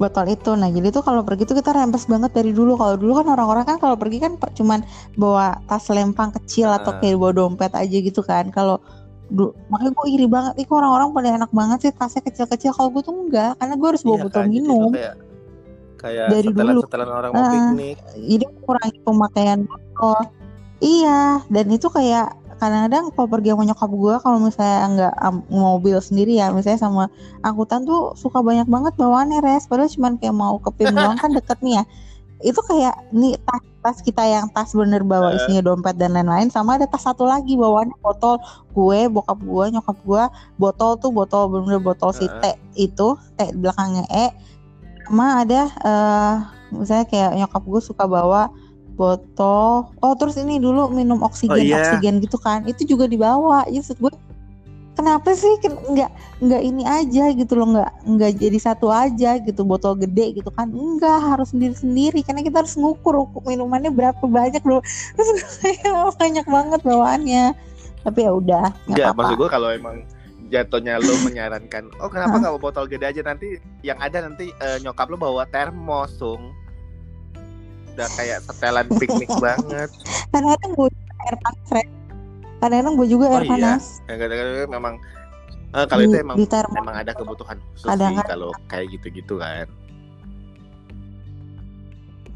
botol 0.00 0.26
itu. 0.28 0.50
Nah 0.54 0.68
jadi 0.68 0.88
tuh 0.90 1.02
kalau 1.02 1.22
pergi 1.24 1.44
tuh 1.44 1.56
kita 1.56 1.72
rempes 1.72 2.04
banget 2.06 2.30
dari 2.32 2.52
dulu. 2.52 2.76
Kalau 2.76 2.94
dulu 2.94 3.12
kan 3.18 3.26
orang-orang 3.28 3.64
kan 3.66 3.76
kalau 3.80 3.96
pergi 3.96 4.18
kan 4.20 4.36
cuman 4.38 4.84
bawa 5.16 5.58
tas 5.66 5.86
lempang 5.88 6.30
kecil 6.32 6.68
atau 6.70 6.92
Ah. 6.94 6.98
kayak 7.00 7.16
bawa 7.18 7.32
dompet 7.32 7.72
aja 7.72 7.96
gitu 7.98 8.20
kan. 8.22 8.48
Kalau 8.50 8.78
du- 9.32 9.56
makanya 9.72 9.92
gue 9.96 10.06
iri 10.12 10.26
banget. 10.28 10.52
Kok 10.62 10.76
orang-orang 10.76 11.08
pada 11.10 11.28
enak 11.32 11.50
banget 11.50 11.78
sih 11.82 11.92
tasnya 11.92 12.22
kecil-kecil. 12.22 12.70
Kalau 12.70 12.88
gue 12.92 13.02
tuh 13.02 13.14
enggak 13.16 13.56
karena 13.58 13.74
gue 13.74 13.88
harus 13.88 14.02
bawa 14.04 14.16
Iya 14.20 14.24
botol 14.28 14.42
kan, 14.44 14.48
minum. 14.52 14.90
kayak 14.92 15.14
kayak 16.02 16.26
Dari 16.28 16.48
setelan 16.50 16.74
dulu. 16.74 16.82
setelan 16.82 17.08
orang 17.08 17.30
mau 17.30 17.40
Ah. 17.40 17.50
piknik 17.50 17.96
jadi 18.18 18.44
kurangi 18.60 18.98
pemakaian 19.00 19.60
botol 19.62 20.18
iya 20.78 21.20
dan 21.46 21.66
itu 21.68 21.86
kayak 21.88 22.34
kadang-kadang 22.54 23.10
kalau 23.10 23.26
pergi 23.26 23.48
sama 23.50 23.64
nyokap 23.64 23.90
gue 23.90 24.14
kalau 24.18 24.38
misalnya 24.38 24.78
nggak 24.88 25.14
mobil 25.48 25.98
sendiri 25.98 26.38
ya 26.38 26.50
misalnya 26.50 26.78
sama 26.78 27.04
angkutan 27.40 27.82
tuh 27.82 28.14
suka 28.14 28.38
banyak 28.38 28.66
banget 28.66 28.94
bawaannya 28.94 29.42
res 29.42 29.66
padahal 29.66 29.90
cuman 29.90 30.14
kayak 30.14 30.30
mau 30.32 30.58
ke 30.58 30.70
PIM 30.72 30.94
doang 30.94 31.18
kan 31.18 31.34
deket 31.34 31.58
nih 31.58 31.82
ya 31.82 31.84
itu 32.42 32.58
kayak 32.60 32.94
nih 33.10 33.34
tas 33.42 33.62
tas 33.82 33.98
kita 33.98 34.22
yang 34.22 34.46
tas 34.50 34.70
bener 34.72 35.02
bawa 35.02 35.30
Heeh. 35.30 35.42
isinya 35.42 35.62
dompet 35.64 35.98
dan 35.98 36.14
lain-lain 36.14 36.50
sama 36.50 36.78
ada 36.78 36.86
tas 36.86 37.02
satu 37.02 37.26
lagi 37.26 37.58
bawaannya 37.58 37.98
botol 37.98 38.38
gue 38.70 39.10
bokap 39.10 39.38
gue 39.38 39.64
nyokap 39.74 39.98
gue 40.00 40.22
botol 40.54 40.94
tuh 40.98 41.10
botol 41.10 41.50
bener 41.50 41.78
botol 41.78 42.10
si 42.10 42.26
Heeh. 42.26 42.38
teh 42.38 42.54
itu 42.78 43.18
teh 43.34 43.50
di 43.50 43.58
belakangnya 43.58 44.06
e 44.06 44.26
sama 45.12 45.44
ada 45.44 45.62
eh 45.84 46.34
misalnya 46.72 47.04
kayak 47.04 47.30
nyokap 47.36 47.62
gue 47.68 47.80
suka 47.84 48.08
bawa 48.08 48.48
botol. 48.96 49.92
Oh 50.00 50.16
terus 50.16 50.40
ini 50.40 50.56
dulu 50.56 50.88
minum 50.88 51.20
oksigen 51.20 51.52
Oh, 51.52 51.60
iya. 51.60 51.84
oksigen 51.84 52.24
gitu 52.24 52.40
kan. 52.40 52.64
Itu 52.64 52.88
juga 52.88 53.04
dibawa. 53.04 53.68
Jadi 53.68 53.84
maksud 53.84 54.00
gue 54.00 54.12
kenapa 54.96 55.36
sih 55.36 55.52
ken- 55.60 55.76
nggak 55.84 56.10
nggak 56.40 56.62
ini 56.64 56.82
aja 56.88 57.28
gitu 57.36 57.52
loh. 57.60 57.76
Nggak 57.76 57.90
nggak 58.08 58.32
jadi 58.40 58.58
satu 58.72 58.88
aja 58.88 59.36
gitu 59.36 59.68
botol 59.68 60.00
gede 60.00 60.40
gitu 60.40 60.48
kan. 60.48 60.72
Enggak 60.72 61.20
harus 61.20 61.52
sendiri 61.52 61.76
sendiri 61.76 62.20
karena 62.24 62.40
kita 62.40 62.64
harus 62.64 62.72
ngukur 62.80 63.28
ukur 63.28 63.44
minumannya 63.44 63.92
berapa 63.92 64.24
banyak 64.24 64.64
loh. 64.64 64.80
Terus 65.16 65.60
kayak 65.60 65.92
banyak 66.16 66.46
banget 66.48 66.80
bawaannya. 66.80 67.44
Tapi 68.00 68.18
ya 68.24 68.32
udah 68.32 68.72
nggak 68.88 69.12
maksud 69.12 69.36
gue 69.36 69.48
kalau 69.52 69.68
emang 69.68 70.08
jatuhnya 70.52 71.00
lo 71.00 71.16
menyarankan, 71.26 71.88
oh 71.98 72.12
kenapa 72.12 72.36
nggak 72.36 72.52
bawa 72.52 72.62
botol 72.62 72.84
gede 72.84 73.08
aja 73.08 73.22
nanti 73.24 73.56
yang 73.80 73.96
ada 73.96 74.20
nanti 74.20 74.52
eh, 74.52 74.78
nyokap 74.84 75.08
lo 75.08 75.16
bawa 75.16 75.48
termos, 75.48 76.12
Sung. 76.20 76.52
Udah 77.96 78.08
kayak 78.20 78.44
setelan 78.44 78.86
piknik 79.00 79.32
banget. 79.40 79.88
kadang-kadang 80.32 80.70
gue 80.76 80.88
juga 80.92 81.12
air 81.24 81.36
panas 81.40 81.88
kadang-kadang 82.62 82.94
gue 82.94 83.08
juga 83.10 83.24
Oh 83.26 83.34
air 83.36 83.44
iya. 83.44 83.52
panas 83.52 83.84
kadang-kadang 84.06 84.70
memang 84.70 84.94
eh, 85.74 85.86
kalau 85.90 86.02
di, 86.04 86.08
itu 86.08 86.16
emang 86.22 86.36
di 86.38 86.46
termos 86.46 86.78
emang 86.78 86.96
ada 86.96 87.12
kebutuhan 87.12 87.58
khusus 87.72 87.88
Kadang 87.90 88.14
sih 88.14 88.24
kalau 88.28 88.50
kayak 88.70 88.86
gitu-gitu 88.94 89.34
kan. 89.40 89.66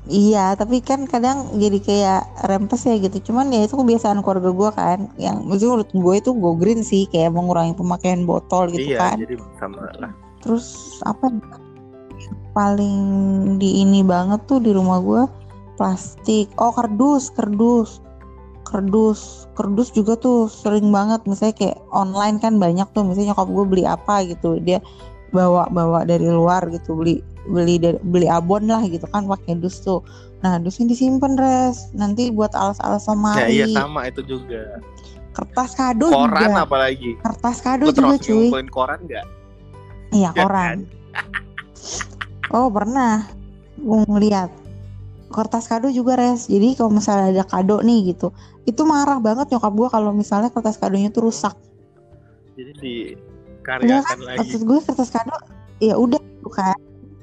Iya, 0.07 0.55
tapi 0.55 0.79
kan 0.79 1.03
kadang 1.11 1.51
jadi 1.59 1.79
kayak 1.83 2.23
rempes 2.47 2.87
ya 2.87 2.95
gitu. 3.03 3.19
Cuman 3.31 3.51
ya 3.51 3.67
itu 3.67 3.75
kebiasaan 3.75 4.23
keluarga 4.23 4.51
gue 4.55 4.71
kan. 4.71 4.99
Yang 5.19 5.37
maksudnya 5.43 5.71
menurut 5.75 5.91
gue 5.91 6.15
itu 6.15 6.31
go 6.39 6.51
green 6.55 6.81
sih, 6.87 7.11
kayak 7.11 7.35
mengurangi 7.35 7.75
pemakaian 7.75 8.23
botol 8.23 8.71
gitu 8.71 8.95
iya, 8.95 9.03
kan. 9.03 9.19
jadi 9.19 9.35
sama 9.59 9.91
lah. 9.99 10.15
Terus 10.47 10.99
apa 11.03 11.27
yang 11.27 11.43
paling 12.55 12.99
di 13.59 13.83
ini 13.83 14.07
banget 14.07 14.47
tuh 14.47 14.63
di 14.63 14.71
rumah 14.71 15.03
gue 15.03 15.27
plastik. 15.75 16.55
Oh 16.55 16.71
kardus, 16.71 17.35
kardus, 17.35 17.99
kardus, 18.63 19.51
kardus 19.59 19.91
juga 19.91 20.15
tuh 20.15 20.47
sering 20.47 20.87
banget. 20.95 21.19
Misalnya 21.27 21.55
kayak 21.59 21.79
online 21.91 22.39
kan 22.39 22.63
banyak 22.63 22.87
tuh. 22.95 23.03
Misalnya 23.03 23.35
nyokap 23.35 23.51
gue 23.51 23.65
beli 23.67 23.85
apa 23.91 24.23
gitu, 24.23 24.63
dia 24.63 24.79
bawa 25.35 25.67
bawa 25.67 26.07
dari 26.07 26.31
luar 26.31 26.63
gitu 26.71 26.95
beli 26.95 27.19
beli 27.47 27.79
beli 28.03 28.27
abon 28.27 28.67
lah 28.67 28.83
gitu 28.87 29.07
kan 29.11 29.27
pakai 29.27 29.59
dus 29.59 29.81
tuh. 29.81 30.03
Nah 30.43 30.59
dusnya 30.59 30.91
disimpan 30.91 31.35
res. 31.39 31.91
Nanti 31.95 32.31
buat 32.31 32.53
alas-alas 32.53 33.07
Ya 33.07 33.11
lemari. 33.15 33.51
iya 33.55 33.67
sama 33.73 34.07
itu 34.07 34.21
juga. 34.23 34.83
Kertas 35.33 35.77
kado 35.77 36.09
Koran 36.09 36.49
juga. 36.49 36.65
apalagi. 36.65 37.11
Kertas 37.21 37.57
kado 37.61 37.93
juga 37.93 38.17
cuy. 38.17 38.49
ngumpulin 38.49 38.71
koran 38.73 39.01
nggak? 39.05 39.27
Iya 40.13 40.31
Ya 40.37 40.43
koran. 40.45 40.77
Oh 42.55 42.71
pernah 42.71 43.27
gue 43.77 44.01
ngeliat 44.09 44.51
kertas 45.29 45.67
kado 45.69 45.91
juga 45.93 46.17
res. 46.17 46.47
Jadi 46.49 46.79
kalau 46.79 46.95
misalnya 46.95 47.35
ada 47.37 47.45
kado 47.45 47.83
nih 47.83 48.15
gitu, 48.15 48.33
itu 48.65 48.83
marah 48.87 49.19
banget 49.21 49.53
nyokap 49.53 49.73
gue 49.75 49.89
kalau 49.91 50.11
misalnya 50.15 50.49
kertas 50.49 50.79
kadonya 50.81 51.11
tuh 51.13 51.29
rusak. 51.29 51.53
Jadi 52.57 52.73
di 52.81 52.95
Enggak 53.67 54.07
karyakan 54.07 54.19
lagi. 54.23 54.39
Maksud 54.41 54.63
gue 54.63 54.79
kertas 54.81 55.11
kado 55.11 55.35
ya 55.83 55.95
udah 55.99 56.17
gitu 56.23 56.49
kan. 56.49 56.79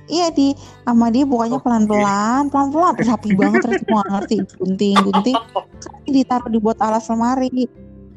Iya 0.07 0.27
di. 0.35 0.51
Sama 0.83 1.07
dia 1.13 1.23
bukannya 1.23 1.59
pelan-pelan, 1.63 2.51
pelan-pelan. 2.51 2.93
Rapi 2.99 3.29
banget 3.35 3.61
gue 3.63 3.87
gak 3.87 4.09
ngerti. 4.11 4.37
Gunting 4.59 4.95
gunting. 4.99 5.37
Ditaruh 6.07 6.49
di 6.51 6.59
buat 6.59 6.79
alas 6.83 7.07
lemari. 7.07 7.67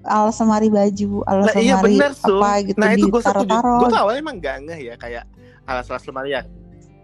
Alas 0.07 0.39
lemari 0.39 0.71
baju 0.71 1.27
alas 1.27 1.51
Nah 1.51 1.59
iya 1.59 1.75
lemari 1.83 1.99
bener 1.99 2.13
apa 2.15 2.51
gitu 2.63 2.79
Nah 2.79 2.91
itu 2.95 3.07
ditaruh-taruh. 3.11 3.81
Gue 3.83 3.91
awalnya 3.99 4.21
emang 4.23 4.37
gak 4.39 4.57
ngeh 4.67 4.81
ya 4.93 4.95
kayak 4.99 5.25
alas-alas 5.67 6.05
lemari 6.07 6.31
ya. 6.35 6.43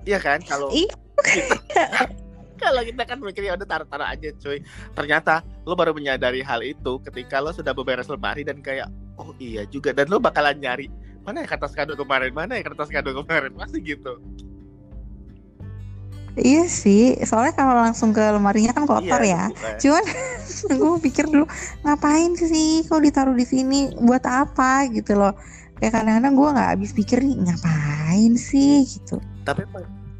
Iya 0.03 0.18
kan 0.18 0.38
kalau 0.42 0.71
kalau 2.62 2.83
kita 2.87 3.03
kan 3.03 3.18
mikirnya 3.18 3.59
udah 3.59 3.66
taruh-taruh 3.66 4.07
aja 4.07 4.29
cuy. 4.38 4.62
Ternyata 4.95 5.42
lo 5.66 5.75
baru 5.75 5.90
menyadari 5.95 6.42
hal 6.47 6.62
itu 6.62 7.03
ketika 7.11 7.42
lo 7.42 7.51
sudah 7.51 7.75
beberes 7.75 8.07
lemari 8.07 8.47
dan 8.47 8.62
kayak 8.62 8.87
oh 9.18 9.35
iya 9.42 9.66
juga. 9.66 9.90
Dan 9.90 10.11
lo 10.11 10.23
bakalan 10.23 10.59
nyari 10.62 10.87
mana 11.23 11.47
ya 11.47 11.49
kertas 11.51 11.75
kado 11.75 11.95
kemarin? 11.95 12.35
Mana 12.35 12.59
ya 12.59 12.62
kertas 12.66 12.90
kado 12.90 13.14
kemarin? 13.14 13.55
Pasti 13.55 13.79
gitu. 13.83 14.18
Iya 16.33 16.64
sih, 16.64 17.12
soalnya 17.29 17.53
kalau 17.53 17.77
langsung 17.77 18.16
ke 18.16 18.25
lemarinya 18.25 18.73
kan 18.73 18.88
kotor 18.88 19.21
Iya, 19.21 19.29
ya. 19.37 19.45
bukan. 19.53 19.73
Cuman 19.77 20.05
gue 20.81 20.92
pikir 21.05 21.25
dulu 21.29 21.45
ngapain 21.85 22.33
sih 22.40 22.88
kalau 22.88 23.05
ditaruh 23.05 23.37
di 23.37 23.45
sini 23.45 23.92
buat 24.01 24.25
apa 24.25 24.88
gitu 24.88 25.12
loh. 25.12 25.37
Kayak 25.77 26.01
kadang-kadang 26.01 26.33
gue 26.33 26.49
nggak 26.57 26.68
habis 26.73 26.90
pikir 26.97 27.21
nih 27.21 27.37
ngapain 27.37 28.33
sih 28.40 28.88
gitu. 28.88 29.21
Tapi 29.45 29.68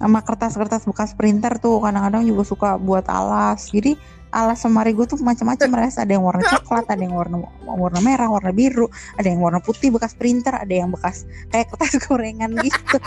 Sama 0.03 0.19
kertas-kertas 0.21 0.85
bekas 0.85 1.15
printer 1.17 1.57
tuh 1.63 1.81
kadang-kadang 1.81 2.29
juga 2.29 2.43
suka 2.45 2.69
buat 2.77 3.09
alas. 3.09 3.73
Jadi 3.73 3.97
alas 4.35 4.61
lemari 4.69 4.93
gue 4.93 5.07
tuh 5.09 5.17
macam-macam 5.17 5.69
res. 5.81 5.97
Ada 5.97 6.13
yang 6.19 6.29
warna 6.29 6.45
coklat, 6.45 6.93
ada 6.93 7.01
yang 7.01 7.17
warna 7.17 7.41
warna 7.65 8.01
merah, 8.05 8.29
warna 8.29 8.53
biru, 8.53 8.91
ada 9.17 9.33
yang 9.33 9.41
warna 9.41 9.65
putih 9.65 9.89
bekas 9.89 10.13
printer, 10.13 10.53
ada 10.53 10.75
yang 10.75 10.93
bekas 10.93 11.25
kayak 11.49 11.73
kertas 11.73 11.97
gorengan 12.05 12.53
gitu. 12.61 13.01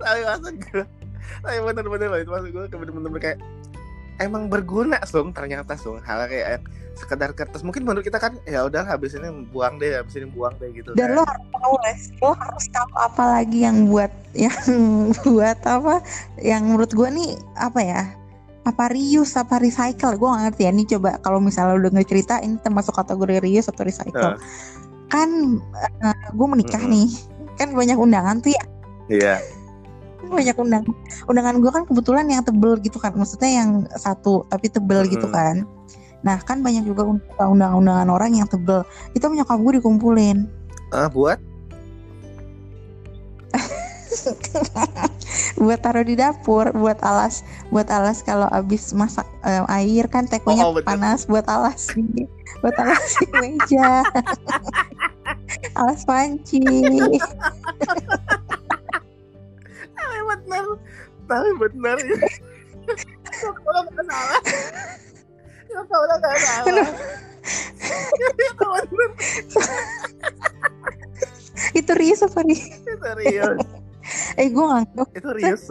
tapi 0.00 0.20
maksud 0.24 0.56
gue 0.72 0.84
tapi 1.42 1.58
bener-bener 1.62 2.08
loh 2.10 2.20
itu 2.20 2.30
maksud 2.30 2.50
gue 2.50 2.64
bener-bener 2.70 3.20
kayak 3.20 3.38
emang 4.20 4.46
berguna 4.50 5.00
sung? 5.08 5.34
Ternyata 5.34 5.78
sung. 5.78 6.02
Hal 6.02 6.28
kayak 6.30 6.46
yang 6.58 6.64
sekedar 6.94 7.30
kertas. 7.32 7.64
Mungkin 7.64 7.82
menurut 7.82 8.04
kita 8.04 8.20
kan 8.20 8.36
ya 8.44 8.66
udah 8.68 8.84
habis 8.84 9.16
ini 9.16 9.28
buang 9.48 9.80
deh 9.80 9.96
habis 9.96 10.14
ini 10.18 10.28
buang 10.28 10.52
deh 10.60 10.68
gitu 10.76 10.92
dan 10.92 11.16
kan. 11.16 11.16
lo 11.16 11.22
harus 11.24 11.48
tahu 11.48 11.74
les 11.88 12.02
lo 12.20 12.30
harus 12.36 12.66
tahu 12.68 12.90
apa 13.00 13.24
lagi 13.40 13.58
yang 13.64 13.88
buat 13.88 14.12
yang 14.36 14.58
buat 15.24 15.58
apa 15.64 15.94
yang 16.38 16.62
menurut 16.68 16.92
gue 16.92 17.08
nih 17.08 17.30
apa 17.56 17.80
ya 17.80 18.02
apa 18.62 18.84
reuse 18.92 19.34
apa 19.40 19.58
recycle. 19.58 20.14
Gue 20.20 20.28
gak 20.28 20.42
ngerti 20.52 20.62
ya 20.68 20.70
ini 20.70 20.84
coba 20.86 21.18
kalau 21.24 21.40
misalnya 21.42 21.80
lo 21.80 21.88
denger 21.88 22.04
cerita 22.06 22.38
ini 22.44 22.60
termasuk 22.60 22.94
kategori 22.94 23.42
reuse 23.42 23.68
atau 23.72 23.82
recycle. 23.82 24.36
Nah. 24.36 24.40
kan 25.12 25.28
gue 26.32 26.48
menikah 26.48 26.80
Mm-mm. 26.80 26.92
nih. 27.04 27.10
Kan 27.60 27.76
banyak 27.76 28.00
undangan 28.00 28.40
tuh 28.40 28.56
ya. 28.56 28.64
Iya 29.12 29.36
banyak 30.32 30.56
undangan 30.56 30.88
undangan 31.28 31.54
gue 31.60 31.70
kan 31.70 31.84
kebetulan 31.84 32.26
yang 32.26 32.42
tebel 32.42 32.80
gitu 32.80 32.96
kan 32.96 33.12
maksudnya 33.12 33.50
yang 33.62 33.70
satu 33.94 34.48
tapi 34.48 34.72
tebel 34.72 35.04
gitu 35.06 35.28
Mm-mm. 35.28 35.36
kan. 35.36 35.56
Nah 36.22 36.38
kan 36.40 36.62
banyak 36.62 36.86
juga 36.86 37.04
undangan-undangan 37.38 38.08
orang 38.08 38.38
yang 38.38 38.48
tebel. 38.48 38.86
Itu 39.12 39.28
nyokap 39.28 39.58
gue 39.60 39.72
dikumpulin. 39.82 40.48
Ah 40.94 41.10
buat? 41.12 41.38
Buat 45.56 45.80
taruh 45.84 46.04
di 46.04 46.16
dapur 46.16 46.68
buat 46.76 47.00
alas 47.00 47.40
buat 47.72 47.88
alas 47.88 48.20
kalau 48.20 48.44
habis 48.52 48.92
masak 48.92 49.24
eh, 49.44 49.64
air 49.72 50.04
kan 50.08 50.28
tekonya 50.28 50.68
Oh, 50.68 50.76
panas 50.84 51.24
buat 51.24 51.48
alas 51.48 51.88
buat 52.60 52.76
alas 52.76 53.16
di 53.20 53.26
meja. 53.40 54.04
Alas 55.78 56.04
panci 56.04 56.60
tapi 60.32 60.48
bener 60.48 60.66
tapi 61.28 61.50
bener 61.60 61.96
ya. 62.00 62.16
Kalau 63.42 63.80
nggak 63.84 64.04
salah. 64.08 64.40
Kalau 65.68 66.04
nggak 66.08 66.36
salah. 66.40 66.88
Itu 71.76 71.92
rius 71.94 72.20
apa 72.24 72.40
nih 72.42 72.60
itu 73.02 73.10
Rius 73.22 73.58
eh 74.34 74.48
gue 74.50 74.64
nganggap 74.66 75.08
itu 75.14 75.30
Rius 75.38 75.64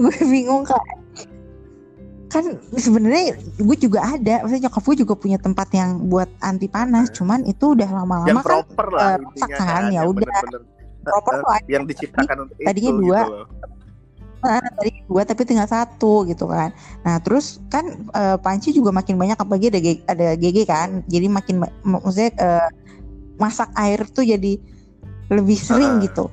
gue 0.00 0.14
bingung 0.24 0.64
kak. 0.64 0.84
Kan 2.28 2.60
sebenarnya 2.76 3.40
gue 3.56 3.76
juga 3.80 4.04
ada. 4.04 4.44
Maksudnya 4.44 4.68
nyokap 4.68 4.84
gue 4.84 4.96
juga 5.00 5.14
punya 5.16 5.38
tempat 5.40 5.68
yang 5.72 6.12
buat 6.12 6.28
anti 6.44 6.68
panas. 6.68 7.08
Cuman 7.12 7.44
itu 7.48 7.72
udah 7.72 7.88
yang 7.88 7.98
lama-lama 8.04 8.44
kan 8.44 8.44
proper 8.44 8.86
lah 8.92 9.16
eh, 9.16 9.24
intinya 9.24 9.48
rusak 9.48 9.48
kan, 9.56 9.82
ya 9.88 9.92
yang 9.96 10.06
udah. 10.12 10.40
proper 11.08 11.34
eh, 11.40 11.56
ada 11.56 11.70
yang 11.72 11.84
diciptakan 11.88 12.36
untuk 12.44 12.56
tadinya 12.60 12.90
itu 12.92 13.00
dua. 13.00 13.20
gitu 13.24 13.32
loh. 13.32 13.46
Nah, 14.38 14.62
tadi 14.62 15.02
dua 15.10 15.26
tapi 15.26 15.42
tinggal 15.42 15.66
satu 15.66 16.22
gitu 16.30 16.46
kan. 16.46 16.70
Nah 17.02 17.18
terus 17.18 17.58
kan 17.74 18.06
eh, 18.14 18.38
panci 18.38 18.70
juga 18.70 18.94
makin 18.94 19.18
banyak 19.18 19.34
apalagi 19.34 19.66
ada 19.74 19.80
G- 19.82 20.04
ada 20.06 20.26
GG 20.38 20.58
kan. 20.62 20.88
Jadi 21.10 21.26
makin 21.26 21.66
maksudnya 21.82 22.30
eh, 22.38 22.68
masak 23.42 23.70
air 23.74 24.06
tuh 24.06 24.22
jadi 24.22 24.54
lebih 25.28 25.58
sering 25.58 25.98
Heeh. 25.98 26.06
gitu. 26.06 26.30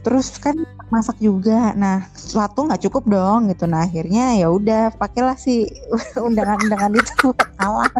Terus 0.00 0.32
kan 0.40 0.56
masak 0.88 1.20
juga. 1.20 1.76
Nah 1.76 2.08
suatu 2.16 2.64
nggak 2.64 2.88
cukup 2.88 3.04
dong 3.04 3.52
gitu. 3.52 3.68
Nah 3.68 3.84
akhirnya 3.84 4.32
ya 4.40 4.48
udah 4.48 4.96
pakailah 4.96 5.36
si 5.36 5.68
undangan-undangan 6.26 6.92
itu 6.96 7.36
alat. 7.60 7.92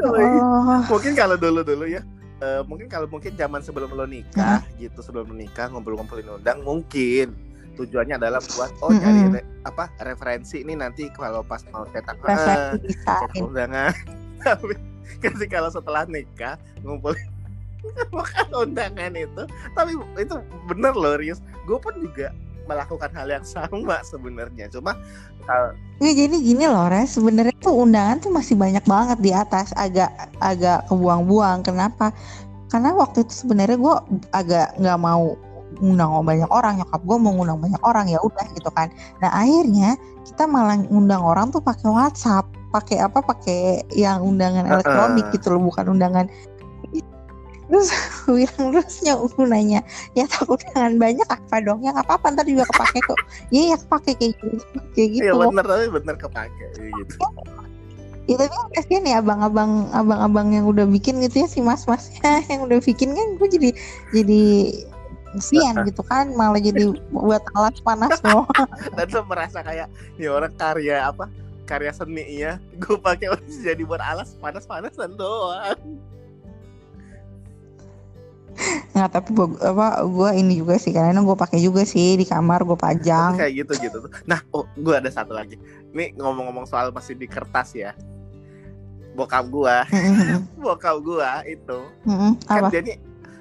Oh, 0.00 0.80
mungkin 0.88 1.12
kalau 1.12 1.36
dulu 1.36 1.60
dulu 1.60 1.84
ya 1.84 2.00
eh, 2.40 2.62
mungkin 2.66 2.88
kalau 2.88 3.06
mungkin 3.06 3.32
zaman 3.36 3.60
sebelum 3.60 3.92
lo 3.92 4.04
nikah 4.08 4.64
gitu 4.80 5.00
sebelum 5.04 5.30
menikah 5.32 5.68
ngumpul-ngumpulin 5.70 6.40
undang 6.40 6.60
mungkin 6.64 7.36
tujuannya 7.78 8.20
adalah 8.20 8.40
buat 8.56 8.72
oh 8.84 8.92
Mm-mm. 8.92 9.00
nyari 9.00 9.22
re- 9.40 9.48
apa 9.64 9.88
referensi 10.04 10.60
ini 10.60 10.76
nanti 10.76 11.08
kalau 11.14 11.40
pas 11.40 11.64
mau 11.72 11.86
cetak 11.88 12.16
eh, 12.16 12.24
referensi 12.26 12.92
bisa. 12.92 13.14
undangan 13.40 13.92
tapi 14.44 14.74
ketika 15.20 15.60
kalau 15.60 15.70
setelah 15.72 16.04
nikah 16.08 16.56
ngumpulin 16.84 17.28
bukan 18.14 18.46
undangan 18.52 19.12
itu 19.16 19.42
tapi 19.72 19.96
itu 20.20 20.36
bener 20.68 20.92
loh 20.92 21.16
Rius 21.16 21.40
gue 21.64 21.78
pun 21.80 21.94
juga 22.00 22.32
melakukan 22.70 23.10
hal 23.10 23.26
yang 23.26 23.42
sama 23.42 23.98
sebenarnya. 24.06 24.70
Cuma 24.70 24.94
kalau 25.42 25.74
Nggak, 26.00 26.14
jadi 26.16 26.36
gini 26.40 26.64
loh 26.64 26.88
Res 26.88 27.18
sebenarnya 27.18 27.52
tuh 27.60 27.76
undangan 27.76 28.16
tuh 28.24 28.32
masih 28.32 28.56
banyak 28.56 28.84
banget 28.88 29.18
di 29.20 29.30
atas. 29.34 29.74
Agak 29.76 30.08
agak 30.40 30.88
kebuang-buang. 30.88 31.60
Kenapa? 31.66 32.14
Karena 32.70 32.94
waktu 32.96 33.26
itu 33.26 33.44
sebenarnya 33.44 33.76
gue 33.76 33.94
agak 34.32 34.78
nggak 34.80 34.98
mau 35.02 35.36
ngundang 35.82 36.24
banyak 36.24 36.48
orang. 36.48 36.80
Nyokap 36.80 37.02
gue 37.04 37.16
mau 37.20 37.36
ngundang 37.36 37.60
banyak 37.60 37.82
orang 37.84 38.06
ya 38.08 38.22
udah 38.22 38.46
gitu 38.56 38.70
kan. 38.72 38.88
Nah 39.20 39.28
akhirnya 39.28 39.98
kita 40.24 40.48
malah 40.48 40.80
ngundang 40.88 41.20
orang 41.20 41.52
tuh 41.52 41.60
pakai 41.60 41.90
WhatsApp 41.90 42.48
pakai 42.70 43.02
apa 43.02 43.18
pakai 43.18 43.82
yang 43.98 44.22
undangan 44.22 44.62
elektronik 44.62 45.26
gitu 45.34 45.50
loh 45.50 45.66
bukan 45.66 45.90
undangan 45.90 46.30
terus 47.70 47.88
gue 48.26 48.44
bilang 48.44 48.74
terus 48.74 48.98
gue 49.06 49.46
nanya 49.46 49.80
ya 50.18 50.26
takut 50.26 50.58
undangan 50.60 50.94
banyak 50.98 51.28
apa 51.30 51.56
dong? 51.62 51.80
Ya 51.86 51.94
nggak 51.94 52.06
apa-apa 52.10 52.26
ntar 52.34 52.46
juga 52.46 52.66
kepake 52.74 53.00
kok. 53.06 53.20
Iya 53.54 53.62
ya 53.74 53.76
kepake 53.78 54.10
kayak 54.18 54.32
gitu 54.42 54.74
kayak 54.94 55.10
gitu. 55.14 55.26
Ya 55.30 55.32
bener 55.38 55.64
tapi 55.64 55.86
bener 55.88 56.16
kepake 56.18 56.64
gitu. 56.76 57.14
Ya 58.28 58.36
tapi 58.38 58.54
kasihan 58.78 59.02
ya 59.10 59.18
abang-abang 59.18 59.90
abang-abang 59.90 60.54
yang 60.54 60.62
udah 60.70 60.86
bikin 60.86 61.18
gitu 61.18 61.42
ya 61.42 61.48
si 61.50 61.58
mas-masnya 61.58 62.42
yang 62.52 62.62
udah 62.62 62.78
bikin 62.78 63.10
kan 63.10 63.28
gue 63.34 63.48
jadi 63.50 63.70
jadi 64.14 64.42
kesian 65.34 65.86
gitu 65.86 66.02
kan 66.06 66.30
malah 66.34 66.58
jadi 66.58 66.90
buat 67.14 67.42
alas 67.54 67.78
panas 67.82 68.18
loh. 68.26 68.46
dan 68.98 69.06
lo 69.14 69.22
merasa 69.26 69.62
kayak 69.62 69.86
ya 70.18 70.28
orang 70.30 70.50
karya 70.58 71.06
apa 71.06 71.30
karya 71.70 71.94
seni 71.94 72.26
ya 72.34 72.58
gue 72.82 72.98
pakai 72.98 73.30
jadi 73.62 73.82
buat 73.86 74.02
alas 74.02 74.34
panas-panasan 74.42 75.14
doang 75.14 75.78
Nggak 79.00 79.16
tapi 79.16 79.32
gua, 79.32 79.48
apa 79.64 80.04
gue 80.04 80.30
ini 80.44 80.60
juga 80.60 80.76
sih 80.76 80.92
karena 80.92 81.16
gue 81.24 81.32
pakai 81.32 81.56
juga 81.64 81.88
sih 81.88 82.20
di 82.20 82.28
kamar 82.28 82.68
gue 82.68 82.76
pajang. 82.76 83.32
kayak 83.40 83.64
gitu 83.64 83.72
gitu 83.80 83.96
tuh. 84.04 84.12
Nah 84.28 84.44
oh 84.52 84.68
gue 84.76 84.92
ada 84.92 85.08
satu 85.08 85.32
lagi. 85.32 85.56
Nih 85.96 86.12
ngomong-ngomong 86.20 86.68
soal 86.68 86.92
masih 86.92 87.16
di 87.16 87.24
kertas 87.24 87.72
ya. 87.72 87.96
Bokap 89.16 89.48
Mm-mm, 89.88 90.44
bokap 90.64 91.00
gua 91.00 91.40
itu 91.48 91.80
mm-mm. 92.04 92.36
kan 92.44 92.68
apa? 92.68 92.76
nih 92.84 93.00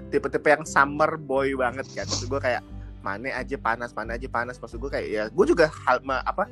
tipe-tipe 0.09 0.47
yang 0.47 0.63
summer 0.63 1.19
boy 1.19 1.51
banget 1.59 1.83
kan. 1.91 2.07
Maksud 2.07 2.31
gue 2.31 2.39
kayak 2.39 2.63
mana 3.03 3.35
aja 3.35 3.55
panas 3.59 3.91
mana 3.91 4.15
aja 4.15 4.27
panas. 4.31 4.55
Maksud 4.63 4.79
gue 4.79 4.91
kayak 4.95 5.07
ya 5.11 5.23
gue 5.27 5.45
juga 5.45 5.67
hal 5.83 5.99
ma- 6.07 6.23
apa 6.23 6.47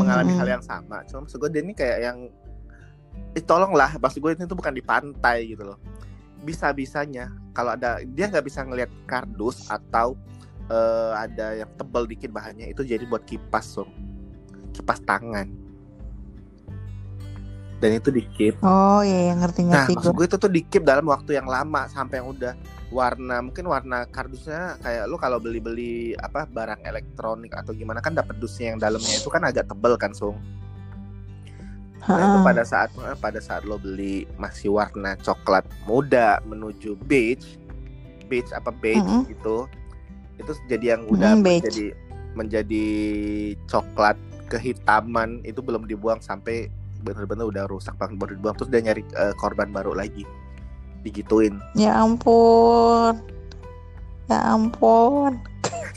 mengalami 0.00 0.32
hal 0.32 0.48
yang 0.48 0.64
sama. 0.64 1.04
Cuma 1.04 1.28
maksud 1.28 1.36
gue 1.44 1.50
dia 1.52 1.60
ini 1.60 1.76
kayak 1.76 1.98
yang 2.00 2.18
eh, 3.36 3.44
tolonglah. 3.44 4.00
Maksud 4.00 4.24
gue 4.24 4.32
ini 4.32 4.48
tuh 4.48 4.56
bukan 4.56 4.72
di 4.72 4.80
pantai 4.80 5.52
gitu 5.52 5.60
loh 5.60 5.76
bisa 6.46 6.70
bisanya 6.70 7.26
kalau 7.50 7.74
ada 7.74 7.98
dia 8.06 8.30
nggak 8.30 8.46
bisa 8.46 8.62
ngelihat 8.62 8.88
kardus 9.04 9.66
atau 9.66 10.14
eh, 10.66 11.12
ada 11.18 11.58
yang 11.58 11.70
tebal 11.74 12.06
dikit 12.06 12.30
bahannya 12.30 12.70
itu 12.70 12.86
jadi 12.86 13.02
buat 13.04 13.26
kipas 13.26 13.66
so 13.66 13.84
kipas 14.70 15.02
tangan 15.02 15.50
dan 17.76 17.90
itu 17.92 18.08
dikit 18.08 18.56
Oh 18.64 19.04
iya, 19.04 19.28
iya 19.28 19.34
ngerti 19.36 19.60
Nah, 19.62 19.84
ngerti 19.84 19.92
maksud 20.00 20.08
gue. 20.08 20.16
gue 20.16 20.26
itu 20.32 20.36
tuh 20.40 20.48
dikip 20.48 20.82
dalam 20.82 21.04
waktu 21.04 21.36
yang 21.36 21.44
lama 21.44 21.84
sampai 21.92 22.24
yang 22.24 22.32
udah 22.32 22.56
warna 22.88 23.42
mungkin 23.42 23.66
warna 23.66 24.06
kardusnya 24.08 24.78
kayak 24.80 25.10
lu 25.10 25.18
kalau 25.18 25.36
beli-beli 25.36 26.16
apa 26.16 26.46
barang 26.46 26.80
elektronik 26.86 27.52
atau 27.52 27.74
gimana 27.74 28.00
kan 28.00 28.14
dapat 28.14 28.38
dusnya 28.38 28.72
yang 28.72 28.80
dalamnya 28.80 29.12
itu 29.12 29.28
kan 29.28 29.42
agak 29.44 29.68
tebel 29.68 29.98
kan, 30.00 30.14
Sung. 30.16 30.38
Nah, 32.06 32.22
itu 32.22 32.38
pada 32.40 32.62
saat 32.62 32.90
eh, 32.94 33.18
pada 33.18 33.40
saat 33.42 33.66
lo 33.66 33.76
beli 33.76 34.24
masih 34.38 34.70
warna 34.72 35.18
coklat 35.18 35.66
muda 35.84 36.38
menuju 36.46 36.94
beige, 37.02 37.58
beige 38.26 38.50
apa 38.54 38.70
beige 38.70 39.02
Mm-mm. 39.02 39.26
gitu. 39.26 39.66
Itu 40.38 40.52
jadi 40.66 40.94
yang 40.94 41.02
udah 41.10 41.34
Mm, 41.34 41.42
beige. 41.42 41.62
menjadi 41.66 41.86
menjadi 42.36 42.86
coklat 43.66 44.16
kehitaman 44.46 45.42
itu 45.42 45.58
belum 45.58 45.88
dibuang 45.88 46.20
sampai 46.20 46.70
bener-bener 47.00 47.46
udah 47.46 47.64
rusak 47.66 47.94
banget 47.96 48.18
baru 48.18 48.32
dibuang 48.34 48.54
terus 48.54 48.70
dia 48.70 48.82
nyari 48.82 49.02
eh, 49.02 49.34
korban 49.34 49.70
baru 49.70 49.94
lagi 49.94 50.22
digituin 51.00 51.58
Ya 51.74 51.98
ampun. 51.98 53.14
Ya 54.26 54.42
ampun. 54.42 55.38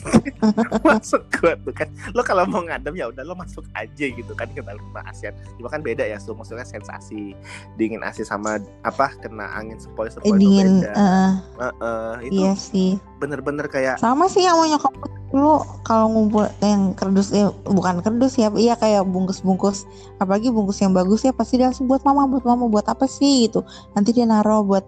masuk 0.87 1.21
gua 1.33 1.53
tuh 1.59 1.73
kan 1.73 1.87
lo 2.11 2.21
kalau 2.21 2.43
mau 2.43 2.61
ngadem 2.61 2.93
ya 2.93 3.07
udah 3.07 3.23
lo 3.23 3.33
masuk 3.33 3.65
aja 3.73 4.05
gitu 4.05 4.31
kan 4.33 4.47
ke 4.49 4.59
dalam 4.59 4.79
rumah 4.81 5.03
ASEAN 5.05 5.31
cuma 5.55 5.67
kan 5.67 5.79
beda 5.79 6.03
ya 6.03 6.17
so 6.17 6.31
maksudnya 6.31 6.63
sensasi 6.63 7.35
dingin 7.75 8.01
AC 8.01 8.21
sama 8.21 8.57
apa 8.81 9.11
kena 9.17 9.49
angin 9.53 9.77
sepoi 9.77 10.07
Eh, 10.07 10.11
sepoi 10.11 10.29
itu 10.31 10.39
dingin. 10.39 10.69
beda 10.81 10.91
eh, 10.91 11.31
Heeh, 11.59 12.11
itu 12.25 12.39
iya 12.39 12.53
sih. 12.53 12.91
bener-bener 13.17 13.65
kayak 13.65 13.99
Sama 13.99 14.25
sih 14.25 14.41
sama 14.41 14.65
nyokap 14.65 14.93
gue 14.95 15.11
dulu 15.29 15.61
kalau 15.83 16.09
ngumpul 16.09 16.49
yang 16.59 16.91
kerdus 16.93 17.29
eh, 17.29 17.45
bukan 17.63 18.01
kerdus 18.01 18.33
ya, 18.33 18.49
iya 18.55 18.73
kayak 18.73 19.05
bungkus-bungkus 19.05 19.85
apalagi 20.17 20.49
bungkus 20.49 20.81
yang 20.81 20.89
bagus 20.89 21.21
ya 21.21 21.29
pasti 21.29 21.61
dia 21.61 21.69
langsung 21.69 21.85
buat 21.85 22.01
mama, 22.01 22.25
buat 22.25 22.41
mama, 22.43 22.65
buat 22.65 22.89
apa 22.89 23.05
sih 23.05 23.45
gitu. 23.45 23.61
Nanti 23.93 24.09
dia 24.09 24.25
naruh 24.25 24.65
buat 24.65 24.81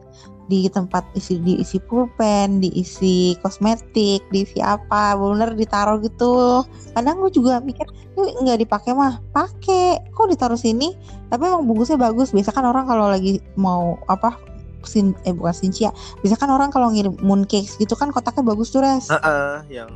di 0.52 0.68
tempat 0.68 1.08
isi 1.16 1.40
diisi 1.40 1.80
pulpen, 1.80 2.60
diisi 2.60 3.40
kosmetik, 3.40 4.28
diisi 4.36 4.60
apa, 4.60 5.16
bener 5.16 5.56
ditaruh 5.56 6.04
gitu. 6.04 6.68
Kadang 6.92 7.24
gue 7.24 7.32
juga 7.32 7.64
mikir, 7.64 7.88
ini 8.20 8.36
nggak 8.44 8.68
dipakai 8.68 8.92
mah, 8.92 9.24
pakai. 9.32 10.12
Kok 10.12 10.28
ditaruh 10.28 10.60
sini? 10.60 10.92
Tapi 11.32 11.48
emang 11.48 11.64
bungkusnya 11.64 11.96
bagus. 11.96 12.36
Biasa 12.36 12.52
kan 12.52 12.68
orang 12.68 12.84
kalau 12.84 13.08
lagi 13.08 13.40
mau 13.56 13.96
apa 14.12 14.36
sin 14.82 15.14
eh 15.30 15.34
bukan 15.34 15.54
sincia 15.54 15.94
bisa 16.26 16.34
kan 16.34 16.50
orang 16.50 16.74
kalau 16.74 16.90
ngirim 16.90 17.14
mooncakes 17.22 17.78
gitu 17.78 17.94
kan 17.94 18.10
kotaknya 18.10 18.42
bagus 18.50 18.74
tuh 18.74 18.82
res 18.82 19.14
heeh, 19.14 19.78
yang 19.78 19.92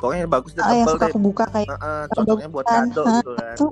pokoknya 0.00 0.24
bagus 0.24 0.56
deh 0.56 0.64
ah, 0.64 0.72
yang 0.72 0.88
suka 0.88 1.04
deh 1.04 1.12
kebuka 1.12 1.44
kayak 1.52 1.68
Heeh, 1.68 2.02
cocoknya 2.16 2.48
buat 2.48 2.64
bagusan. 2.64 2.88
kado 2.88 3.02
Hah, 3.04 3.20
gitu 3.20 3.30
kan 3.36 3.56
tuh 3.60 3.70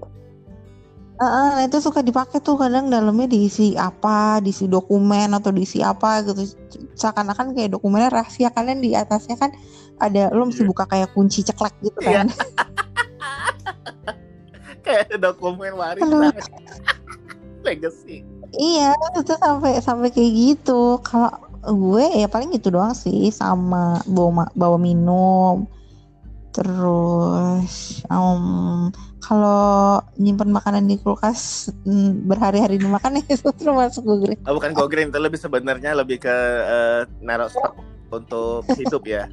Nah 1.16 1.64
itu 1.64 1.81
suka 1.81 2.05
dipakai 2.05 2.44
tuh 2.44 2.61
kadang 2.61 2.92
dalamnya 2.92 3.24
diisi 3.24 3.72
apa, 3.72 4.37
diisi 4.44 4.68
dokumen 4.68 5.33
atau 5.33 5.48
diisi 5.48 5.81
apa 5.81 6.20
gitu. 6.20 6.44
Seakan-akan 6.92 7.57
kayak 7.57 7.72
dokumennya 7.72 8.12
rahasia 8.12 8.52
kalian 8.52 8.85
di 8.85 8.92
atasnya 8.92 9.40
kan 9.40 9.50
ada 9.96 10.29
lo 10.29 10.44
mesti 10.44 10.61
Iya. 10.61 10.68
buka 10.68 10.85
kayak 10.85 11.16
kunci 11.16 11.40
ceklek 11.40 11.72
gitu 11.81 11.98
Iya. 12.05 12.24
kan. 12.24 12.29
kayak 14.87 15.18
dokumen 15.18 15.74
waris 15.74 16.05
legacy 17.66 18.22
iya, 18.55 18.94
itu 19.18 19.35
sampai 19.35 19.83
sampai 19.83 20.14
kayak 20.14 20.33
gitu. 20.33 21.02
Kalau 21.02 21.35
gue 21.66 22.07
ya 22.14 22.31
paling 22.31 22.55
gitu 22.55 22.70
doang 22.70 22.94
sih 22.94 23.35
sama 23.35 23.98
bawa 24.07 24.46
bawa 24.55 24.79
minum. 24.79 25.66
Terus 26.55 28.00
em, 28.07 28.88
kalau 29.27 29.99
nyimpen 30.15 30.55
makanan 30.55 30.87
di 30.87 31.03
kulkas 31.03 31.67
mm, 31.83 32.31
berhari-hari 32.31 32.79
dimakan 32.79 33.19
ya 33.19 33.27
itu 33.35 33.51
termasuk 33.51 34.07
gue 34.07 34.17
green. 34.23 34.39
Oh, 34.47 34.55
bukan 34.55 34.71
go 34.71 34.87
green 34.87 35.11
itu 35.11 35.19
lebih 35.19 35.35
sebenarnya 35.35 35.99
lebih 35.99 36.23
ke 36.23 36.37
eh, 36.62 37.01
naruh 37.19 37.51
stok 37.51 37.75
untuk 38.15 38.62
hidup 38.79 39.03
ya. 39.03 39.27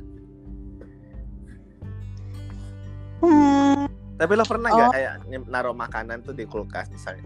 Hmm, 3.24 3.88
Tapi 4.18 4.34
lo 4.36 4.44
pernah 4.44 4.74
nggak 4.74 4.90
Oh. 4.90 4.94
kayak 4.94 5.14
naruh 5.48 5.72
makanan 5.72 6.26
tuh 6.26 6.34
di 6.34 6.44
kulkas 6.44 6.90
misalnya? 6.90 7.24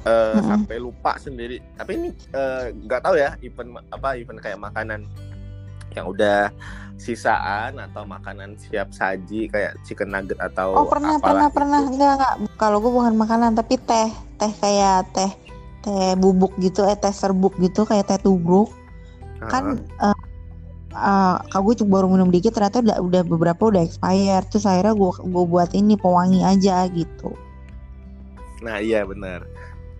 Eh, 0.00 0.32
Mm-mm. 0.38 0.46
sampai 0.46 0.76
lupa 0.80 1.18
sendiri. 1.18 1.58
Tapi 1.74 1.90
ini 1.98 2.08
eh, 2.32 2.72
nggak 2.72 3.02
tahu 3.02 3.18
ya 3.18 3.34
event 3.42 3.82
apa 3.90 4.16
event 4.16 4.38
kayak 4.40 4.56
makanan 4.56 5.04
yang 5.94 6.06
udah 6.06 6.50
sisaan 7.00 7.80
atau 7.80 8.04
makanan 8.04 8.60
siap 8.60 8.92
saji 8.92 9.48
kayak 9.48 9.72
chicken 9.88 10.12
nugget 10.12 10.36
atau 10.36 10.76
Oh 10.76 10.84
pernah 10.84 11.16
pernah 11.16 11.48
gitu. 11.48 11.56
pernah. 11.56 11.80
Enggak 11.88 12.12
enggak. 12.20 12.34
Kalau 12.60 12.76
gue 12.84 12.92
bukan 12.92 13.16
makanan 13.16 13.56
tapi 13.56 13.80
teh 13.80 14.12
teh 14.36 14.52
kayak 14.60 15.08
teh 15.16 15.32
teh 15.80 16.12
bubuk 16.20 16.52
gitu 16.60 16.84
eh 16.84 16.94
teh 17.00 17.10
serbuk 17.10 17.56
gitu 17.56 17.88
kayak 17.88 18.04
teh 18.04 18.20
tubruk. 18.20 18.68
Kan 19.48 19.80
eh 19.80 20.16
eh, 20.92 21.36
kalau 21.48 21.72
gue 21.72 21.88
baru 21.88 22.06
minum 22.12 22.28
dikit 22.28 22.52
ternyata 22.52 22.84
udah, 22.84 23.00
udah 23.00 23.22
beberapa 23.24 23.72
udah 23.72 23.80
expired 23.80 24.44
terus 24.52 24.68
akhirnya 24.68 24.92
gue 24.92 25.10
gue 25.24 25.44
buat 25.48 25.72
ini 25.72 25.96
pewangi 25.96 26.44
aja 26.44 26.84
gitu. 26.92 27.32
Nah 28.60 28.76
iya 28.76 29.08
benar. 29.08 29.48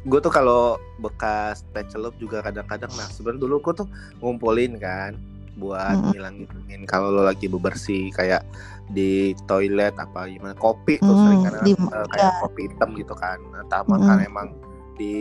Gue 0.05 0.20
tuh 0.20 0.33
kalau 0.33 0.76
bekas 1.00 1.64
teh 1.72 1.85
celup 1.88 2.12
juga 2.20 2.44
kadang-kadang 2.44 2.92
nah 2.92 3.09
sebenarnya 3.09 3.40
dulu 3.40 3.57
gue 3.64 3.85
tuh 3.85 3.88
ngumpulin 4.20 4.76
kan 4.76 5.16
buat 5.61 5.94
Mm-mm. 5.94 6.11
ngilangin 6.11 6.83
kalau 6.88 7.12
lo 7.12 7.23
lagi 7.23 7.46
bebersih 7.46 8.09
kayak 8.11 8.40
di 8.88 9.37
toilet 9.44 9.94
apa 9.94 10.27
gimana 10.27 10.57
kopi 10.57 10.99
tuh 10.99 11.12
Mm, 11.12 11.23
sering 11.23 11.40
kan 11.44 11.53
di- 11.62 11.77
eh, 11.77 12.07
kayak 12.11 12.25
iya. 12.27 12.40
kopi 12.40 12.61
hitam 12.66 12.90
gitu 12.96 13.14
kan. 13.14 13.38
Nah, 13.53 13.62
Sama 13.68 13.94
Mm-mm. 13.94 14.09
kan 14.09 14.18
emang 14.18 14.49
di 14.96 15.16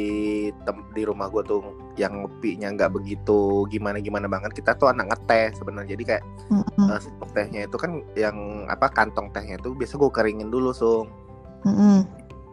tem- 0.68 0.90
di 0.92 1.08
rumah 1.08 1.32
gue 1.32 1.40
tuh 1.42 1.64
yang 1.96 2.20
ngopinya 2.20 2.68
nggak 2.74 2.92
begitu 2.92 3.64
gimana 3.68 4.00
gimana 4.00 4.28
banget 4.28 4.52
kita 4.52 4.76
tuh 4.76 4.92
anak 4.92 5.08
ngeteh 5.08 5.56
sebenarnya 5.56 5.96
jadi 5.96 6.04
kayak 6.04 6.24
Mm-mm, 6.52 6.88
eh, 6.90 7.00
stok 7.00 7.32
tehnya 7.32 7.64
itu 7.64 7.78
kan 7.80 8.04
yang 8.12 8.36
apa 8.68 8.92
kantong 8.92 9.32
tehnya 9.32 9.56
itu 9.56 9.72
biasa 9.72 9.96
gue 9.96 10.12
keringin 10.12 10.52
dulu 10.52 10.76
sung 10.76 11.08
mm-mm. 11.64 12.04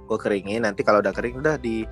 gue 0.07 0.18
keringin 0.22 0.62
nanti 0.62 0.87
kalau 0.87 1.03
udah 1.03 1.11
kering 1.11 1.42
udah 1.42 1.59
di 1.59 1.83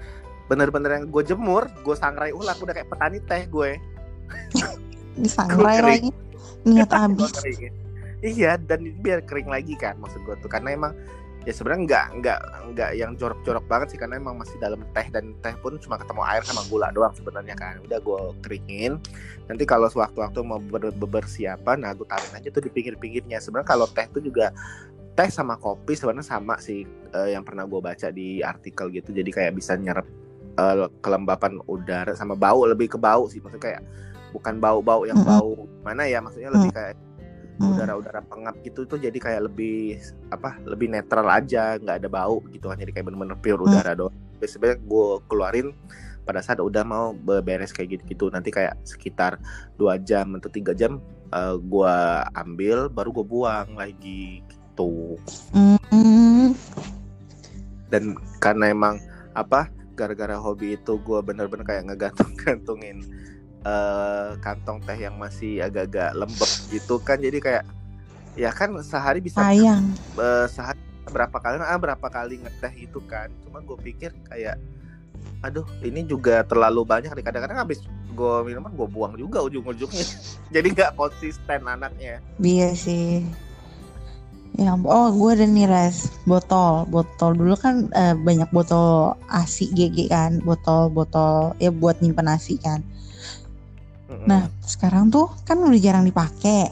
bener-bener 0.47 1.03
yang 1.03 1.05
gue 1.11 1.23
jemur 1.27 1.67
gue 1.83 1.97
sangrai 1.99 2.31
ulang 2.31 2.55
udah 2.55 2.71
kayak 2.71 2.87
petani 2.87 3.19
teh 3.27 3.43
gue 3.51 3.75
disangrai 5.19 5.79
lagi. 5.81 6.11
Niat 6.65 6.91
habis. 6.99 7.33
iya 8.25 8.57
dan 8.57 8.89
biar 9.05 9.21
kering 9.29 9.53
lagi 9.53 9.77
kan 9.77 10.01
maksud 10.01 10.25
gue 10.25 10.37
tuh. 10.41 10.49
Karena 10.49 10.73
emang 10.73 10.93
ya 11.45 11.53
sebenarnya 11.53 11.83
nggak 11.85 12.07
nggak 12.25 12.41
nggak 12.73 12.91
yang 12.97 13.13
jorok-jorok 13.21 13.65
banget 13.69 13.95
sih. 13.95 13.99
Karena 14.01 14.17
emang 14.17 14.41
masih 14.41 14.57
dalam 14.57 14.81
teh 14.97 15.07
dan 15.13 15.37
teh 15.45 15.53
pun 15.61 15.77
cuma 15.77 16.01
ketemu 16.01 16.23
air 16.25 16.43
sama 16.45 16.65
gula 16.73 16.89
doang 16.91 17.13
sebenarnya 17.13 17.55
kan. 17.55 17.79
Udah 17.85 17.99
gue 18.01 18.21
keringin. 18.41 18.97
Nanti 19.45 19.65
kalau 19.69 19.93
sewaktu-waktu 19.93 20.41
mau 20.41 20.59
ber 20.59 20.89
beber 20.97 21.29
siapa 21.29 21.77
nah 21.77 21.93
gue 21.93 22.09
taruh 22.09 22.33
aja 22.33 22.49
tuh 22.49 22.65
di 22.65 22.71
pinggir-pinggirnya. 22.73 23.39
Sebenarnya 23.45 23.69
kalau 23.69 23.87
teh 23.93 24.09
tuh 24.09 24.25
juga 24.25 24.51
teh 25.15 25.31
sama 25.31 25.55
kopi 25.61 25.95
sebenarnya 25.95 26.27
sama 26.27 26.59
sih 26.59 26.83
uh, 27.15 27.31
yang 27.31 27.47
pernah 27.47 27.69
gue 27.69 27.79
baca 27.79 28.09
di 28.09 28.41
artikel 28.41 28.91
gitu. 28.91 29.13
Jadi 29.13 29.31
kayak 29.31 29.53
bisa 29.55 29.77
nyerap 29.77 30.09
uh, 30.59 30.91
kelembapan 31.05 31.61
udara 31.69 32.17
sama 32.17 32.35
bau 32.35 32.67
lebih 32.67 32.95
ke 32.95 32.99
bau 32.99 33.29
sih. 33.31 33.39
Maksudnya 33.39 33.63
kayak 33.63 33.83
bukan 34.35 34.59
bau-bau 34.59 35.07
yang 35.07 35.23
bau 35.23 35.71
mana 35.87 36.11
ya 36.11 36.19
maksudnya 36.19 36.51
lebih 36.51 36.75
kayak 36.75 36.99
Hmm. 37.55 37.71
udara-udara 37.71 38.19
pengap 38.27 38.59
gitu 38.67 38.83
tuh 38.83 38.99
jadi 38.99 39.15
kayak 39.15 39.47
lebih 39.47 40.03
apa 40.35 40.59
lebih 40.67 40.91
netral 40.91 41.23
aja 41.31 41.79
nggak 41.79 42.03
ada 42.03 42.11
bau 42.11 42.43
gitu 42.51 42.67
kan 42.67 42.75
jadi 42.75 42.91
kayak 42.91 43.07
bener-bener 43.07 43.39
pure 43.39 43.63
hmm. 43.63 43.71
udara 43.71 43.95
doang 43.95 44.15
sebenarnya 44.43 44.83
gue 44.83 45.07
keluarin 45.31 45.69
pada 46.27 46.43
saat 46.43 46.59
udah 46.59 46.83
mau 46.83 47.15
beres 47.15 47.71
kayak 47.71 47.95
gitu-gitu 47.95 48.27
nanti 48.35 48.51
kayak 48.51 48.75
sekitar 48.83 49.39
dua 49.79 50.03
jam 50.03 50.35
atau 50.35 50.51
tiga 50.51 50.75
jam 50.75 50.99
uh, 51.31 51.55
eh, 51.55 51.57
gue 51.63 51.97
ambil 52.35 52.91
baru 52.91 53.23
gue 53.23 53.27
buang 53.31 53.69
lagi 53.79 54.43
gitu 54.43 55.15
mm. 55.55 56.59
dan 57.87 58.19
karena 58.43 58.75
emang 58.75 58.99
apa 59.39 59.71
gara-gara 59.95 60.35
hobi 60.35 60.75
itu 60.75 60.99
gue 61.07 61.19
bener-bener 61.23 61.63
kayak 61.63 61.87
ngegantung-gantungin 61.87 62.99
uh, 63.65 64.37
kantong 64.39 64.79
teh 64.85 64.97
yang 64.97 65.17
masih 65.17 65.65
agak-agak 65.65 66.15
lembek 66.15 66.53
gitu 66.71 67.01
kan. 67.01 67.19
Jadi 67.19 67.39
kayak 67.41 67.65
ya 68.39 68.51
kan 68.53 68.75
sehari 68.85 69.19
bisa 69.25 69.41
sayang. 69.41 69.95
uh, 70.21 70.47
sehari 70.47 70.79
berapa 71.05 71.37
kali 71.37 71.57
ah 71.61 71.79
berapa 71.81 72.07
kali 72.07 72.41
ngeteh 72.45 72.73
itu 72.79 73.01
kan. 73.09 73.33
Cuma 73.43 73.65
gue 73.65 73.77
pikir 73.81 74.15
kayak 74.29 74.61
aduh 75.45 75.65
ini 75.85 76.05
juga 76.05 76.45
terlalu 76.45 76.85
banyak 76.85 77.13
kadang-kadang 77.13 77.61
habis 77.61 77.85
gue 78.15 78.35
minuman 78.47 78.71
gue 78.71 78.89
buang 78.89 79.15
juga 79.19 79.43
ujung-ujungnya. 79.45 80.07
Jadi 80.55 80.67
nggak 80.71 80.93
konsisten 80.95 81.61
anaknya. 81.67 82.23
Iya 82.39 82.71
sih. 82.77 83.25
Ya, 84.55 84.79
oh 84.79 85.11
gue 85.11 85.31
ada 85.35 85.51
nih 85.51 85.67
res. 85.67 86.15
Botol, 86.31 86.87
botol 86.87 87.35
dulu 87.35 87.59
kan 87.59 87.91
uh, 87.91 88.15
banyak 88.15 88.47
botol 88.55 89.19
asi 89.27 89.67
GG 89.75 90.15
kan, 90.15 90.39
botol-botol 90.47 91.59
ya 91.59 91.75
buat 91.75 91.99
nyimpen 91.99 92.31
asi 92.31 92.55
kan. 92.63 92.79
Nah 94.09 94.53
sekarang 94.65 95.09
tuh 95.09 95.33
kan 95.49 95.61
udah 95.61 95.81
jarang 95.81 96.05
dipakai. 96.05 96.69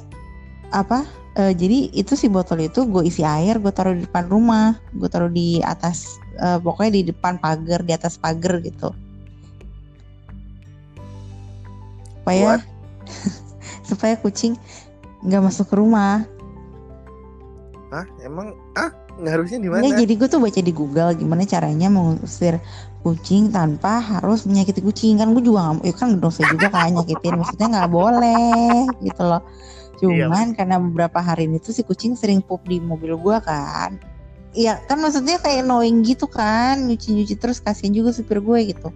Apa? 0.73 1.05
Uh, 1.33 1.53
jadi 1.57 1.89
itu 1.97 2.13
si 2.13 2.29
botol 2.29 2.61
itu 2.61 2.85
gue 2.85 3.09
isi 3.09 3.25
air, 3.25 3.57
gue 3.57 3.73
taruh 3.73 3.97
di 3.97 4.05
depan 4.05 4.29
rumah, 4.29 4.77
gue 4.93 5.09
taruh 5.09 5.33
di 5.33 5.65
atas, 5.65 6.21
uh, 6.37 6.61
pokoknya 6.61 6.93
di 7.01 7.03
depan 7.09 7.41
pagar, 7.41 7.81
di 7.81 7.93
atas 7.97 8.21
pagar 8.21 8.61
gitu. 8.61 8.93
Supaya 12.21 12.61
supaya 13.89 14.15
kucing 14.21 14.61
nggak 15.25 15.41
masuk 15.41 15.73
ke 15.73 15.75
rumah. 15.81 16.29
Ah 17.89 18.05
emang 18.21 18.53
ah 18.77 18.93
ngaruhnya 19.17 19.57
di 19.57 19.69
mana? 19.73 19.81
Ya, 19.89 20.05
jadi 20.05 20.13
gue 20.13 20.29
tuh 20.29 20.41
baca 20.41 20.61
di 20.61 20.73
Google 20.73 21.17
gimana 21.17 21.49
caranya 21.49 21.89
mengusir 21.89 22.61
kucing 23.03 23.51
tanpa 23.51 23.99
harus 23.99 24.47
menyakiti 24.47 24.81
kucing. 24.81 25.19
Kan 25.19 25.35
gue 25.35 25.43
juga 25.43 25.75
nggak 25.75 25.85
ya 25.85 25.95
kan 25.95 26.09
dosa 26.23 26.47
juga 26.49 26.71
kan 26.71 26.95
nyakitin 26.95 27.35
maksudnya 27.37 27.69
nggak 27.69 27.91
boleh 27.91 28.87
gitu 29.03 29.23
loh. 29.27 29.43
Cuman 29.99 30.51
iya. 30.51 30.57
karena 30.57 30.77
beberapa 30.83 31.23
hari 31.23 31.47
ini 31.47 31.63
tuh 31.63 31.75
si 31.75 31.87
kucing 31.87 32.19
sering 32.19 32.43
pup 32.43 32.63
di 32.67 32.83
mobil 32.83 33.15
gue 33.19 33.37
kan. 33.43 33.99
Iya 34.53 34.83
kan 34.87 34.99
maksudnya 34.99 35.39
kayak 35.39 35.67
knowing 35.67 36.03
gitu 36.03 36.27
kan 36.27 36.87
nyuci-nyuci 36.87 37.39
terus 37.39 37.63
kasihan 37.63 37.95
juga 37.95 38.11
supir 38.11 38.43
gue 38.43 38.59
gitu. 38.75 38.89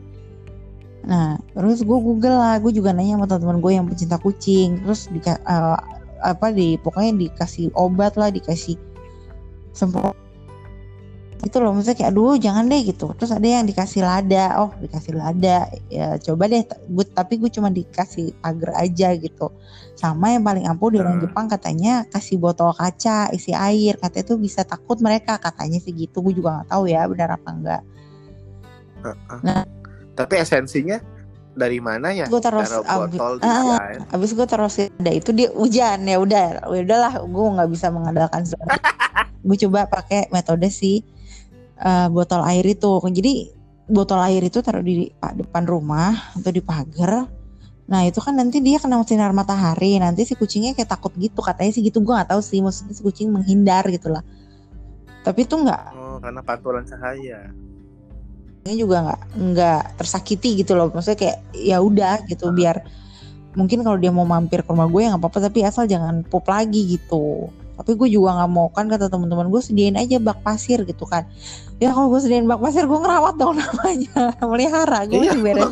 Nah 1.07 1.39
terus 1.55 1.87
gue 1.87 1.99
google 1.99 2.35
lah 2.35 2.59
gue 2.59 2.75
juga 2.75 2.91
nanya 2.91 3.21
sama 3.21 3.27
teman-teman 3.31 3.59
gue 3.63 3.73
yang 3.75 3.87
pecinta 3.87 4.19
kucing. 4.19 4.83
Terus 4.83 5.07
di 5.13 5.23
uh, 5.23 5.79
apa 6.25 6.51
di 6.51 6.75
pokoknya 6.83 7.13
dikasih 7.29 7.71
obat 7.77 8.19
lah 8.19 8.35
dikasih 8.35 8.75
semprot 9.77 10.26
itu 11.45 11.57
loh 11.61 11.77
maksudnya 11.77 11.97
kayak 11.99 12.11
aduh 12.17 12.37
jangan 12.41 12.65
deh 12.71 12.81
gitu. 12.87 13.07
Terus 13.17 13.33
ada 13.35 13.47
yang 13.47 13.65
dikasih 13.69 14.03
lada 14.03 14.47
oh 14.63 14.71
dikasih 14.81 15.13
lada 15.17 15.69
ya 15.93 16.17
coba 16.23 16.49
deh 16.49 16.65
gue 16.67 17.05
tapi 17.13 17.37
gue 17.37 17.51
cuma 17.53 17.69
dikasih 17.69 18.33
pagar 18.41 18.81
aja 18.81 19.13
gitu. 19.17 19.53
Sama 19.97 20.33
yang 20.33 20.45
paling 20.45 20.65
ampuh 20.65 20.93
di 20.93 20.99
orang 21.03 21.21
hmm. 21.21 21.25
Jepang 21.29 21.47
katanya 21.49 22.09
kasih 22.09 22.41
botol 22.41 22.73
kaca 22.73 23.31
isi 23.37 23.53
air 23.53 24.01
katanya 24.01 24.37
tuh 24.37 24.39
bisa 24.41 24.65
takut 24.65 24.97
mereka 25.05 25.37
katanya 25.37 25.77
sih 25.83 25.93
gitu. 25.93 26.25
Gue 26.25 26.33
juga 26.33 26.61
nggak 26.61 26.69
tahu 26.73 26.89
ya 26.89 27.05
benar 27.05 27.37
apa 27.37 27.51
enggak 27.53 27.83
nah. 29.45 29.65
Tapi 30.17 30.35
esensinya 30.41 30.99
dari 31.57 31.81
mana 31.81 32.13
ya? 32.13 32.27
Gue 32.29 32.41
botol 32.41 32.65
abis, 32.65 33.21
uh, 33.21 33.79
abis 34.13 34.31
gue 34.33 34.47
taruh 34.49 34.69
ada 34.73 35.13
itu 35.13 35.31
dia 35.33 35.49
hujan 35.53 36.05
ya 36.05 36.17
udah, 36.21 36.69
ya 36.73 36.81
udahlah 36.85 37.13
gue 37.25 37.47
nggak 37.61 37.71
bisa 37.73 37.87
mengandalkan 37.93 38.45
gue 39.47 39.57
coba 39.69 39.87
pakai 39.87 40.27
metode 40.33 40.69
sih 40.73 41.05
uh, 41.81 42.09
botol 42.09 42.43
air 42.47 42.65
itu. 42.65 43.01
Jadi 43.13 43.53
botol 43.87 44.21
air 44.23 44.43
itu 44.43 44.59
taruh 44.61 44.83
di 44.83 45.11
depan 45.13 45.65
rumah 45.65 46.35
atau 46.35 46.51
di 46.51 46.63
pagar. 46.63 47.29
Nah 47.87 48.03
itu 48.03 48.19
kan 48.19 48.35
nanti 48.35 48.59
dia 48.59 48.83
kena 48.83 48.99
sinar 49.07 49.31
matahari, 49.31 49.95
nanti 50.03 50.27
si 50.27 50.35
kucingnya 50.35 50.75
kayak 50.75 50.91
takut 50.91 51.15
gitu 51.15 51.39
katanya 51.39 51.71
sih 51.71 51.83
gitu. 51.87 52.03
Gue 52.03 52.19
nggak 52.19 52.35
tahu 52.35 52.43
sih, 52.43 52.59
maksudnya 52.59 52.95
si 52.99 53.03
kucing 53.05 53.31
menghindar 53.31 53.87
gitu 53.89 54.11
lah. 54.11 54.27
Tapi 55.23 55.47
itu 55.47 55.55
nggak. 55.55 55.83
Oh 55.95 56.19
karena 56.19 56.43
pantulan 56.43 56.83
cahaya. 56.83 57.51
Ini 58.67 58.75
juga 58.75 59.07
nggak 59.07 59.23
nggak 59.39 59.83
tersakiti 60.03 60.67
gitu 60.67 60.75
loh. 60.75 60.91
Maksudnya 60.91 61.19
kayak 61.19 61.39
ya 61.55 61.79
udah 61.79 62.27
gitu 62.27 62.51
biar 62.51 62.83
mungkin 63.57 63.81
kalau 63.81 63.97
dia 63.97 64.13
mau 64.13 64.29
mampir 64.29 64.61
ke 64.61 64.69
rumah 64.69 64.85
gue 64.85 65.01
ya 65.01 65.17
nggak 65.17 65.23
apa-apa 65.25 65.49
tapi 65.49 65.65
asal 65.65 65.89
jangan 65.89 66.21
pup 66.29 66.45
lagi 66.45 67.01
gitu 67.01 67.49
tapi 67.77 67.93
gue 67.93 68.09
juga 68.09 68.41
nggak 68.41 68.51
mau 68.51 68.73
kan 68.73 68.89
kata 68.89 69.13
teman-teman 69.13 69.53
gue 69.53 69.61
sediain 69.61 69.95
aja 69.95 70.17
bak 70.17 70.41
pasir 70.41 70.81
gitu 70.89 71.05
kan. 71.05 71.29
Ya 71.77 71.93
kalau 71.93 72.09
gue 72.09 72.21
sediain 72.25 72.49
bak 72.49 72.57
pasir 72.59 72.89
gue 72.89 72.99
ngerawat 72.99 73.37
dong 73.37 73.57
namanya. 73.61 74.33
Melihara 74.41 75.05
gue 75.05 75.21
iya, 75.21 75.37
beres 75.37 75.69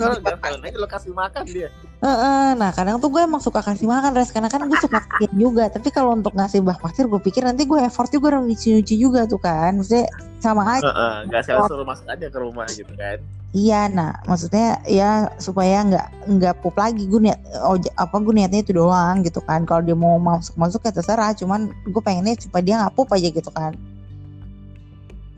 lo 0.77 0.87
kasih 0.87 1.13
makan 1.17 1.43
dia. 1.49 1.69
Uh, 2.05 2.53
nah 2.61 2.69
kadang 2.77 3.01
tuh 3.01 3.09
gue 3.09 3.25
emang 3.25 3.41
suka 3.41 3.65
kasih 3.65 3.89
makan 3.89 4.13
res 4.13 4.29
karena 4.29 4.53
kan 4.53 4.69
gue 4.69 4.79
suka 4.79 5.01
kecil 5.01 5.33
juga. 5.35 5.73
Tapi 5.73 5.89
kalau 5.89 6.13
untuk 6.13 6.37
ngasih 6.37 6.61
bak 6.61 6.79
pasir 6.85 7.09
gue 7.09 7.21
pikir 7.25 7.43
nanti 7.43 7.65
gue 7.65 7.81
effort 7.81 8.13
juga 8.13 8.37
dong 8.37 8.47
nyuci-nyuci 8.47 8.95
juga 9.01 9.25
tuh 9.25 9.41
kan. 9.41 9.81
Maksudnya 9.81 10.13
sama 10.45 10.69
aja. 10.77 10.85
Uh, 10.85 10.93
uh, 10.93 11.17
gak 11.33 11.49
suruh 11.49 11.89
masuk 11.89 12.05
aja 12.05 12.27
ke 12.29 12.39
rumah 12.39 12.69
gitu 12.69 12.93
kan 12.93 13.19
Iya, 13.55 13.87
nah 13.87 14.19
maksudnya 14.27 14.83
ya 14.83 15.31
supaya 15.39 15.87
nggak 15.87 16.27
nggak 16.27 16.55
pup 16.59 16.75
lagi 16.75 17.07
gue 17.07 17.23
niat 17.23 17.39
oh, 17.63 17.79
apa 17.79 18.17
gue 18.19 18.35
niatnya 18.35 18.67
itu 18.67 18.75
doang 18.75 19.23
gitu 19.23 19.39
kan. 19.47 19.63
Kalau 19.63 19.79
dia 19.87 19.95
mau 19.95 20.19
masuk 20.19 20.59
masuk 20.59 20.83
ya 20.83 20.91
terserah, 20.91 21.31
cuman 21.39 21.71
gue 21.71 22.03
pengennya 22.03 22.35
supaya 22.35 22.67
dia 22.67 22.75
nggak 22.83 22.99
pup 22.99 23.07
aja 23.15 23.31
gitu 23.31 23.51
kan. 23.55 23.79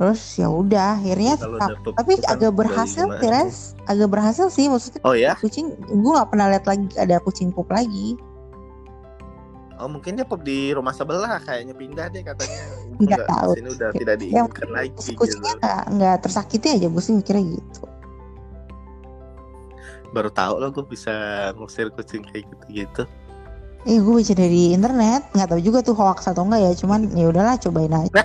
Terus 0.00 0.20
ya 0.40 0.48
udah 0.48 0.96
akhirnya 0.96 1.36
tapi 1.92 2.16
kan 2.24 2.40
agak 2.40 2.52
berhasil 2.56 3.04
Teres, 3.20 3.76
agak 3.84 4.08
berhasil 4.08 4.48
sih 4.48 4.72
maksudnya. 4.72 5.04
Oh 5.04 5.12
ya? 5.12 5.36
Kucing 5.36 5.76
gue 5.76 6.12
nggak 6.16 6.32
pernah 6.32 6.48
lihat 6.48 6.64
lagi 6.64 6.88
ada 6.96 7.20
kucing 7.20 7.52
pup 7.52 7.68
lagi. 7.68 8.16
Oh 9.76 9.92
mungkin 9.92 10.16
dia 10.16 10.24
pup 10.24 10.40
di 10.40 10.72
rumah 10.72 10.96
sebelah 10.96 11.36
kayaknya 11.44 11.76
pindah 11.76 12.08
deh 12.08 12.24
katanya. 12.24 12.60
Enggak 12.96 13.28
tahu. 13.28 13.60
Sini 13.60 13.68
udah 13.76 13.88
tidak 13.92 14.16
diinginkan 14.24 14.68
lagi. 14.72 15.12
Kucingnya 15.12 15.52
gitu. 15.60 15.92
nggak 16.00 16.16
tersakiti 16.24 16.80
aja 16.80 16.88
gue 16.88 17.02
sih 17.04 17.12
mikirnya 17.12 17.60
gitu 17.60 17.84
baru 20.16 20.32
tahu 20.32 20.54
lo 20.56 20.72
gue 20.72 20.84
bisa 20.88 21.12
ngusir 21.60 21.92
kucing 21.92 22.24
kayak 22.24 22.48
gitu 22.48 22.64
gitu 22.72 23.04
Eh 23.86 24.02
gue 24.02 24.18
baca 24.18 24.34
dari 24.34 24.74
internet, 24.74 25.30
nggak 25.30 25.46
tahu 25.46 25.60
juga 25.62 25.78
tuh 25.78 25.94
hoax 25.94 26.26
atau 26.26 26.42
enggak 26.42 26.58
ya, 26.58 26.70
cuman 26.74 27.06
ya 27.14 27.30
udahlah 27.30 27.54
cobain 27.54 27.94
aja. 27.94 28.18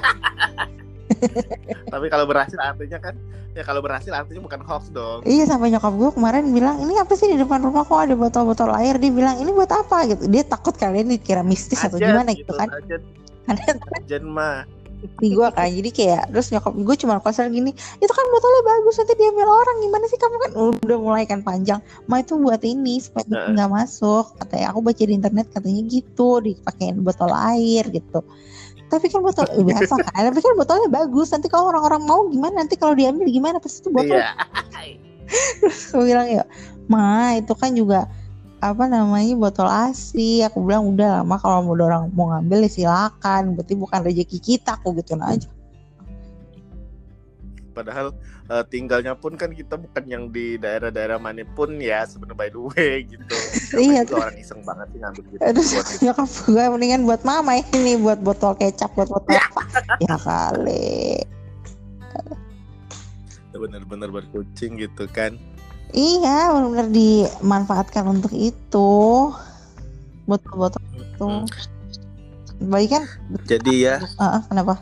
Tapi 1.94 2.10
kalau 2.10 2.26
berhasil 2.26 2.58
artinya 2.58 2.98
kan, 2.98 3.14
ya 3.54 3.62
kalau 3.62 3.78
berhasil 3.78 4.10
artinya 4.10 4.42
bukan 4.42 4.58
hoax 4.66 4.90
dong. 4.90 5.22
Iya 5.22 5.46
sampai 5.46 5.70
nyokap 5.70 5.94
gue 5.94 6.10
kemarin 6.18 6.50
bilang 6.50 6.82
ini 6.82 6.98
apa 6.98 7.14
sih 7.14 7.30
di 7.30 7.38
depan 7.38 7.62
rumah 7.62 7.86
kok 7.86 8.10
ada 8.10 8.18
botol-botol 8.18 8.74
air, 8.74 8.98
dia 8.98 9.14
bilang 9.14 9.38
ini 9.38 9.54
buat 9.54 9.70
apa 9.70 10.10
gitu. 10.10 10.26
Dia 10.34 10.42
takut 10.50 10.74
kalian 10.74 11.14
dikira 11.14 11.46
mistis 11.46 11.78
atau 11.78 12.02
gimana 12.02 12.34
gitu, 12.34 12.50
gitu 12.50 12.58
kan? 12.58 12.68
Ajen, 12.82 13.78
ajen 14.02 14.24
mah 14.26 14.66
di 15.02 15.34
gue 15.34 15.48
kan 15.50 15.70
jadi 15.70 15.90
kayak 15.90 16.24
terus 16.30 16.54
nyokap 16.54 16.74
gue 16.78 16.96
cuma 17.02 17.18
konser 17.22 17.50
gini 17.50 17.74
itu 17.74 18.14
kan 18.14 18.26
botolnya 18.30 18.62
bagus 18.66 18.96
nanti 19.02 19.14
diambil 19.18 19.48
orang 19.50 19.78
gimana 19.82 20.06
sih 20.06 20.20
kamu 20.22 20.38
kan 20.38 20.52
udah 20.86 20.98
mulai 21.02 21.24
kan 21.26 21.42
panjang 21.42 21.82
ma 22.06 22.22
itu 22.22 22.38
buat 22.38 22.62
ini 22.62 23.02
supaya 23.02 23.26
nggak 23.30 23.70
uh. 23.70 23.74
masuk 23.74 24.26
katanya 24.38 24.66
aku 24.70 24.80
baca 24.86 25.02
di 25.02 25.14
internet 25.18 25.48
katanya 25.50 25.82
gitu 25.90 26.30
dipakein 26.46 27.02
botol 27.02 27.34
air 27.34 27.84
gitu 27.90 28.22
tapi 28.94 29.06
kan 29.10 29.22
botol 29.26 29.46
biasa 29.70 29.94
kan 30.06 30.22
tapi 30.30 30.40
kan 30.40 30.54
botolnya 30.54 30.90
bagus 30.94 31.34
nanti 31.34 31.48
kalau 31.50 31.74
orang-orang 31.74 32.04
mau 32.06 32.30
gimana 32.30 32.62
nanti 32.62 32.78
kalau 32.78 32.94
diambil 32.94 33.26
gimana 33.26 33.58
pasti 33.58 33.82
itu 33.82 33.90
botol 33.90 34.22
yeah. 34.22 34.38
terus 35.66 35.90
gue 35.90 36.04
bilang 36.06 36.28
ya 36.30 36.44
ma 36.92 37.40
itu 37.40 37.54
kan 37.58 37.74
juga 37.74 38.06
apa 38.62 38.86
namanya 38.86 39.34
botol 39.34 39.66
asi 39.66 40.46
aku 40.46 40.62
bilang 40.62 40.94
udah 40.94 41.26
lama 41.26 41.42
kalau 41.42 41.66
mau 41.66 41.74
orang 41.74 42.14
mau 42.14 42.30
ngambil 42.30 42.70
ya 42.70 42.70
silakan. 42.70 43.58
Berarti 43.58 43.74
bukan 43.74 44.00
rezeki 44.06 44.38
kita 44.38 44.78
aku 44.78 44.94
gitu 45.02 45.18
aja. 45.18 45.50
Padahal 47.74 48.14
uh, 48.52 48.64
tinggalnya 48.70 49.18
pun 49.18 49.34
kan 49.34 49.50
kita 49.50 49.82
bukan 49.82 50.04
yang 50.06 50.24
di 50.30 50.62
daerah-daerah 50.62 51.18
mana 51.18 51.42
pun 51.58 51.82
ya 51.82 52.06
sebenarnya 52.06 52.38
by 52.38 52.50
the 52.54 52.62
way 52.62 52.94
gitu. 53.10 53.36
Iya. 53.82 54.06
Itu 54.06 54.20
orang 54.22 54.38
iseng 54.38 54.62
banget 54.62 54.88
sih 54.94 55.00
ngambil 55.02 55.24
gitu. 55.26 55.42
Buat 55.42 55.88
nyokap 56.06 56.30
gue 56.46 56.64
mendingan 56.78 57.02
buat 57.10 57.22
mama 57.26 57.52
ini 57.74 57.98
buat 57.98 58.22
botol 58.22 58.54
kecap 58.62 58.94
buat 58.94 59.10
botol 59.10 59.42
apa. 59.42 59.62
Ya 60.06 60.16
kali. 60.22 61.26
Bener-bener 63.58 64.10
berkucing 64.14 64.78
gitu 64.78 65.10
kan 65.10 65.38
iya 65.94 66.52
benar-benar 66.52 66.90
dimanfaatkan 66.90 68.04
untuk 68.08 68.34
itu. 68.36 68.92
Botol-botol 70.26 70.84
itu. 70.96 71.26
Hmm. 71.26 71.46
baik 72.62 72.94
kan? 72.94 73.04
Jadi 73.50 73.90
ya. 73.90 73.98
Ah, 74.22 74.38
ah, 74.38 74.42
kenapa? 74.46 74.78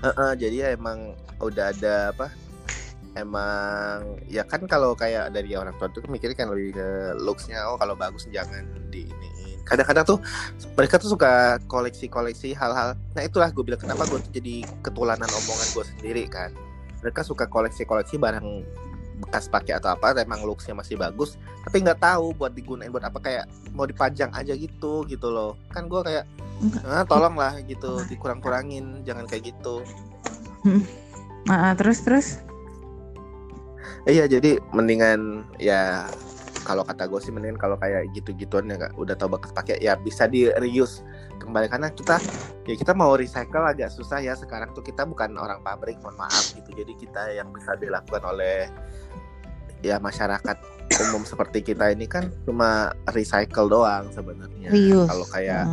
Eh, 0.00 0.08
eh, 0.08 0.32
jadi 0.40 0.56
ya 0.56 0.68
emang 0.72 1.12
udah 1.44 1.72
ada 1.76 2.12
apa 2.12 2.32
emang 3.18 4.22
ya 4.30 4.46
kan 4.46 4.64
kalau 4.70 4.94
kayak 4.94 5.34
dari 5.34 5.52
orang 5.58 5.74
tua 5.76 5.90
tuh 5.90 6.04
mikirnya 6.06 6.36
kan 6.36 6.48
lebih 6.52 6.78
ke 6.78 6.88
looksnya 7.20 7.58
oh 7.66 7.74
kalau 7.74 7.98
bagus 7.98 8.28
jangan 8.30 8.64
di 8.92 9.02
ini 9.02 9.30
kadang-kadang 9.70 10.04
tuh 10.16 10.18
mereka 10.74 10.98
tuh 10.98 11.14
suka 11.14 11.62
koleksi-koleksi 11.70 12.58
hal-hal. 12.58 12.98
Nah 13.14 13.22
itulah 13.22 13.54
gue 13.54 13.62
bilang 13.62 13.78
kenapa 13.78 14.02
gue 14.10 14.18
tuh 14.18 14.32
jadi 14.34 14.66
ketulanan 14.82 15.30
omongan 15.30 15.68
gue 15.70 15.84
sendiri 15.94 16.24
kan. 16.26 16.50
Mereka 17.06 17.22
suka 17.22 17.46
koleksi-koleksi 17.46 18.18
barang 18.18 18.46
bekas 19.20 19.46
pakai 19.52 19.76
atau 19.76 19.92
apa 19.92 20.16
emang 20.16 20.42
looksnya 20.42 20.72
masih 20.72 20.96
bagus 20.96 21.36
tapi 21.64 21.84
nggak 21.84 22.00
tahu 22.00 22.32
buat 22.34 22.56
digunain 22.56 22.88
buat 22.88 23.04
apa 23.04 23.20
kayak 23.20 23.44
mau 23.76 23.84
dipajang 23.84 24.32
aja 24.32 24.56
gitu 24.56 25.04
gitu 25.06 25.28
loh. 25.28 25.60
Kan 25.70 25.86
gue 25.86 26.00
kayak 26.00 26.24
ah, 26.88 27.04
tolong 27.04 27.36
lah 27.36 27.60
gitu 27.64 28.00
dikurang-kurangin 28.08 29.04
jangan 29.04 29.28
kayak 29.28 29.52
gitu. 29.52 29.84
Ah, 31.48 31.70
ah, 31.70 31.72
terus 31.76 32.00
terus? 32.04 32.28
Iya 34.08 34.24
jadi 34.24 34.56
mendingan 34.72 35.44
ya 35.60 36.08
kalau 36.64 36.84
kata 36.84 37.08
gue 37.08 37.20
sih 37.20 37.32
mendingan 37.32 37.56
kalau 37.56 37.76
kayak 37.80 38.08
gitu-gituan 38.12 38.68
ya 38.68 38.92
udah 38.94 39.16
tau 39.16 39.32
bekas 39.32 39.52
pakai 39.52 39.80
ya 39.80 39.96
bisa 39.96 40.24
di 40.28 40.48
reuse 40.60 41.04
kembali. 41.40 41.68
Karena 41.68 41.88
kita 41.92 42.16
ya 42.68 42.74
kita 42.76 42.92
mau 42.96 43.16
recycle 43.16 43.64
agak 43.64 43.92
susah 43.92 44.20
ya 44.20 44.36
sekarang 44.36 44.72
tuh 44.72 44.84
kita 44.84 45.04
bukan 45.04 45.36
orang 45.36 45.60
pabrik 45.64 46.00
mohon 46.04 46.16
maaf 46.20 46.52
gitu. 46.56 46.70
Jadi 46.72 46.92
kita 46.96 47.32
yang 47.36 47.52
bisa 47.52 47.76
dilakukan 47.76 48.24
oleh 48.24 48.68
ya 49.80 49.96
masyarakat 49.98 50.56
umum 51.08 51.22
seperti 51.24 51.62
kita 51.62 51.92
ini 51.92 52.04
kan 52.04 52.28
cuma 52.44 52.92
recycle 53.12 53.68
doang 53.68 54.08
sebenarnya. 54.12 54.68
Kalau 55.06 55.26
kayak 55.30 55.64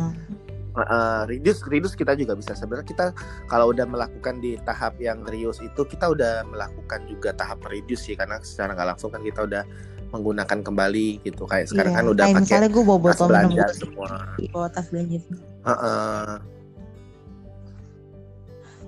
Ah. 0.78 0.84
uh, 0.86 1.22
reduce 1.26 1.66
reduce 1.66 1.98
kita 1.98 2.14
juga 2.14 2.38
bisa. 2.38 2.54
Sebenarnya 2.54 2.86
kita 2.86 3.06
kalau 3.50 3.74
udah 3.74 3.82
melakukan 3.82 4.38
di 4.38 4.54
tahap 4.62 4.94
yang 5.02 5.26
reuse 5.26 5.58
itu 5.58 5.82
kita 5.82 6.14
udah 6.14 6.46
melakukan 6.46 7.02
juga 7.10 7.34
tahap 7.34 7.66
reduce 7.66 8.06
sih 8.06 8.14
karena 8.14 8.38
secara 8.40 8.78
nggak 8.78 8.94
langsung 8.94 9.10
kan 9.10 9.20
kita 9.26 9.42
udah 9.42 9.62
menggunakan 10.08 10.58
kembali 10.64 11.20
gitu. 11.26 11.44
Kayak 11.44 11.68
sekarang 11.68 11.92
Iya, 11.92 11.98
kan 11.98 12.06
udah 12.08 12.24
kayak 12.24 12.36
pakai 12.38 12.44
misalnya 12.46 12.70
gue 12.70 12.84
bawa 12.86 12.98
tas 12.98 13.04
botol 13.04 13.28
minum 13.28 13.34
belanja 13.34 13.64
gue 13.66 13.74
semua. 13.76 14.08
Bawa 14.54 14.68
tas 14.70 14.86
belanja. 14.88 15.18
Heeh. 15.66 16.32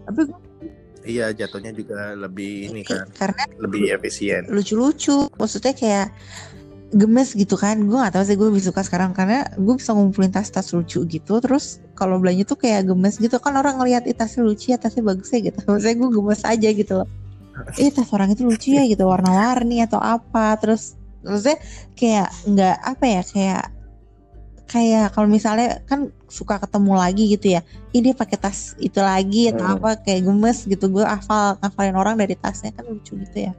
tapi 0.01 0.21
gue 0.27 0.39
iya 1.05 1.33
jatuhnya 1.33 1.73
juga 1.73 2.13
lebih 2.13 2.73
ini 2.73 2.83
kan 2.85 3.09
karena 3.17 3.45
lebih 3.57 3.93
efisien. 3.97 4.45
lucu-lucu 4.49 5.33
maksudnya 5.41 5.73
kayak 5.73 6.13
gemes 6.91 7.39
gitu 7.39 7.55
kan. 7.55 7.87
Gue 7.87 7.99
gak 8.03 8.19
tahu 8.19 8.25
sih 8.27 8.35
gue 8.35 8.49
lebih 8.51 8.65
suka 8.67 8.83
sekarang 8.83 9.15
karena 9.15 9.47
gue 9.55 9.75
bisa 9.79 9.95
ngumpulin 9.95 10.35
tas-tas 10.35 10.75
lucu 10.75 11.07
gitu. 11.07 11.39
Terus 11.39 11.79
kalau 11.95 12.19
belanja 12.19 12.43
tuh 12.47 12.59
kayak 12.59 12.91
gemes 12.91 13.17
gitu. 13.23 13.39
Kan 13.39 13.55
orang 13.55 13.79
ngeliat 13.79 14.07
"Ih, 14.11 14.17
tasnya 14.17 14.43
lucu 14.43 14.75
ya 14.75 14.79
tasnya 14.79 15.07
bagus 15.07 15.31
ya 15.31 15.41
gitu. 15.41 15.59
Maksudnya 15.71 15.97
gue 15.97 16.11
gemes 16.11 16.43
aja 16.43 16.69
gitu 16.75 16.93
loh. 17.03 17.09
Eh 17.83 17.93
tas 17.93 18.09
orang 18.11 18.33
itu 18.33 18.43
lucu 18.43 18.75
ya 18.75 18.85
gitu. 18.89 19.07
Warna-warni 19.07 19.85
atau 19.87 20.01
apa. 20.03 20.57
Terus 20.59 20.97
maksudnya 21.21 21.59
kayak 21.95 22.29
nggak 22.49 22.77
apa 22.81 23.05
ya 23.05 23.23
kayak 23.23 23.65
kayak 24.71 25.11
kalau 25.11 25.27
misalnya 25.27 25.83
kan 25.83 26.15
suka 26.31 26.63
ketemu 26.63 26.95
lagi 26.95 27.27
gitu 27.35 27.59
ya 27.59 27.61
ini 27.91 28.07
dia 28.07 28.15
pakai 28.15 28.39
tas 28.39 28.79
itu 28.79 29.03
lagi 29.03 29.51
atau 29.51 29.67
Hmm. 29.67 29.75
apa 29.83 29.99
kayak 29.99 30.31
gemes 30.31 30.63
gitu. 30.63 30.87
Gue 30.87 31.03
hafal 31.03 31.59
ngafalin 31.59 31.99
orang 31.99 32.15
dari 32.15 32.39
tasnya 32.39 32.71
kan 32.71 32.87
lucu 32.87 33.19
gitu 33.19 33.51
ya. 33.51 33.53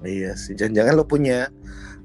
Iya 0.00 0.32
sih 0.34 0.56
jangan-jangan 0.56 0.92
lo 0.96 1.04
punya 1.04 1.52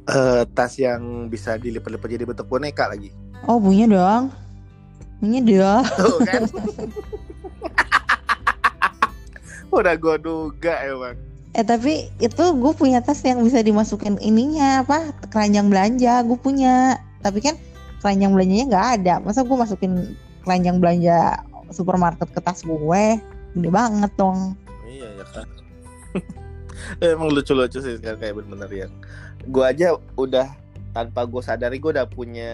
eh, 0.05 0.43
tas 0.51 0.75
yang 0.75 1.27
bisa 1.27 1.55
dilipat-lipat 1.55 2.07
jadi 2.11 2.27
bentuk 2.27 2.45
boneka 2.45 2.91
lagi. 2.91 3.15
Oh 3.47 3.55
punya 3.55 3.87
dong. 3.87 4.35
Punya 5.17 5.39
dong. 5.41 5.83
Tuh 5.95 6.19
kan? 6.27 6.43
Udah 9.67 9.93
gue 9.95 10.15
duga 10.19 10.73
emang 10.83 11.15
Eh 11.55 11.63
tapi 11.63 12.11
itu 12.19 12.43
gue 12.55 12.73
punya 12.75 12.99
tas 12.99 13.23
yang 13.23 13.43
bisa 13.43 13.63
dimasukin 13.63 14.19
ininya 14.19 14.83
apa 14.83 15.15
Keranjang 15.31 15.71
belanja 15.71 16.23
gue 16.27 16.37
punya. 16.39 16.99
Tapi 17.23 17.39
kan 17.43 17.55
keranjang 18.03 18.31
belanjanya 18.35 18.65
nggak 18.71 18.87
ada. 19.01 19.13
Masa 19.23 19.43
gue 19.43 19.57
masukin 19.57 20.15
keranjang 20.43 20.77
belanja 20.79 21.43
supermarket 21.71 22.29
ke 22.31 22.39
tas 22.43 22.63
gue? 22.63 23.05
Gede 23.55 23.69
banget 23.71 24.11
dong. 24.15 24.55
Iya 24.85 25.07
ya 25.17 25.25
kan. 25.33 25.47
Emang 27.03 27.33
lucu-lucu 27.33 27.81
sih 27.81 27.97
sekarang 27.97 28.21
kayak 28.21 28.33
bener-bener 28.37 28.87
yang 28.87 28.93
gue 29.49 29.63
aja 29.63 29.97
udah 30.19 30.47
tanpa 30.93 31.29
gue 31.29 31.41
sadari 31.45 31.77
gue 31.77 31.93
udah 31.93 32.09
punya 32.09 32.53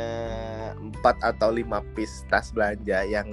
empat 0.76 1.16
atau 1.24 1.52
lima 1.52 1.80
piece 1.96 2.28
tas 2.28 2.52
belanja 2.52 3.04
yang 3.08 3.28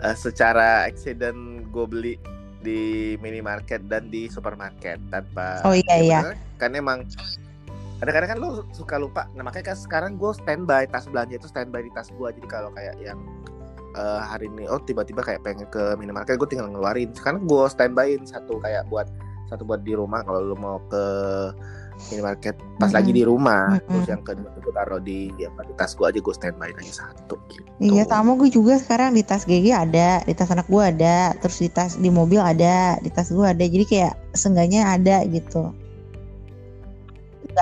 eh, 0.00 0.16
secara 0.16 0.88
accident 0.88 1.68
gue 1.68 1.84
beli 1.84 2.14
di 2.62 3.14
minimarket 3.18 3.84
dan 3.90 4.08
di 4.08 4.30
supermarket 4.30 4.98
tanpa 5.10 5.60
Oh, 5.66 5.74
iya, 5.74 5.98
ya 5.98 6.02
iya. 6.02 6.20
kan 6.56 6.72
emang 6.72 7.04
kadang-kadang 8.02 8.30
kan 8.34 8.38
lo 8.42 8.48
suka 8.74 8.98
lupa. 8.98 9.30
Nah 9.38 9.46
makanya 9.46 9.74
kan 9.74 9.78
sekarang 9.78 10.18
gue 10.18 10.34
standby 10.34 10.90
tas 10.90 11.06
belanja 11.06 11.38
itu 11.38 11.46
standby 11.46 11.86
di 11.86 11.92
tas 11.94 12.10
gue 12.10 12.28
jadi 12.34 12.48
kalau 12.50 12.74
kayak 12.74 12.98
yang 12.98 13.18
eh, 13.94 14.22
hari 14.26 14.50
ini 14.50 14.66
oh 14.66 14.82
tiba-tiba 14.82 15.22
kayak 15.22 15.46
pengen 15.46 15.70
ke 15.70 15.94
minimarket 15.94 16.34
gue 16.34 16.48
tinggal 16.50 16.66
ngeluarin. 16.66 17.14
Sekarang 17.14 17.46
gue 17.46 17.64
standbyin 17.70 18.26
satu 18.26 18.58
kayak 18.58 18.90
buat 18.90 19.06
satu 19.46 19.62
buat 19.62 19.86
di 19.86 19.94
rumah. 19.94 20.26
Kalau 20.26 20.42
lu 20.42 20.58
mau 20.58 20.82
ke 20.90 21.04
minimarket 22.10 22.56
pas 22.78 22.88
Mm-mm. 22.90 22.96
lagi 22.96 23.10
di 23.12 23.22
rumah 23.24 23.76
Mm-mm. 23.76 23.88
terus 23.88 24.06
yang 24.08 24.22
kedua 24.24 24.50
gue 24.62 24.72
taruh 24.72 25.00
di 25.02 25.32
apa 25.42 25.60
di 25.66 25.74
tas 25.76 25.92
gue 25.92 26.06
aja 26.06 26.18
gue 26.18 26.34
standby 26.34 26.70
aja 26.72 26.92
satu 27.06 27.36
gitu. 27.50 27.68
Iya 27.82 28.06
sama 28.06 28.38
gue 28.38 28.46
juga 28.46 28.78
sekarang 28.78 29.18
di 29.18 29.26
tas 29.26 29.42
GG 29.42 29.66
ada 29.74 30.22
Di 30.22 30.38
tas 30.38 30.46
anak 30.54 30.70
gue 30.70 30.78
ada 30.78 31.34
Terus 31.42 31.58
di 31.58 31.66
tas 31.66 31.98
di 31.98 32.14
mobil 32.14 32.38
ada 32.38 32.94
Di 33.02 33.10
tas 33.10 33.26
gue 33.26 33.42
ada 33.42 33.58
Jadi 33.58 33.82
kayak 33.82 34.14
seenggaknya 34.38 34.86
ada 34.86 35.26
gitu 35.26 35.74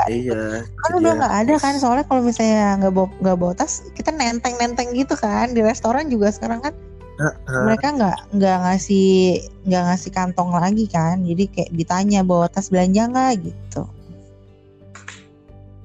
iya 0.07 0.63
kan 0.65 0.91
udah 0.97 1.13
nggak 1.19 1.35
ada 1.47 1.55
kan 1.59 1.75
soalnya 1.79 2.07
kalau 2.07 2.23
misalnya 2.23 2.79
nggak 2.79 2.93
bawa 2.95 3.09
nggak 3.21 3.37
bawa 3.37 3.53
tas 3.59 3.83
kita 3.95 4.15
nenteng 4.15 4.55
nenteng 4.59 4.95
gitu 4.95 5.19
kan 5.19 5.51
di 5.51 5.61
restoran 5.61 6.07
juga 6.07 6.31
sekarang 6.31 6.63
kan 6.63 6.75
Heeh. 7.21 7.65
mereka 7.69 7.93
nggak 7.93 8.19
nggak 8.39 8.57
ngasih 8.65 9.43
nggak 9.67 9.83
ngasih 9.91 10.11
kantong 10.15 10.51
lagi 10.55 10.87
kan 10.89 11.21
jadi 11.27 11.45
kayak 11.51 11.71
ditanya 11.75 12.21
bawa 12.25 12.47
tas 12.49 12.71
belanja 12.73 13.11
nggak 13.11 13.51
gitu 13.51 13.83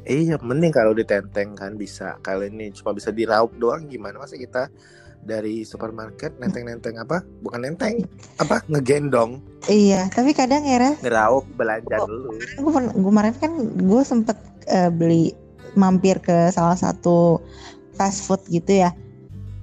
Iya, 0.06 0.38
mending 0.38 0.70
kalau 0.70 0.94
ditenteng 0.94 1.58
kan 1.58 1.74
bisa. 1.76 2.22
Kalau 2.22 2.46
ini 2.46 2.70
cuma 2.72 2.94
bisa 2.94 3.10
diraup 3.10 3.50
doang 3.58 3.90
gimana 3.90 4.22
masa 4.22 4.38
kita 4.38 4.70
dari 5.20 5.66
supermarket 5.66 6.38
nenteng-nenteng 6.38 7.02
apa? 7.02 7.26
Bukan 7.42 7.66
nenteng, 7.66 8.06
apa? 8.38 8.62
Ngegendong, 8.70 9.42
iya 9.66 10.06
tapi 10.14 10.38
kadang 10.38 10.62
ya 10.62 10.78
Res, 10.78 11.02
ngeraup 11.02 11.50
belanja 11.58 11.98
Oh. 11.98 12.06
dulu. 12.06 12.30
gue 12.38 12.72
kemarin 13.02 13.34
kan 13.34 13.52
gue 13.74 14.02
sempet 14.06 14.38
eh, 14.70 14.94
beli 14.94 15.34
mampir 15.74 16.22
ke 16.22 16.54
salah 16.54 16.78
satu 16.78 17.42
fast 17.98 18.30
food 18.30 18.46
gitu 18.48 18.86
ya 18.86 18.94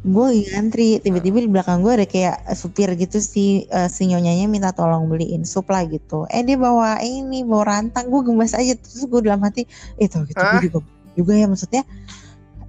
gue 0.02 0.26
ngantri 0.50 0.98
tiba-tiba 0.98 1.46
di 1.46 1.50
belakang 1.50 1.78
gue 1.86 1.94
ada 1.94 2.06
kayak 2.10 2.42
supir 2.58 2.90
gitu 2.98 3.22
si 3.22 3.70
eh, 3.70 3.86
si 3.86 4.10
nyonyanya 4.10 4.50
minta 4.50 4.74
tolong 4.74 5.06
beliin 5.06 5.46
sup 5.46 5.70
lah 5.70 5.86
gitu. 5.86 6.26
Eh 6.26 6.42
dia 6.42 6.58
bawa 6.58 6.98
ini 6.98 7.46
bawa 7.46 7.78
rantang 7.78 8.10
gue 8.10 8.20
gemes 8.26 8.50
aja. 8.50 8.74
Terus 8.74 9.06
gue 9.06 9.20
dalam 9.22 9.38
hati 9.46 9.62
eh 10.02 10.10
tau 10.10 10.26
gitu 10.26 10.42
gue 10.42 10.60
juga 10.66 10.78
juga 11.14 11.32
ya 11.38 11.46
maksudnya 11.46 11.82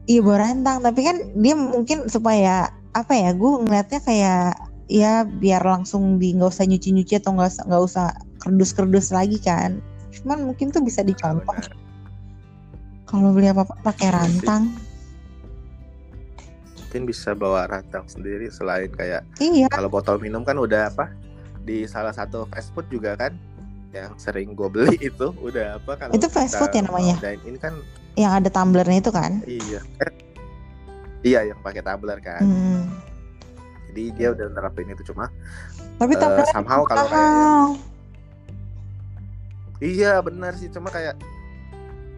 iya 0.06 0.22
bawa 0.22 0.46
rantang. 0.46 0.86
Tapi 0.86 1.00
kan 1.02 1.18
dia 1.34 1.54
mungkin 1.58 2.06
supaya 2.06 2.70
apa 2.94 3.14
ya 3.18 3.34
gue 3.34 3.52
ngeliatnya 3.66 4.00
kayak 4.06 4.54
ya 4.86 5.26
biar 5.26 5.66
langsung 5.66 6.22
di 6.22 6.38
nggak 6.38 6.54
usah 6.54 6.70
nyuci-nyuci 6.70 7.18
atau 7.18 7.34
nggak 7.34 7.50
usah 7.50 7.64
nggak 7.66 7.82
usah 7.82 8.08
kerdus-kerdus 8.46 9.10
lagi 9.10 9.42
kan. 9.42 9.82
Cuman 10.14 10.54
mungkin 10.54 10.70
tuh 10.70 10.86
bisa 10.86 11.02
dicontoh. 11.02 11.50
Benar. 11.50 11.82
kalau 13.14 13.30
beli 13.30 13.46
apa-apa 13.46 13.78
pakai 13.86 14.10
rantang 14.10 14.74
Mungkin 16.94 17.10
bisa 17.10 17.34
bawa 17.34 17.66
rantang 17.66 18.06
sendiri 18.06 18.54
selain 18.54 18.86
kayak 18.86 19.26
iya 19.42 19.66
kalau 19.66 19.90
botol 19.90 20.22
minum 20.22 20.46
kan 20.46 20.54
udah 20.54 20.94
apa? 20.94 21.10
Di 21.66 21.90
salah 21.90 22.14
satu 22.14 22.46
fast 22.46 22.70
food 22.70 22.86
juga 22.86 23.18
kan 23.18 23.34
yang 23.90 24.14
sering 24.22 24.54
gue 24.54 24.70
beli 24.70 25.02
itu 25.10 25.34
udah 25.42 25.82
apa 25.82 25.98
kalau 25.98 26.14
Itu 26.14 26.30
fast 26.30 26.54
food 26.54 26.70
ya 26.70 26.86
namanya? 26.86 27.18
dine 27.18 27.42
in 27.50 27.58
kan 27.58 27.74
Yang 28.14 28.34
ada 28.38 28.50
tumblernya 28.54 29.02
itu 29.02 29.10
kan? 29.10 29.42
iya 29.50 29.82
Eh, 30.06 30.12
iya 31.26 31.50
yang 31.50 31.58
pakai 31.66 31.82
tumbler 31.82 32.22
kan 32.22 32.46
Hmm. 32.46 32.86
jadi 33.90 34.04
dia 34.14 34.28
udah 34.38 34.46
nerapin 34.54 34.86
itu 34.86 35.02
cuma 35.10 35.34
Tapi 35.98 36.14
tumbler 36.14 36.46
somehow 36.46 36.86
kalau 36.86 37.10
kayak 37.10 37.42
iya 39.82 40.22
benar 40.22 40.54
sih 40.54 40.70
cuma 40.70 40.94
kayak 40.94 41.18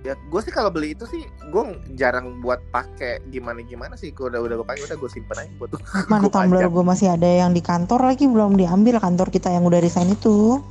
ya 0.05 0.13
gue 0.13 0.37
sih 0.39 0.53
kalau 0.53 0.69
beli 0.69 0.93
itu 0.93 1.09
sih 1.09 1.25
gue 1.49 1.63
jarang 1.93 2.37
buat 2.39 2.61
pakai 2.69 3.25
gimana 3.27 3.59
gimana 3.59 3.97
sih 3.97 4.13
gue 4.13 4.29
udah 4.29 4.37
udah 4.37 4.55
gue 4.55 4.67
pakai 4.69 4.85
udah 4.85 4.97
gue 4.97 5.09
simpen 5.09 5.33
aja 5.35 5.49
buat 5.57 5.73
Mana 6.13 6.29
tumbler 6.29 6.69
gue 6.69 6.83
masih 6.85 7.09
ada 7.09 7.25
yang 7.25 7.51
di 7.51 7.59
kantor 7.59 8.05
lagi 8.05 8.29
belum 8.29 8.53
diambil 8.53 9.01
kantor 9.01 9.33
kita 9.33 9.49
yang 9.49 9.65
udah 9.65 9.81
resign 9.81 10.13
itu. 10.13 10.61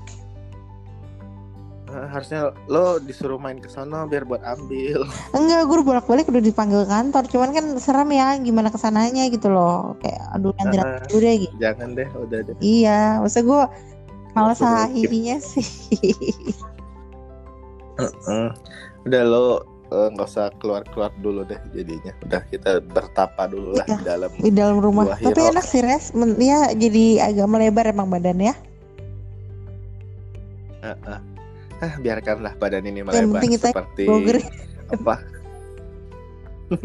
Eh, 1.87 2.09
harusnya 2.11 2.51
lo 2.67 2.99
disuruh 2.99 3.39
main 3.39 3.59
ke 3.59 3.67
sana 3.67 4.03
biar 4.03 4.23
buat 4.23 4.43
ambil 4.43 5.07
Enggak, 5.39 5.63
gue 5.65 5.79
bolak-balik 5.83 6.27
udah 6.27 6.43
dipanggil 6.43 6.83
kantor. 6.87 7.23
Cuman 7.27 7.51
kan 7.51 7.65
serem 7.79 8.11
ya 8.11 8.35
gimana 8.39 8.71
ke 8.71 8.79
sananya 8.79 9.27
gitu 9.31 9.47
loh. 9.47 9.95
Kayak 9.99 10.23
aduh 10.31 10.51
nanti 10.59 10.75
Eh, 10.75 10.81
nanti 10.81 11.07
dulu 11.07 11.19
deh 11.21 11.35
gitu. 11.43 11.55
jangan 11.59 11.89
deh 11.93 12.09
udah 12.11 12.39
deh 12.43 12.55
Iya, 12.59 13.01
maksud 13.19 13.43
gue 13.45 13.63
malas 14.33 14.59
hahihinya 14.59 15.39
sih. 15.39 15.67
Heeh. 17.95 18.49
udah 19.05 19.23
lo 19.23 19.47
eh, 19.93 20.09
nggak 20.17 20.27
usah 20.27 20.49
keluar 20.59 20.83
keluar 20.91 21.13
dulu 21.21 21.45
deh 21.45 21.61
jadinya 21.77 22.13
udah 22.25 22.43
kita 22.49 22.81
bertapa 22.83 23.43
dulu 23.47 23.77
lah 23.77 23.87
Iya. 23.87 23.97
di 23.97 24.05
dalam 24.05 24.31
di 24.41 24.51
dalam 24.51 24.77
rumah. 24.81 25.05
Tapi 25.13 25.41
hero. 25.41 25.53
enak 25.53 25.65
sih 25.69 25.83
res, 25.85 26.11
ya 26.41 26.73
jadi 26.73 27.05
agak 27.33 27.47
melebar 27.47 27.85
emang 27.89 28.09
badannya. 28.09 28.55
Heeh. 30.85 31.19
ah 31.83 31.95
biarkanlah 32.01 32.55
badan 32.57 32.87
ini 32.87 33.03
Yang 33.03 33.07
melebar 33.13 33.35
penting 33.41 33.51
kita 33.59 33.69
seperti 33.75 34.03
Blogger 34.07 34.39
apa 34.95 35.15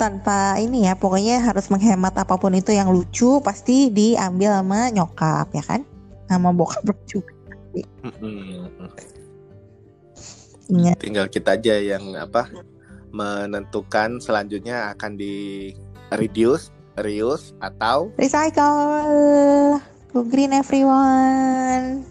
tanpa 0.00 0.56
ini 0.56 0.88
ya, 0.88 0.96
pokoknya 0.96 1.44
harus 1.44 1.68
menghemat 1.68 2.16
apa 2.16 2.40
pun 2.40 2.56
itu 2.56 2.72
yang 2.72 2.88
lucu 2.88 3.36
pasti 3.44 3.92
diambil 3.92 4.56
sama 4.60 4.88
nyokap 4.88 5.52
ya 5.52 5.64
kan, 5.64 5.80
sama 6.24 6.56
bokap 6.56 6.96
juga. 7.10 7.32
Ingat. 10.70 10.96
tinggal 11.02 11.26
kita 11.26 11.58
aja 11.58 11.74
yang 11.82 12.14
apa 12.14 12.46
menentukan 13.10 14.22
selanjutnya 14.22 14.94
akan 14.94 15.18
di 15.18 15.74
reduce 16.14 16.70
reuse 17.02 17.50
atau 17.58 18.10
Recycle, 18.14 19.82
go 20.14 20.22
green 20.22 20.54
everyone. 20.54 22.06